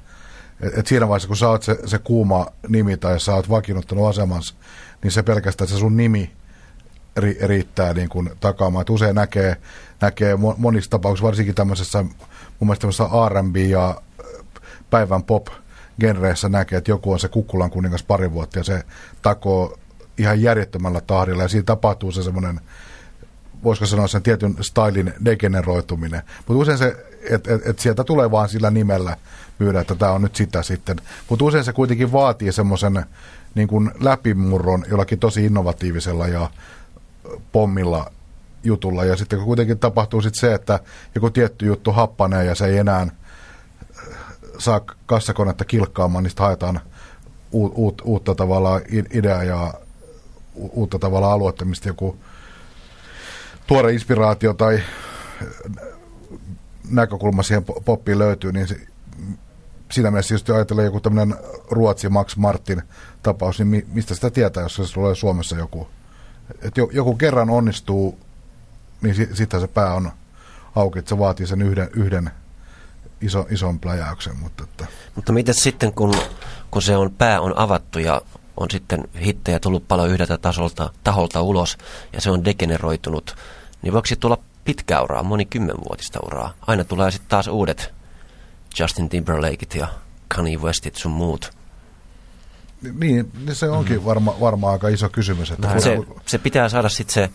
Et, 0.60 0.78
et 0.78 0.86
siinä 0.86 1.08
vaiheessa, 1.08 1.28
kun 1.28 1.36
sä 1.36 1.48
oot 1.48 1.62
se, 1.62 1.78
se 1.86 1.98
kuuma 1.98 2.46
nimi 2.68 2.96
tai 2.96 3.20
sä 3.20 3.34
oot 3.34 3.50
vakiinnuttanut 3.50 4.08
asemassa, 4.08 4.54
niin 5.02 5.10
se 5.10 5.22
pelkästään 5.22 5.68
se 5.68 5.76
sun 5.76 5.96
nimi 5.96 6.32
ri, 7.16 7.38
riittää 7.42 7.94
niin 7.94 8.08
kuin 8.08 8.30
takaamaan. 8.40 8.80
Että 8.80 8.92
usein 8.92 9.14
näkee, 9.14 9.56
näkee 10.00 10.38
monissa 10.56 10.90
tapauksissa, 10.90 11.26
varsinkin 11.26 11.54
tämmöisessä 11.54 12.02
mun 12.02 12.12
mielestä 12.60 12.80
tämmöisessä 12.80 13.28
R&B 13.28 13.56
ja 13.56 14.00
päivän 14.90 15.22
pop 15.22 15.46
genreissä 16.00 16.48
näkee, 16.48 16.78
että 16.78 16.90
joku 16.90 17.12
on 17.12 17.20
se 17.20 17.28
Kukkulan 17.28 17.70
kuningas 17.70 18.02
pari 18.02 18.32
vuotta 18.32 18.58
ja 18.58 18.64
se 18.64 18.82
takoo 19.22 19.78
ihan 20.18 20.42
järjettömällä 20.42 21.00
tahdilla 21.00 21.42
ja 21.42 21.48
siinä 21.48 21.64
tapahtuu 21.64 22.12
se 22.12 22.22
semmoinen 22.22 22.60
voisiko 23.64 23.86
sanoa 23.86 24.06
sen 24.06 24.22
tietyn 24.22 24.56
stylin 24.60 25.14
degeneroituminen. 25.24 26.22
Mutta 26.38 26.60
usein 26.60 26.78
se, 26.78 27.06
että 27.30 27.54
et, 27.54 27.66
et 27.66 27.78
sieltä 27.78 28.04
tulee 28.04 28.30
vaan 28.30 28.48
sillä 28.48 28.70
nimellä 28.70 29.16
myydä, 29.58 29.80
että 29.80 29.94
tämä 29.94 30.12
on 30.12 30.22
nyt 30.22 30.36
sitä 30.36 30.62
sitten. 30.62 30.96
Mutta 31.28 31.44
usein 31.44 31.64
se 31.64 31.72
kuitenkin 31.72 32.12
vaatii 32.12 32.52
semmoisen 32.52 33.04
niin 33.54 33.90
läpimurron 34.00 34.84
jollakin 34.90 35.18
tosi 35.18 35.46
innovatiivisella 35.46 36.28
ja 36.28 36.50
pommilla 37.52 38.12
jutulla. 38.64 39.04
Ja 39.04 39.16
sitten 39.16 39.40
kuitenkin 39.40 39.78
tapahtuu 39.78 40.22
sitten 40.22 40.40
se, 40.40 40.54
että 40.54 40.80
joku 41.14 41.30
tietty 41.30 41.66
juttu 41.66 41.92
happanee 41.92 42.44
ja 42.44 42.54
se 42.54 42.66
ei 42.66 42.78
enää 42.78 43.06
saa 44.58 44.80
kassakonetta 45.06 45.64
kilkkaamaan, 45.64 46.24
niin 46.24 46.32
haetaan 46.38 46.80
uut, 47.52 47.72
uut, 47.76 48.02
uutta 48.04 48.34
tavalla 48.34 48.80
ideaa 49.12 49.44
ja 49.44 49.74
uutta 50.54 50.98
tavalla 50.98 51.32
aluetta, 51.32 51.64
mistä 51.64 51.88
joku 51.88 52.16
tuore 53.66 53.92
inspiraatio 53.92 54.54
tai 54.54 54.82
näkökulma 56.90 57.42
siihen 57.42 57.64
poppiin 57.84 58.18
löytyy, 58.18 58.52
niin 58.52 58.66
siinä 59.92 60.10
mielessä 60.10 60.34
just 60.34 60.50
ajatellaan 60.50 60.86
joku 60.86 61.00
tämmöinen 61.00 61.36
Ruotsi 61.70 62.08
Max 62.08 62.36
Martin 62.36 62.82
tapaus, 63.22 63.60
niin 63.60 63.86
mistä 63.92 64.14
sitä 64.14 64.30
tietää, 64.30 64.62
jos 64.62 64.74
se 64.74 64.94
tulee 64.94 65.14
Suomessa 65.14 65.56
joku. 65.56 65.88
Että 66.62 66.80
joku 66.92 67.14
kerran 67.16 67.50
onnistuu, 67.50 68.18
niin 69.02 69.14
sitten 69.34 69.60
se 69.60 69.68
pää 69.68 69.94
on 69.94 70.10
auki, 70.76 70.98
että 70.98 71.08
se 71.08 71.18
vaatii 71.18 71.46
sen 71.46 71.62
yhden, 71.62 71.90
yhden 71.94 72.30
iso, 73.20 73.46
ison 73.50 73.80
pläjäyksen. 73.80 74.36
Mutta, 74.36 74.64
että. 74.64 74.86
mutta 75.14 75.32
miten 75.32 75.54
sitten, 75.54 75.92
kun, 75.92 76.14
kun 76.70 76.82
se 76.82 76.96
on, 76.96 77.10
pää 77.18 77.40
on 77.40 77.58
avattu 77.58 77.98
ja 77.98 78.22
on 78.56 78.70
sitten 78.70 79.04
hittejä 79.24 79.60
tullut 79.60 79.88
paljon 79.88 80.08
yhdeltä 80.08 80.38
tasolta, 80.38 80.90
taholta 81.04 81.42
ulos 81.42 81.78
ja 82.12 82.20
se 82.20 82.30
on 82.30 82.44
degeneroitunut, 82.44 83.36
niin 83.82 83.92
voiko 83.92 84.08
tulla 84.20 84.38
pitkä 84.64 85.02
uraa, 85.02 85.22
moni 85.22 85.44
kymmenvuotista 85.44 86.18
uraa? 86.26 86.54
Aina 86.66 86.84
tulee 86.84 87.10
sitten 87.10 87.28
taas 87.28 87.48
uudet 87.48 87.94
Justin 88.78 89.08
Timberlakeit 89.08 89.74
ja 89.74 89.88
Kanye 90.28 90.56
Westit 90.56 90.96
sun 90.96 91.12
muut. 91.12 91.59
Niin, 92.82 93.30
niin 93.44 93.54
se 93.54 93.68
onkin 93.68 93.96
mm-hmm. 93.96 94.06
varma, 94.06 94.36
varmaan 94.40 94.72
aika 94.72 94.88
iso 94.88 95.08
kysymys. 95.08 95.50
Että 95.50 95.80
se, 95.80 95.98
se 96.26 96.38
pitää 96.38 96.68
saada 96.68 96.88
sitten 96.88 97.14
se 97.14 97.30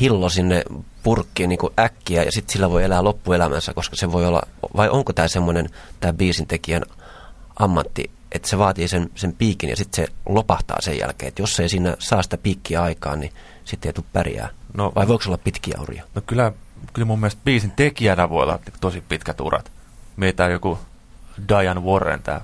hillo 0.00 0.28
sinne 0.28 0.64
purkkiin 1.02 1.48
niin 1.48 1.58
kuin 1.58 1.72
äkkiä 1.78 2.22
ja 2.22 2.32
sitten 2.32 2.52
sillä 2.52 2.70
voi 2.70 2.84
elää 2.84 3.04
loppuelämänsä, 3.04 3.74
koska 3.74 3.96
se 3.96 4.12
voi 4.12 4.26
olla, 4.26 4.42
vai 4.76 4.88
onko 4.88 5.12
tämä 5.12 5.28
semmoinen 5.28 5.68
tämä 6.00 6.12
biisin 6.12 6.46
tekijän 6.46 6.82
ammatti, 7.58 8.10
että 8.32 8.48
se 8.48 8.58
vaatii 8.58 8.88
sen, 8.88 9.10
sen 9.14 9.32
piikin 9.32 9.70
ja 9.70 9.76
sitten 9.76 10.04
se 10.06 10.12
lopahtaa 10.26 10.80
sen 10.80 10.98
jälkeen. 10.98 11.28
Että 11.28 11.42
jos 11.42 11.60
ei 11.60 11.68
siinä 11.68 11.96
saa 11.98 12.22
sitä 12.22 12.36
piikkiä 12.36 12.82
aikaan, 12.82 13.20
niin 13.20 13.32
sitten 13.64 13.88
ei 13.88 13.92
tule 13.92 14.06
pärjää. 14.12 14.48
No, 14.74 14.92
vai 14.94 15.08
voiko 15.08 15.24
olla 15.26 15.38
pitkiä 15.38 15.78
uria? 15.82 16.04
No 16.14 16.22
kyllä, 16.26 16.52
kyllä 16.92 17.06
mun 17.06 17.20
mielestä 17.20 17.40
biisin 17.44 17.70
tekijänä 17.70 18.30
voi 18.30 18.42
olla 18.42 18.58
tosi 18.80 19.00
pitkät 19.08 19.40
urat. 19.40 19.72
Meitä 20.16 20.48
joku 20.48 20.78
Diane 21.48 21.80
Warren, 21.80 22.22
tämä 22.22 22.40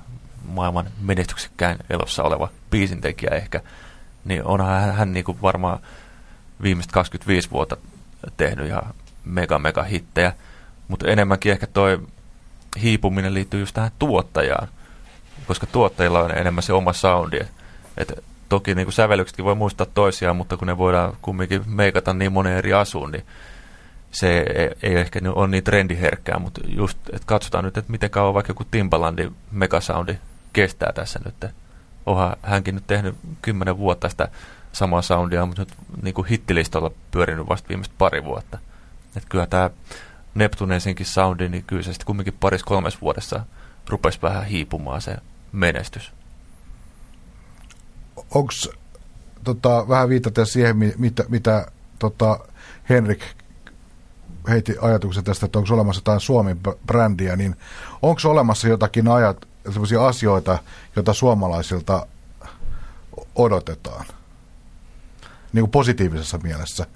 maailman 0.47 0.87
menestyksekkäin 1.01 1.79
elossa 1.91 2.23
oleva 2.23 2.49
biisintekijä 2.71 3.31
ehkä, 3.31 3.61
niin 4.25 4.45
onhan 4.45 4.81
hän, 4.81 4.95
hän 4.95 5.13
niin 5.13 5.25
kuin 5.25 5.43
varmaan 5.43 5.79
viimeiset 6.63 6.93
25 6.93 7.51
vuotta 7.51 7.77
tehnyt 8.37 8.67
ihan 8.67 8.95
mega 9.25 9.59
mega 9.59 9.83
hittejä, 9.83 10.33
mutta 10.89 11.09
enemmänkin 11.09 11.53
ehkä 11.53 11.67
toi 11.67 12.01
hiipuminen 12.83 13.35
liittyy 13.35 13.61
just 13.61 13.75
tähän 13.75 13.91
tuottajaan, 13.99 14.69
koska 15.47 15.67
tuottajilla 15.67 16.21
on 16.21 16.39
enemmän 16.39 16.63
se 16.63 16.73
oma 16.73 16.93
soundi. 16.93 17.41
Et 17.97 18.25
toki 18.49 18.75
niin 18.75 18.87
kuin 18.87 18.93
sävellyksetkin 18.93 19.45
voi 19.45 19.55
muistaa 19.55 19.87
toisiaan, 19.95 20.37
mutta 20.37 20.57
kun 20.57 20.67
ne 20.67 20.79
voidaan 20.79 21.17
kumminkin 21.23 21.63
meikata 21.67 22.15
niin 22.15 22.33
moneen 22.33 22.59
eri 22.59 22.73
asuun, 22.73 23.13
niin 23.13 23.25
se 24.11 24.39
ei, 24.39 24.71
ei 24.83 24.97
ehkä 24.97 25.21
ole 25.35 25.49
niin 25.49 25.65
trendiherkkää, 25.65 26.39
mutta 26.39 26.61
just, 26.67 26.99
että 27.09 27.27
katsotaan 27.27 27.65
nyt, 27.65 27.77
että 27.77 27.93
miten 27.93 28.11
kauan 28.11 28.35
vaikka 28.35 28.51
joku 28.51 28.65
Timbalandin 28.71 29.37
megasoundi 29.51 30.19
kestää 30.55 30.93
tässä 30.93 31.21
nyt. 31.25 31.53
Onhan 32.07 32.37
hänkin 32.43 32.75
nyt 32.75 32.87
tehnyt 32.87 33.17
kymmenen 33.43 33.79
vuotta 33.79 34.09
sitä 34.09 34.29
samaa 34.73 35.03
soundia, 35.03 35.47
mutta 35.47 35.63
nyt 35.63 35.75
niin 36.03 36.15
kuin 36.15 36.27
hittilistalla 36.27 36.91
pyörinyt 37.11 37.49
vasta 37.49 37.69
viimeiset 37.69 37.95
pari 37.99 38.25
vuotta. 38.25 38.59
Että 39.17 39.29
kyllä 39.29 39.47
tämä 39.47 39.71
Neptunesinkin 40.35 41.07
soundi, 41.07 41.49
niin 41.49 41.65
kyllä 41.67 41.83
se 41.83 41.93
sitten 41.93 42.07
kumminkin 42.07 42.37
paris 42.41 42.63
kolmes 42.63 43.01
vuodessa 43.01 43.45
rupesi 43.89 44.23
vähän 44.23 44.45
hiipumaan 44.45 45.03
se 45.03 45.17
menestys. 45.53 46.13
Onko 48.17 48.53
tota, 49.45 49.89
vähän 49.89 50.09
viitata 50.09 50.45
siihen, 50.45 50.77
mitä, 50.99 51.25
mitä 51.29 51.67
tota, 51.99 52.39
Henrik 52.89 53.21
heitti 54.49 54.77
ajatuksen 54.81 55.25
tästä, 55.25 55.47
että 55.47 55.59
onko 55.59 55.75
olemassa 55.75 55.99
jotain 56.01 56.21
Suomi-brändiä, 56.21 57.37
niin 57.37 57.57
onko 58.03 58.21
olemassa 58.25 58.69
jotakin 58.69 59.09
ajat, 59.09 59.49
asioita, 60.01 60.59
joita 60.97 61.15
suomalaisilta 61.15 62.07
odotetaan? 63.35 64.07
Niin 65.53 65.63
kuin 65.63 65.71
positiivisessa 65.71 66.39
mielessä. 66.39 66.87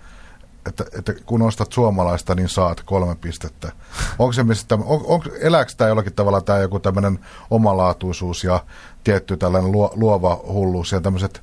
Että, 0.67 0.85
että 0.99 1.13
kun 1.27 1.43
ostat 1.43 1.73
suomalaista, 1.73 2.35
niin 2.35 2.49
saat 2.49 2.81
kolme 2.81 3.15
pistettä. 3.15 3.73
Onko 4.19 4.33
se, 4.33 4.43
mistä, 4.43 4.75
on, 4.75 5.05
on, 5.07 5.23
elääkö 5.41 5.73
tämä 5.77 5.89
jollakin 5.89 6.13
tavalla 6.13 6.41
tämä 6.41 6.59
joku 6.59 6.79
tämmöinen 6.79 7.19
omalaatuisuus 7.51 8.45
ja 8.45 8.65
tietty 9.05 9.37
tällainen 9.37 9.73
luo, 9.73 9.93
luova 9.95 10.41
hulluus 10.47 10.93
ja 10.93 11.01
tämmöiset 11.01 11.43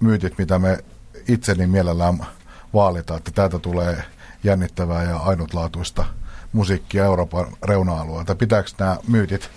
myytit, 0.00 0.38
mitä 0.38 0.58
me 0.58 0.84
itse 1.28 1.54
niin 1.54 1.70
mielellään 1.70 2.26
vaalitaan, 2.74 3.18
että 3.18 3.30
täältä 3.30 3.58
tulee 3.58 4.04
jännittävää 4.44 5.02
ja 5.02 5.16
ainutlaatuista 5.16 6.04
musiikkia 6.52 7.04
Euroopan 7.04 7.46
reuna-alueelta. 7.62 8.34
Pitääkö 8.34 8.70
nämä 8.78 8.98
myytit 9.08 9.50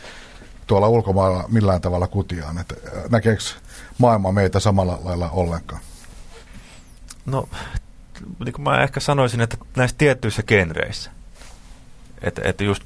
tuolla 0.68 0.88
ulkomailla 0.88 1.46
millään 1.48 1.82
tavalla 1.82 2.08
kutiaan? 2.08 2.58
Että 2.58 2.76
näkeekö 3.10 3.44
maailma 3.98 4.32
meitä 4.32 4.60
samalla 4.60 5.00
lailla 5.04 5.30
ollenkaan? 5.30 5.82
No, 7.26 7.50
niin 8.46 8.54
kuin 8.54 8.64
mä 8.64 8.84
ehkä 8.84 9.00
sanoisin, 9.00 9.42
että 9.42 9.58
näissä 9.76 9.98
tiettyissä 9.98 10.44
genreissä. 10.44 11.12
Että, 12.22 12.42
että 12.46 12.64
just, 12.64 12.84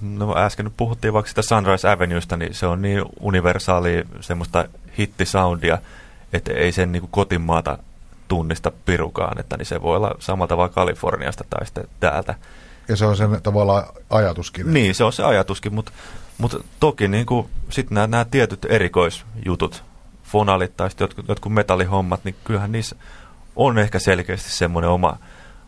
no 0.00 0.36
äsken 0.36 0.64
nyt 0.64 0.76
puhuttiin 0.76 1.12
vaikka 1.12 1.28
sitä 1.28 1.42
Sunrise 1.42 1.88
Avenuesta, 1.88 2.36
niin 2.36 2.54
se 2.54 2.66
on 2.66 2.82
niin 2.82 3.04
universaali 3.20 4.04
semmoista 4.20 4.68
hittisoundia, 4.98 5.78
että 6.32 6.52
ei 6.52 6.72
sen 6.72 6.92
niin 6.92 7.00
kuin 7.00 7.10
kotimaata 7.10 7.78
tunnista 8.28 8.72
pirukaan, 8.84 9.40
että 9.40 9.56
niin 9.56 9.66
se 9.66 9.82
voi 9.82 9.96
olla 9.96 10.14
samalla 10.18 10.48
tavalla 10.48 10.68
Kaliforniasta 10.68 11.44
tai 11.50 11.66
sitten 11.66 11.84
täältä. 12.00 12.34
Ja 12.90 12.96
se 12.96 13.06
on 13.06 13.16
sen 13.16 13.42
tavallaan 13.42 13.84
ajatuskin. 14.10 14.74
Niin, 14.74 14.94
se 14.94 15.04
on 15.04 15.12
se 15.12 15.24
ajatuskin, 15.24 15.74
mutta, 15.74 15.92
mutta 16.38 16.64
toki 16.80 17.08
niin 17.08 17.26
sitten 17.68 17.94
nämä, 17.94 18.06
nämä 18.06 18.24
tietyt 18.24 18.66
erikoisjutut, 18.68 19.84
fonalit 20.24 20.76
tai 20.76 20.90
jotkut, 21.00 21.28
jotkut 21.28 21.52
metallihommat, 21.52 22.24
niin 22.24 22.34
kyllähän 22.44 22.72
niissä 22.72 22.96
on 23.56 23.78
ehkä 23.78 23.98
selkeästi 23.98 24.50
semmoinen 24.50 24.90
oma, 24.90 25.18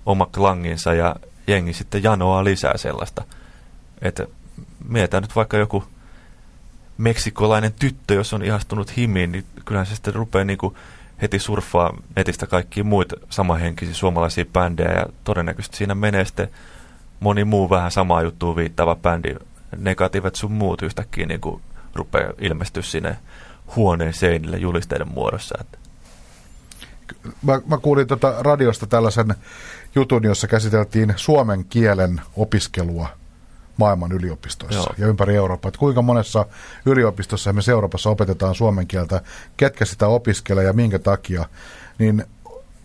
oma 0.06 0.26
klanginsa 0.26 0.94
ja 0.94 1.16
jengi 1.46 1.72
sitten 1.72 2.02
janoaa 2.02 2.44
lisää 2.44 2.76
sellaista. 2.76 3.24
Että 4.02 4.26
mietitään 4.88 5.22
nyt 5.22 5.36
vaikka 5.36 5.56
joku 5.56 5.84
meksikolainen 6.98 7.72
tyttö, 7.72 8.14
jos 8.14 8.32
on 8.32 8.42
ihastunut 8.42 8.96
himiin, 8.96 9.32
niin 9.32 9.44
kyllähän 9.64 9.86
se 9.86 9.94
sitten 9.94 10.14
rupeaa 10.14 10.44
niin 10.44 10.58
heti 11.22 11.38
surffaa 11.38 11.96
netistä 12.16 12.46
kaikkia 12.46 12.84
muita 12.84 13.16
samahenkisiä 13.30 13.94
suomalaisia 13.94 14.44
bändejä 14.44 14.92
ja 14.92 15.06
todennäköisesti 15.24 15.76
siinä 15.76 15.94
menee 15.94 16.24
sitten 16.24 16.50
moni 17.22 17.44
muu 17.44 17.70
vähän 17.70 17.90
samaa 17.90 18.22
juttua 18.22 18.56
viittaava 18.56 18.96
bändi, 18.96 19.34
negatiivet 19.76 20.34
sun 20.34 20.52
muut 20.52 20.82
yhtäkkiä 20.82 21.26
niin 21.26 21.40
kuin 21.40 21.62
rupeaa 21.94 22.32
ilmestyä 22.38 22.82
sinne 22.82 23.16
huoneen 23.76 24.14
seinille 24.14 24.56
julisteiden 24.56 25.08
muodossa. 25.08 25.54
Että. 25.60 25.78
Mä, 27.42 27.60
mä 27.66 27.78
kuulin 27.78 28.06
tota 28.06 28.34
radiosta 28.38 28.86
tällaisen 28.86 29.34
jutun, 29.94 30.24
jossa 30.24 30.46
käsiteltiin 30.46 31.12
suomen 31.16 31.64
kielen 31.64 32.20
opiskelua– 32.36 33.08
maailman 33.76 34.12
yliopistoissa 34.12 34.80
Joo. 34.80 34.94
ja 34.98 35.06
ympäri 35.06 35.36
Eurooppaa. 35.36 35.68
Että 35.68 35.78
kuinka 35.78 36.02
monessa 36.02 36.46
yliopistossa 36.86 37.52
me 37.52 37.60
Euroopassa 37.70 38.10
opetetaan 38.10 38.54
suomen 38.54 38.86
kieltä, 38.86 39.20
ketkä 39.56 39.84
sitä 39.84 40.06
opiskelee 40.06 40.64
ja 40.64 40.72
minkä 40.72 40.98
takia, 40.98 41.44
niin 41.98 42.24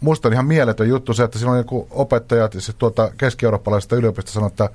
musta 0.01 0.27
on 0.27 0.33
ihan 0.33 0.45
mieletön 0.45 0.89
juttu 0.89 1.13
se, 1.13 1.23
että 1.23 1.39
silloin 1.39 1.57
joku 1.57 1.87
opettajat 1.91 2.55
se 2.59 2.73
tuota 2.73 3.11
keski-eurooppalaisesta 3.17 3.95
yliopistosta 3.95 4.33
sanoi, 4.33 4.47
että 4.47 4.69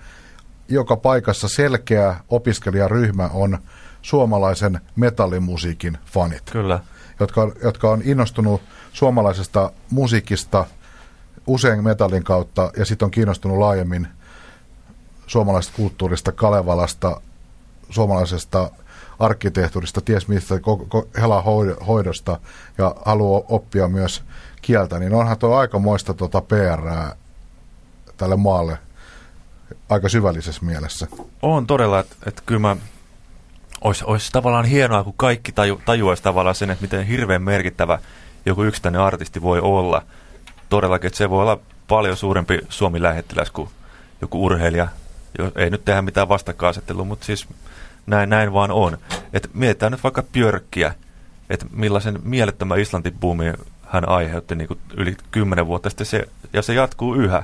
joka 0.68 0.96
paikassa 0.96 1.48
selkeä 1.48 2.16
opiskelijaryhmä 2.28 3.30
on 3.32 3.58
suomalaisen 4.02 4.80
metallimusiikin 4.96 5.98
fanit. 6.06 6.50
Kyllä. 6.50 6.80
Jotka, 7.20 7.52
jotka 7.62 7.90
on 7.90 8.02
innostunut 8.04 8.62
suomalaisesta 8.92 9.72
musiikista 9.90 10.66
usein 11.46 11.84
metallin 11.84 12.24
kautta 12.24 12.70
ja 12.76 12.84
sitten 12.84 13.06
on 13.06 13.10
kiinnostunut 13.10 13.58
laajemmin 13.58 14.08
suomalaisesta 15.26 15.76
kulttuurista, 15.76 16.32
Kalevalasta, 16.32 17.20
suomalaisesta 17.92 18.70
arkkitehtuurista, 19.18 20.00
ties 20.00 20.28
mistä, 20.28 20.54
helan 21.20 21.44
hoidosta 21.86 22.40
ja 22.78 22.94
haluaa 23.04 23.42
oppia 23.48 23.88
myös 23.88 24.22
kieltä, 24.62 24.98
niin 24.98 25.14
onhan 25.14 25.38
tuo 25.38 25.56
aikamoista 25.56 26.14
tuota 26.14 26.40
PR 26.40 26.80
tälle 28.16 28.36
maalle 28.36 28.78
aika 29.88 30.08
syvällisessä 30.08 30.64
mielessä. 30.64 31.06
On 31.42 31.66
todella, 31.66 31.98
että, 31.98 32.16
että 32.26 32.42
kyllä 32.46 32.60
mä 32.60 32.76
olisi, 33.80 34.04
olisi 34.06 34.32
tavallaan 34.32 34.64
hienoa, 34.64 35.04
kun 35.04 35.14
kaikki 35.16 35.52
taju, 35.52 35.80
tajuaisi 35.84 36.22
tavallaan 36.22 36.54
sen, 36.54 36.70
että 36.70 36.82
miten 36.82 37.06
hirveän 37.06 37.42
merkittävä 37.42 37.98
joku 38.46 38.62
yksittäinen 38.62 39.00
artisti 39.00 39.42
voi 39.42 39.60
olla. 39.60 40.02
Todellakin, 40.68 41.06
että 41.06 41.16
se 41.16 41.30
voi 41.30 41.42
olla 41.42 41.58
paljon 41.88 42.16
suurempi 42.16 42.60
Suomi-lähettiläs 42.68 43.50
kuin 43.50 43.68
joku 44.20 44.44
urheilija. 44.44 44.88
Ei 45.56 45.70
nyt 45.70 45.84
tehdä 45.84 46.02
mitään 46.02 46.28
vastakkainasettelua, 46.28 47.04
mutta 47.04 47.26
siis 47.26 47.48
näin, 48.06 48.30
näin 48.30 48.52
vaan 48.52 48.70
on. 48.70 48.98
Et 49.32 49.50
mietitään 49.54 49.92
nyt 49.92 50.02
vaikka 50.02 50.22
Björkkiä, 50.22 50.94
että 51.50 51.66
millaisen 51.72 52.18
mielettömän 52.22 52.78
Islanti-boomin 52.78 53.56
hän 53.82 54.08
aiheutti 54.08 54.54
niin 54.54 54.68
kuin 54.68 54.80
yli 54.96 55.16
kymmenen 55.30 55.66
vuotta 55.66 55.90
sitten, 55.90 56.06
se, 56.06 56.28
ja 56.52 56.62
se 56.62 56.74
jatkuu 56.74 57.14
yhä. 57.14 57.42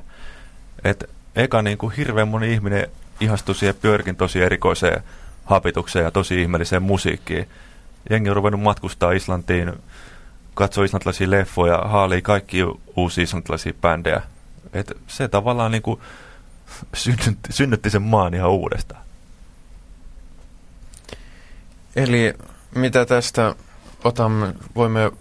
Et 0.84 1.10
eka 1.36 1.62
niin 1.62 1.78
kuin 1.78 1.94
hirveän 1.96 2.28
moni 2.28 2.52
ihminen 2.52 2.86
ihastui 3.20 3.54
siihen 3.54 3.74
Björkin 3.82 4.16
tosi 4.16 4.42
erikoiseen 4.42 5.02
hapitukseen 5.44 6.04
ja 6.04 6.10
tosi 6.10 6.42
ihmeelliseen 6.42 6.82
musiikkiin. 6.82 7.48
Jengi 8.10 8.30
on 8.30 8.36
ruvennut 8.36 8.62
matkustaa 8.62 9.12
Islantiin, 9.12 9.72
katsoo 10.54 10.84
islantilaisia 10.84 11.30
leffoja, 11.30 11.78
haalii 11.78 12.22
kaikki 12.22 12.58
uusia 12.96 13.24
islantilaisia 13.24 13.72
bändejä. 13.80 14.22
Et 14.72 14.92
se 15.06 15.28
tavallaan 15.28 15.72
niin 15.72 15.82
kuin 15.82 16.00
synnytti, 16.94 17.52
synnytti 17.52 17.90
sen 17.90 18.02
maan 18.02 18.34
ihan 18.34 18.50
uudestaan. 18.50 19.07
Eli 21.98 22.34
mitä 22.74 23.06
tästä 23.06 23.54
otamme, 24.04 24.54
voimme 24.76 25.12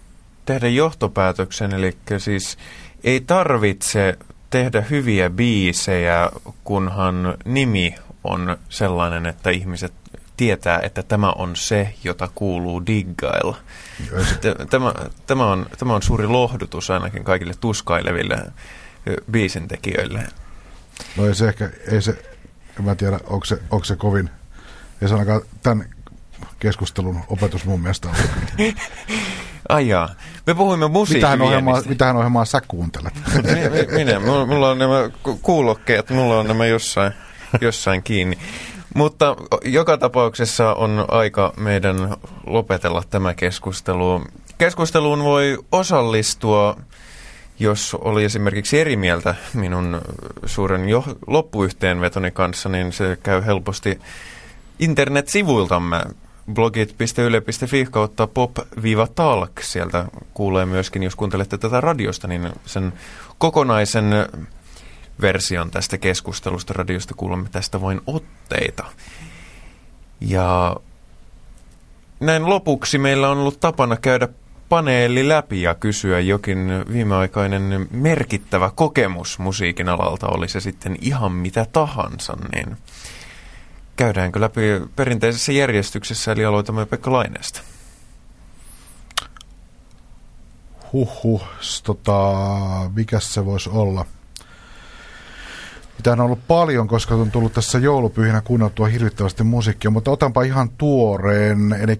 tehdä 0.45 0.67
johtopäätöksen, 0.67 1.73
eli 1.73 1.97
siis 2.17 2.57
ei 3.03 3.21
tarvitse 3.21 4.17
tehdä 4.49 4.82
hyviä 4.82 5.30
biisejä, 5.30 6.30
kunhan 6.63 7.38
nimi 7.45 7.95
on 8.23 8.57
sellainen, 8.69 9.25
että 9.25 9.49
ihmiset 9.49 9.93
tietää, 10.38 10.80
että 10.84 11.03
tämä 11.03 11.32
on 11.32 11.55
se, 11.55 11.93
jota 12.03 12.30
kuuluu 12.36 12.86
diggailla. 12.86 13.57
Tämä, 14.69 14.93
tämä, 15.28 15.51
on, 15.51 15.65
tämä 15.78 15.95
on 15.95 16.01
suuri 16.01 16.28
lohdutus 16.28 16.89
ainakin 16.89 17.23
kaikille 17.23 17.53
tuskaileville 17.59 18.51
biisintekijöille. 19.32 20.23
No 21.17 21.28
ei 21.28 21.36
se 21.36 21.47
ehkä, 21.47 21.69
ei 21.91 22.01
se, 22.01 22.23
en 22.80 22.86
mä 22.86 22.95
tiedä, 22.95 23.19
onko 23.28 23.45
se, 23.45 23.59
onko 23.71 23.86
se 23.86 23.95
kovin, 23.95 24.30
ei 25.01 25.07
se 25.07 25.13
ainakaan 25.13 25.41
tämän 25.63 25.97
keskustelun 26.60 27.20
opetus 27.28 27.66
mun 27.66 27.82
mielestä 27.82 28.08
ollut. 28.08 28.76
Ai 29.70 29.88
jaa. 29.88 30.10
Me 30.47 30.53
puhuimme 30.55 30.88
musiikkiviennistä. 30.88 31.38
Mitähän 31.38 31.41
ohjelmaa, 31.41 31.82
mitähän 31.89 32.16
ohjelmaa 32.16 32.45
sä 32.45 32.62
kuuntelet? 32.68 33.14
Minä, 33.97 34.20
mulla 34.20 34.70
on 34.70 34.78
nämä 34.78 35.10
kuulokkeet, 35.41 36.10
mulla 36.10 36.39
on 36.39 36.47
nämä 36.47 36.66
jossain, 36.66 37.12
jossain 37.62 38.03
kiinni. 38.03 38.38
Mutta 38.95 39.36
joka 39.66 39.97
tapauksessa 39.97 40.74
on 40.74 41.05
aika 41.08 41.53
meidän 41.58 42.16
lopetella 42.45 43.03
tämä 43.10 43.34
keskustelu. 43.34 44.24
Keskusteluun 44.58 45.24
voi 45.24 45.58
osallistua, 45.72 46.78
jos 47.60 47.97
oli 48.01 48.24
esimerkiksi 48.24 48.80
eri 48.80 48.95
mieltä 48.95 49.36
minun 49.53 50.01
suuren 50.45 50.89
jo 50.89 51.03
loppuyhteenvetoni 51.28 52.32
kanssa, 52.32 52.70
niin 52.70 52.91
se 52.91 53.18
käy 53.24 53.45
helposti 53.45 53.99
internetsivuiltamme 54.80 56.01
blogit.yle.fi 56.54 57.88
kautta 57.91 58.28
pop-talk. 58.28 59.62
Sieltä 59.62 60.06
kuulee 60.34 60.66
myöskin, 60.66 61.04
jos 61.04 61.16
kuuntelette 61.16 61.58
tätä 61.58 61.82
radiosta, 61.82 62.28
niin 62.28 62.50
sen 62.66 62.93
kokonaisen 63.38 64.06
version 65.22 65.72
tästä 65.72 65.98
keskustelusta 65.98 66.74
radiosta 66.74 67.14
kuulemme 67.14 67.50
tästä 67.52 67.82
vain 67.82 68.02
otteita. 68.08 68.86
Ja 70.22 70.76
näin 72.20 72.50
lopuksi 72.50 72.98
meillä 72.98 73.30
on 73.30 73.38
ollut 73.38 73.60
tapana 73.60 73.95
käydä 73.95 74.28
paneeli 74.70 75.28
läpi 75.28 75.62
ja 75.62 75.76
kysyä 75.76 76.20
jokin 76.20 76.70
viimeaikainen 76.93 77.88
merkittävä 77.91 78.72
kokemus 78.76 79.39
musiikin 79.39 79.89
alalta, 79.89 80.28
oli 80.28 80.48
se 80.48 80.60
sitten 80.60 80.95
ihan 81.02 81.32
mitä 81.32 81.66
tahansa, 81.72 82.38
niin 82.56 82.78
käydäänkö 83.98 84.41
läpi 84.41 84.62
perinteisessä 84.95 85.52
järjestyksessä, 85.52 86.32
eli 86.32 86.45
aloitamme 86.45 86.86
Pekka 86.86 87.12
Laineesta. 87.12 87.62
Huhhuh, 90.93 91.48
tota, 91.84 92.34
mikä 92.95 93.20
se 93.20 93.45
voisi 93.45 93.70
olla? 93.70 94.06
Mitä 95.98 96.12
on 96.12 96.20
ollut 96.20 96.48
paljon, 96.48 96.88
koska 96.88 97.16
on 97.16 97.32
tullut 97.32 97.54
tässä 97.54 97.80
joulupyhinä 97.80 98.41
kuunneltua 98.41 98.88
hirvittävästi 98.88 99.43
musiikkia, 99.43 99.91
mutta 99.91 100.12
otanpa 100.12 100.43
ihan 100.43 100.70
tuoreen, 100.70 101.74
eli 101.74 102.00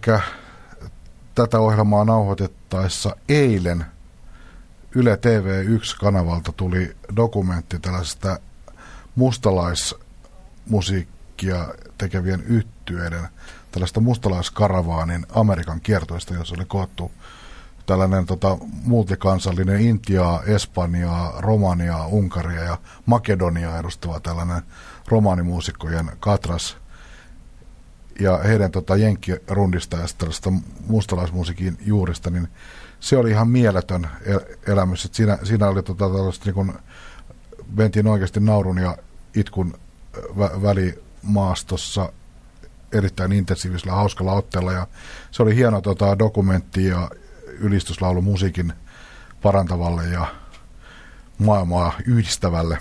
tätä 1.36 1.60
ohjelmaa 1.60 2.06
nauhoitettaessa 2.06 3.16
eilen 3.30 3.86
Yle 4.96 5.16
TV1-kanavalta 5.16 6.54
tuli 6.58 6.96
dokumentti 7.16 7.80
tällaisesta 7.80 8.40
mustalaismusiikkia 9.16 11.68
tekevien 11.98 12.44
yhtyeiden 12.44 13.28
tällaista 13.72 14.00
mustalaiskaravaanin 14.00 15.26
Amerikan 15.30 15.82
kiertoista, 15.82 16.34
jossa 16.34 16.56
oli 16.56 16.66
koottu 16.66 17.12
tällainen 17.86 18.26
tota, 18.26 18.58
multikansallinen 18.84 19.82
Intiaa, 19.82 20.44
Espanjaa, 20.44 21.34
Romaniaa, 21.42 22.08
Unkaria 22.08 22.64
ja 22.64 22.78
Makedoniaa 23.06 23.80
edustava 23.80 24.20
tällainen 24.20 24.62
romaanimuusikkojen 25.08 26.12
katras 26.20 26.78
ja 28.20 28.38
heidän 28.38 28.72
tota, 28.72 28.96
jenkkirundista 28.96 29.98
ja 29.98 30.08
tällaista 30.18 30.54
mustalaismusiikin 30.88 31.78
juurista, 31.86 32.30
niin 32.30 32.48
se 33.00 33.18
oli 33.18 33.30
ihan 33.30 33.50
mieletön 33.50 34.08
el- 34.26 34.56
elämys. 34.68 35.06
Et 35.06 35.14
siinä, 35.14 35.38
siinä 35.44 35.68
oli 35.68 35.84
tota, 35.84 36.10
tällaista 36.10 36.46
niin 36.46 36.56
kun, 36.56 36.74
mentiin 37.76 38.08
oikeasti 38.08 38.40
naurun 38.40 38.78
ja 38.78 38.98
itkun 39.36 39.80
vä- 40.18 40.62
välimaastossa 41.28 42.14
erittäin 42.92 43.32
intensiivisellä 43.32 43.94
hauskalla 43.94 44.34
otteella 44.34 44.72
ja 44.72 44.88
se 45.32 45.44
oli 45.44 45.56
hieno 45.56 45.82
tota, 45.82 46.20
dokumentti 46.20 46.86
ja 46.86 47.10
ylistyslaulu 47.48 48.22
musiikin 48.22 48.74
parantavalle 49.42 50.06
ja 50.06 50.26
maailmaa 51.38 51.94
yhdistävälle 52.06 52.78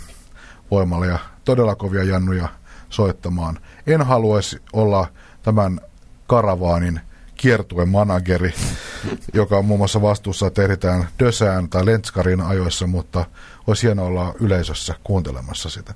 voimalle 0.70 1.06
ja 1.06 1.18
todella 1.44 1.74
kovia 1.74 2.04
jannuja 2.04 2.48
soittamaan. 2.90 3.58
En 3.86 4.02
haluaisi 4.02 4.62
olla 4.72 5.06
tämän 5.42 5.80
karavaanin 6.26 7.00
kiertuen 7.36 7.88
manageri, 7.88 8.54
joka 9.34 9.58
on 9.58 9.64
muun 9.64 9.80
muassa 9.80 10.02
vastuussa, 10.02 10.46
että 10.46 10.62
ehditään 10.62 11.08
Dösään 11.18 11.68
tai 11.68 11.86
Lentskarin 11.86 12.40
ajoissa, 12.40 12.86
mutta 12.86 13.24
olisi 13.66 13.86
hienoa 13.86 14.06
olla 14.06 14.34
yleisössä 14.40 14.94
kuuntelemassa 15.04 15.70
sitä. 15.70 15.94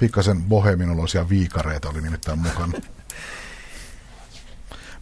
Pikkasen 0.00 0.42
boheminoloisia 0.42 1.28
viikareita 1.28 1.88
oli 1.88 2.00
nimittäin 2.00 2.38
mukana. 2.38 2.72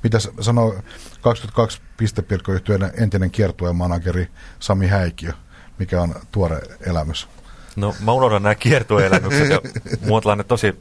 Mitä 0.02 0.18
sanoo 0.40 0.74
22 1.20 1.80
pistepilkkoyhtiöiden 1.96 2.92
entinen 2.96 3.30
kiertueen 3.30 3.76
manageri 3.76 4.28
Sami 4.58 4.86
Häikiö, 4.86 5.32
mikä 5.78 6.02
on 6.02 6.14
tuore 6.32 6.60
elämys? 6.80 7.28
No 7.76 7.94
mä 8.04 8.12
unohdan 8.12 8.42
nämä 8.42 8.54
kiertueelämykset 8.54 9.50
ja 9.50 9.60
mulla 10.06 10.44
tosi, 10.44 10.76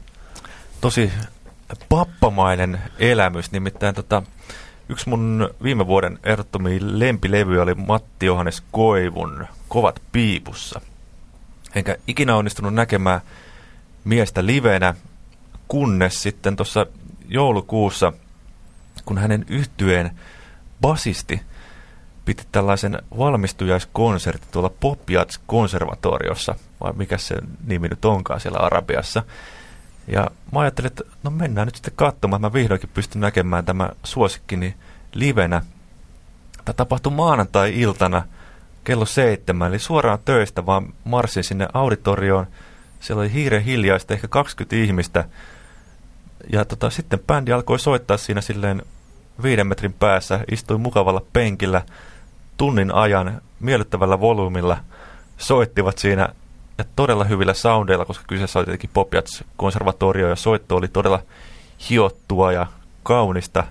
tosi 0.80 1.12
pappamainen 1.88 2.82
elämys, 2.98 3.52
nimittäin 3.52 3.94
tota, 3.94 4.22
yksi 4.88 5.08
mun 5.08 5.50
viime 5.62 5.86
vuoden 5.86 6.18
ehdottomia 6.24 6.78
lempilevy 6.80 7.58
oli 7.58 7.74
Matti 7.74 8.26
Johannes 8.26 8.62
Koivun 8.70 9.46
Kovat 9.68 10.02
piipussa. 10.12 10.80
Enkä 11.74 11.96
ikinä 12.06 12.36
onnistunut 12.36 12.74
näkemään 12.74 13.20
miestä 14.08 14.46
livenä, 14.46 14.94
kunnes 15.68 16.22
sitten 16.22 16.56
tuossa 16.56 16.86
joulukuussa– 17.28 18.12
kun 19.08 19.18
hänen 19.18 19.44
yhtyeen 19.48 20.10
basisti 20.80 21.40
piti 22.24 22.42
tällaisen 22.52 23.02
valmistujaiskonsertin 23.18 24.48
tuolla 24.50 24.70
Popiats 24.80 25.40
konservatoriossa, 25.46 26.54
vai 26.80 26.92
mikä 26.92 27.18
se 27.18 27.36
nimi 27.66 27.88
nyt 27.88 28.04
onkaan 28.04 28.40
siellä 28.40 28.58
Arabiassa. 28.58 29.22
Ja 30.06 30.30
mä 30.52 30.60
ajattelin, 30.60 30.86
että 30.86 31.04
no 31.22 31.30
mennään 31.30 31.66
nyt 31.66 31.74
sitten 31.74 31.92
katsomaan, 31.96 32.40
mä 32.40 32.52
vihdoinkin 32.52 32.90
pystyn 32.94 33.20
näkemään 33.20 33.64
tämä 33.64 33.88
suosikkini 34.04 34.74
livenä. 35.12 35.62
Tämä 36.64 36.74
tapahtui 36.74 37.12
maanantai-iltana 37.12 38.22
kello 38.84 39.06
seitsemän, 39.06 39.68
eli 39.68 39.78
suoraan 39.78 40.18
töistä, 40.24 40.66
vaan 40.66 40.92
marssin 41.04 41.44
sinne 41.44 41.68
auditorioon. 41.72 42.46
Siellä 43.00 43.20
oli 43.20 43.32
hiiren 43.32 43.62
hiljaista, 43.62 44.14
ehkä 44.14 44.28
20 44.28 44.76
ihmistä. 44.76 45.24
Ja 46.52 46.64
tota, 46.64 46.90
sitten 46.90 47.20
bändi 47.26 47.52
alkoi 47.52 47.78
soittaa 47.78 48.16
siinä 48.16 48.40
silleen 48.40 48.82
viiden 49.42 49.66
metrin 49.66 49.92
päässä, 49.92 50.40
istui 50.52 50.78
mukavalla 50.78 51.22
penkillä 51.32 51.82
tunnin 52.56 52.94
ajan 52.94 53.42
miellyttävällä 53.60 54.20
volyymilla, 54.20 54.76
soittivat 55.36 55.98
siinä 55.98 56.28
ja 56.78 56.84
todella 56.96 57.24
hyvillä 57.24 57.54
soundeilla, 57.54 58.04
koska 58.04 58.24
kyseessä 58.26 58.58
oli 58.58 58.66
tietenkin 58.66 58.90
Popjats 58.94 59.44
konservatorio 59.56 60.28
ja 60.28 60.36
soitto 60.36 60.76
oli 60.76 60.88
todella 60.88 61.22
hiottua 61.90 62.52
ja 62.52 62.66
kaunista, 63.02 63.64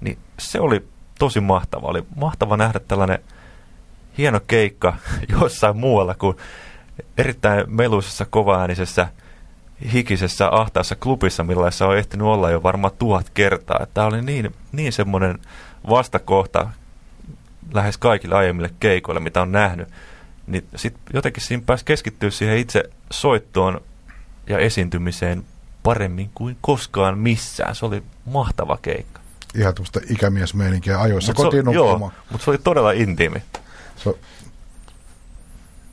niin 0.00 0.18
se 0.38 0.60
oli 0.60 0.88
tosi 1.18 1.40
mahtava. 1.40 1.86
Oli 1.86 2.04
mahtava 2.16 2.56
nähdä 2.56 2.80
tällainen 2.80 3.18
hieno 4.18 4.40
keikka 4.46 4.96
jossain 5.40 5.76
muualla 5.76 6.14
kuin 6.14 6.36
erittäin 7.18 7.64
meluisessa, 7.66 8.24
kovaäänisessä, 8.24 9.08
hikisessä, 9.92 10.48
ahtaassa 10.52 10.96
klubissa, 10.96 11.44
millaisessa 11.44 11.86
on 11.86 11.98
ehtinyt 11.98 12.26
olla 12.26 12.50
jo 12.50 12.62
varmaan 12.62 12.94
tuhat 12.98 13.30
kertaa. 13.30 13.86
Tämä 13.94 14.06
oli 14.06 14.22
niin, 14.22 14.54
niin 14.72 14.92
semmoinen 14.92 15.38
vastakohta 15.90 16.70
lähes 17.72 17.98
kaikille 17.98 18.34
aiemmille 18.34 18.70
keikoille, 18.80 19.20
mitä 19.20 19.42
on 19.42 19.52
nähnyt. 19.52 19.88
Niin 20.46 20.68
sitten 20.76 21.02
jotenkin 21.14 21.42
siinä 21.42 21.62
pääsi 21.66 21.84
keskittyä 21.84 22.30
siihen 22.30 22.58
itse 22.58 22.84
soittoon 23.10 23.80
ja 24.46 24.58
esiintymiseen 24.58 25.44
paremmin 25.82 26.30
kuin 26.34 26.56
koskaan 26.60 27.18
missään. 27.18 27.74
Se 27.74 27.86
oli 27.86 28.02
mahtava 28.24 28.78
keikka. 28.82 29.20
Ihan 29.54 29.74
tuosta 29.74 30.00
ikämiesmeininkiä 30.10 31.00
ajoissa 31.00 31.32
mut 31.32 31.44
kotiin 31.44 31.64
se, 31.64 31.72
Joo, 31.72 32.12
mutta 32.30 32.44
se 32.44 32.50
oli 32.50 32.58
todella 32.58 32.92
intiimi. 32.92 33.42
Se, 33.96 34.14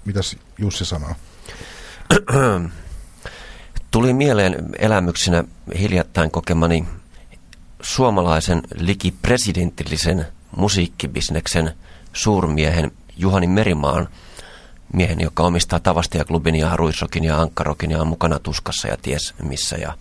mitäs 0.05 0.37
Jussi 0.57 0.85
sanoo? 0.85 1.15
Tuli 3.91 4.13
mieleen 4.13 4.69
elämyksenä 4.79 5.43
hiljattain 5.79 6.31
kokemani 6.31 6.85
suomalaisen 7.81 8.61
liki 8.75 9.13
presidentillisen 9.21 10.25
musiikkibisneksen 10.57 11.73
suurmiehen 12.13 12.91
Juhani 13.17 13.47
Merimaan 13.47 14.09
miehen, 14.93 15.21
joka 15.21 15.43
omistaa 15.43 15.79
Tavastia-klubin 15.79 16.55
ja 16.55 16.75
Ruisrokin 16.75 17.23
ja 17.23 17.41
Ankkarokin 17.41 17.91
ja 17.91 18.01
on 18.01 18.07
mukana 18.07 18.39
tuskassa 18.39 18.87
ja 18.87 18.97
ties 18.97 19.33
missä 19.41 19.75
ja 19.75 19.93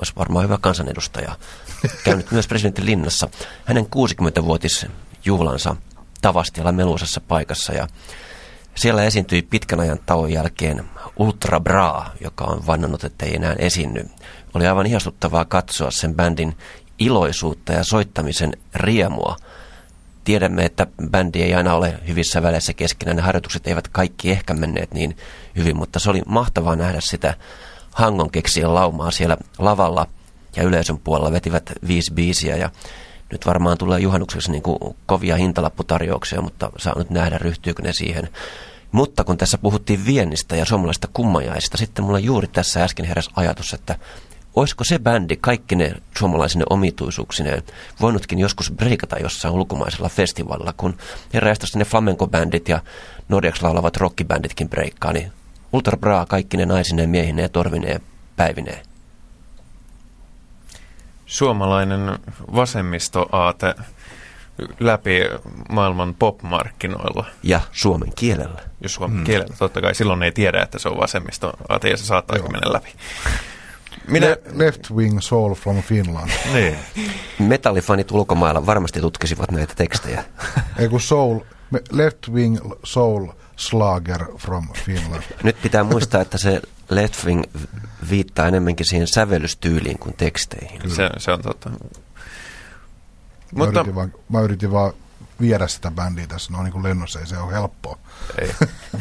olisi 0.00 0.12
varmaan 0.16 0.44
hyvä 0.44 0.58
kansanedustaja. 0.60 1.36
Käynyt 2.04 2.30
myös 2.30 2.48
presidentin 2.48 2.86
linnassa. 2.86 3.28
Hänen 3.64 3.86
60-vuotisjuhlansa 3.86 5.76
Tavastialla 6.22 6.72
meluisessa 6.72 7.20
paikassa 7.20 7.72
ja 7.72 7.88
siellä 8.74 9.04
esiintyi 9.04 9.42
pitkän 9.42 9.80
ajan 9.80 9.98
tauon 10.06 10.32
jälkeen 10.32 10.84
Ultra 11.16 11.60
Bra, 11.60 12.06
joka 12.20 12.44
on 12.44 12.66
vannannut, 12.66 13.04
että 13.04 13.26
ei 13.26 13.34
enää 13.34 13.54
esiinny. 13.58 14.10
Oli 14.54 14.66
aivan 14.66 14.86
ihastuttavaa 14.86 15.44
katsoa 15.44 15.90
sen 15.90 16.14
bändin 16.14 16.56
iloisuutta 16.98 17.72
ja 17.72 17.84
soittamisen 17.84 18.52
riemua. 18.74 19.36
Tiedämme, 20.24 20.64
että 20.64 20.86
bändi 21.10 21.42
ei 21.42 21.54
aina 21.54 21.74
ole 21.74 22.00
hyvissä 22.08 22.42
väleissä 22.42 22.72
keskenään. 22.72 23.16
Ne 23.16 23.22
harjoitukset 23.22 23.66
eivät 23.66 23.88
kaikki 23.88 24.30
ehkä 24.30 24.54
menneet 24.54 24.94
niin 24.94 25.16
hyvin, 25.56 25.76
mutta 25.76 25.98
se 25.98 26.10
oli 26.10 26.22
mahtavaa 26.26 26.76
nähdä 26.76 27.00
sitä 27.00 27.34
Hangon 27.90 28.30
keksien 28.30 28.74
laumaa 28.74 29.10
siellä 29.10 29.36
lavalla 29.58 30.06
ja 30.56 30.62
yleisön 30.62 30.98
puolella 30.98 31.32
vetivät 31.32 31.72
viisi 31.88 32.14
biisiä 32.14 32.56
ja 32.56 32.70
nyt 33.32 33.46
varmaan 33.46 33.78
tulee 33.78 34.00
juhannukseksi 34.00 34.50
niin 34.50 34.62
kuin 34.62 34.78
kovia 35.06 35.36
hintalapputarjouksia, 35.36 36.42
mutta 36.42 36.70
saa 36.78 36.98
nyt 36.98 37.10
nähdä, 37.10 37.38
ryhtyykö 37.38 37.82
ne 37.82 37.92
siihen. 37.92 38.28
Mutta 38.92 39.24
kun 39.24 39.38
tässä 39.38 39.58
puhuttiin 39.58 40.06
viennistä 40.06 40.56
ja 40.56 40.64
suomalaisista 40.64 41.08
kummajaisista, 41.12 41.76
sitten 41.76 42.04
mulla 42.04 42.18
juuri 42.18 42.48
tässä 42.48 42.84
äsken 42.84 43.06
heräsi 43.06 43.30
ajatus, 43.36 43.74
että 43.74 43.98
olisiko 44.56 44.84
se 44.84 44.98
bändi 44.98 45.36
kaikki 45.36 45.76
ne 45.76 45.92
suomalaisine 46.18 46.64
omituisuuksineen 46.70 47.62
voinutkin 48.00 48.38
joskus 48.38 48.72
breikata 48.76 49.18
jossain 49.18 49.54
ulkomaisella 49.54 50.08
festivaalilla, 50.08 50.74
kun 50.76 50.96
eräistä 51.34 51.66
ne 51.78 51.84
flamenco-bändit 51.84 52.68
ja 52.68 52.80
norjaksi 53.28 53.62
laulavat 53.62 53.96
rockibänditkin 53.96 54.68
breikkaa, 54.68 55.12
niin 55.12 55.32
Ultra 55.72 55.96
Bra 55.96 56.26
kaikki 56.26 56.56
ne 56.56 56.66
naisineen, 56.66 57.10
miehineen 57.10 57.50
torvineen 57.50 58.00
päivineen. 58.36 58.87
Suomalainen 61.28 62.18
vasemmistoaate 62.54 63.74
läpi 64.80 65.20
maailman 65.68 66.14
popmarkkinoilla. 66.18 67.26
Ja 67.42 67.60
suomen 67.72 68.12
kielellä. 68.14 68.62
Ja 68.80 68.88
suomen 68.88 69.16
hmm. 69.16 69.24
kielellä, 69.24 69.54
totta 69.58 69.80
kai. 69.80 69.94
Silloin 69.94 70.22
ei 70.22 70.32
tiedä, 70.32 70.62
että 70.62 70.78
se 70.78 70.88
on 70.88 70.98
vasemmistoaate 70.98 71.88
ja 71.90 71.96
se 71.96 72.04
saattaa 72.04 72.38
mennä 72.38 72.72
läpi. 72.72 72.92
Minä... 74.06 74.26
Le- 74.26 74.40
left 74.52 74.90
Wing 74.90 75.20
Soul 75.20 75.54
from 75.54 75.82
Finland. 75.82 76.30
niin. 76.54 76.76
Metallifanit 77.38 78.10
ulkomailla 78.10 78.66
varmasti 78.66 79.00
tutkisivat 79.00 79.50
näitä 79.50 79.74
tekstejä. 79.76 80.24
Ei 80.78 80.88
kun 80.88 81.00
Soul, 81.00 81.40
Left 81.90 82.28
Wing 82.32 82.58
Soul 82.84 83.26
Slager 83.56 84.24
from 84.38 84.68
Finland. 84.84 85.22
Nyt 85.42 85.56
pitää 85.62 85.84
muistaa, 85.84 86.20
että 86.20 86.38
se 86.38 86.62
Left 86.88 87.24
Wing 87.24 87.42
viittaa 88.10 88.46
enemmänkin 88.46 88.86
siihen 88.86 89.08
sävellystyyliin 89.08 89.98
kuin 89.98 90.14
teksteihin. 90.16 90.90
Se, 90.90 91.10
se 91.18 91.30
on 91.30 91.42
totta. 91.42 91.70
Mä, 91.70 91.76
Mutta... 93.54 93.80
yritin 93.80 93.94
vaan, 93.94 94.12
mä 94.28 94.40
yritin 94.40 94.72
vaan 94.72 94.92
viedä 95.40 95.68
sitä 95.68 95.90
bändiä 95.90 96.26
tässä 96.26 96.52
no 96.52 96.62
niin 96.62 96.72
kuin 96.72 96.82
lennossa, 96.82 97.20
ei 97.20 97.26
se 97.26 97.38
ole 97.38 97.52
helppoa. 97.52 97.98
Ei. 98.40 98.50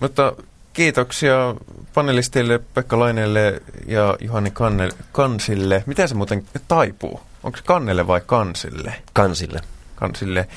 Mutta 0.00 0.32
kiitoksia 0.72 1.54
panelistille 1.94 2.60
Pekka 2.74 2.98
Laineelle 2.98 3.62
ja 3.86 4.16
Juhani 4.20 4.50
Kanne, 4.50 4.88
Kansille. 5.12 5.84
Miten 5.86 6.08
se 6.08 6.14
muuten 6.14 6.46
taipuu? 6.68 7.20
Onko 7.42 7.58
se 7.58 7.64
Kannelle 7.64 8.06
vai 8.06 8.20
Kansille? 8.26 8.94
Kansille. 9.12 9.60
Kansille. 9.94 10.48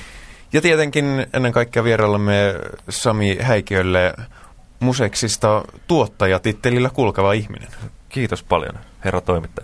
Ja 0.52 0.60
tietenkin 0.60 1.26
ennen 1.32 1.52
kaikkea 1.52 1.84
vieraillamme 1.84 2.54
Sami 2.88 3.38
Häikiölle 3.40 4.14
museksista 4.84 5.64
tuottajatittelillä 5.86 6.90
kulkeva 6.90 7.32
ihminen. 7.32 7.68
Kiitos 8.08 8.42
paljon, 8.42 8.74
herra 9.04 9.20
toimittaja. 9.20 9.62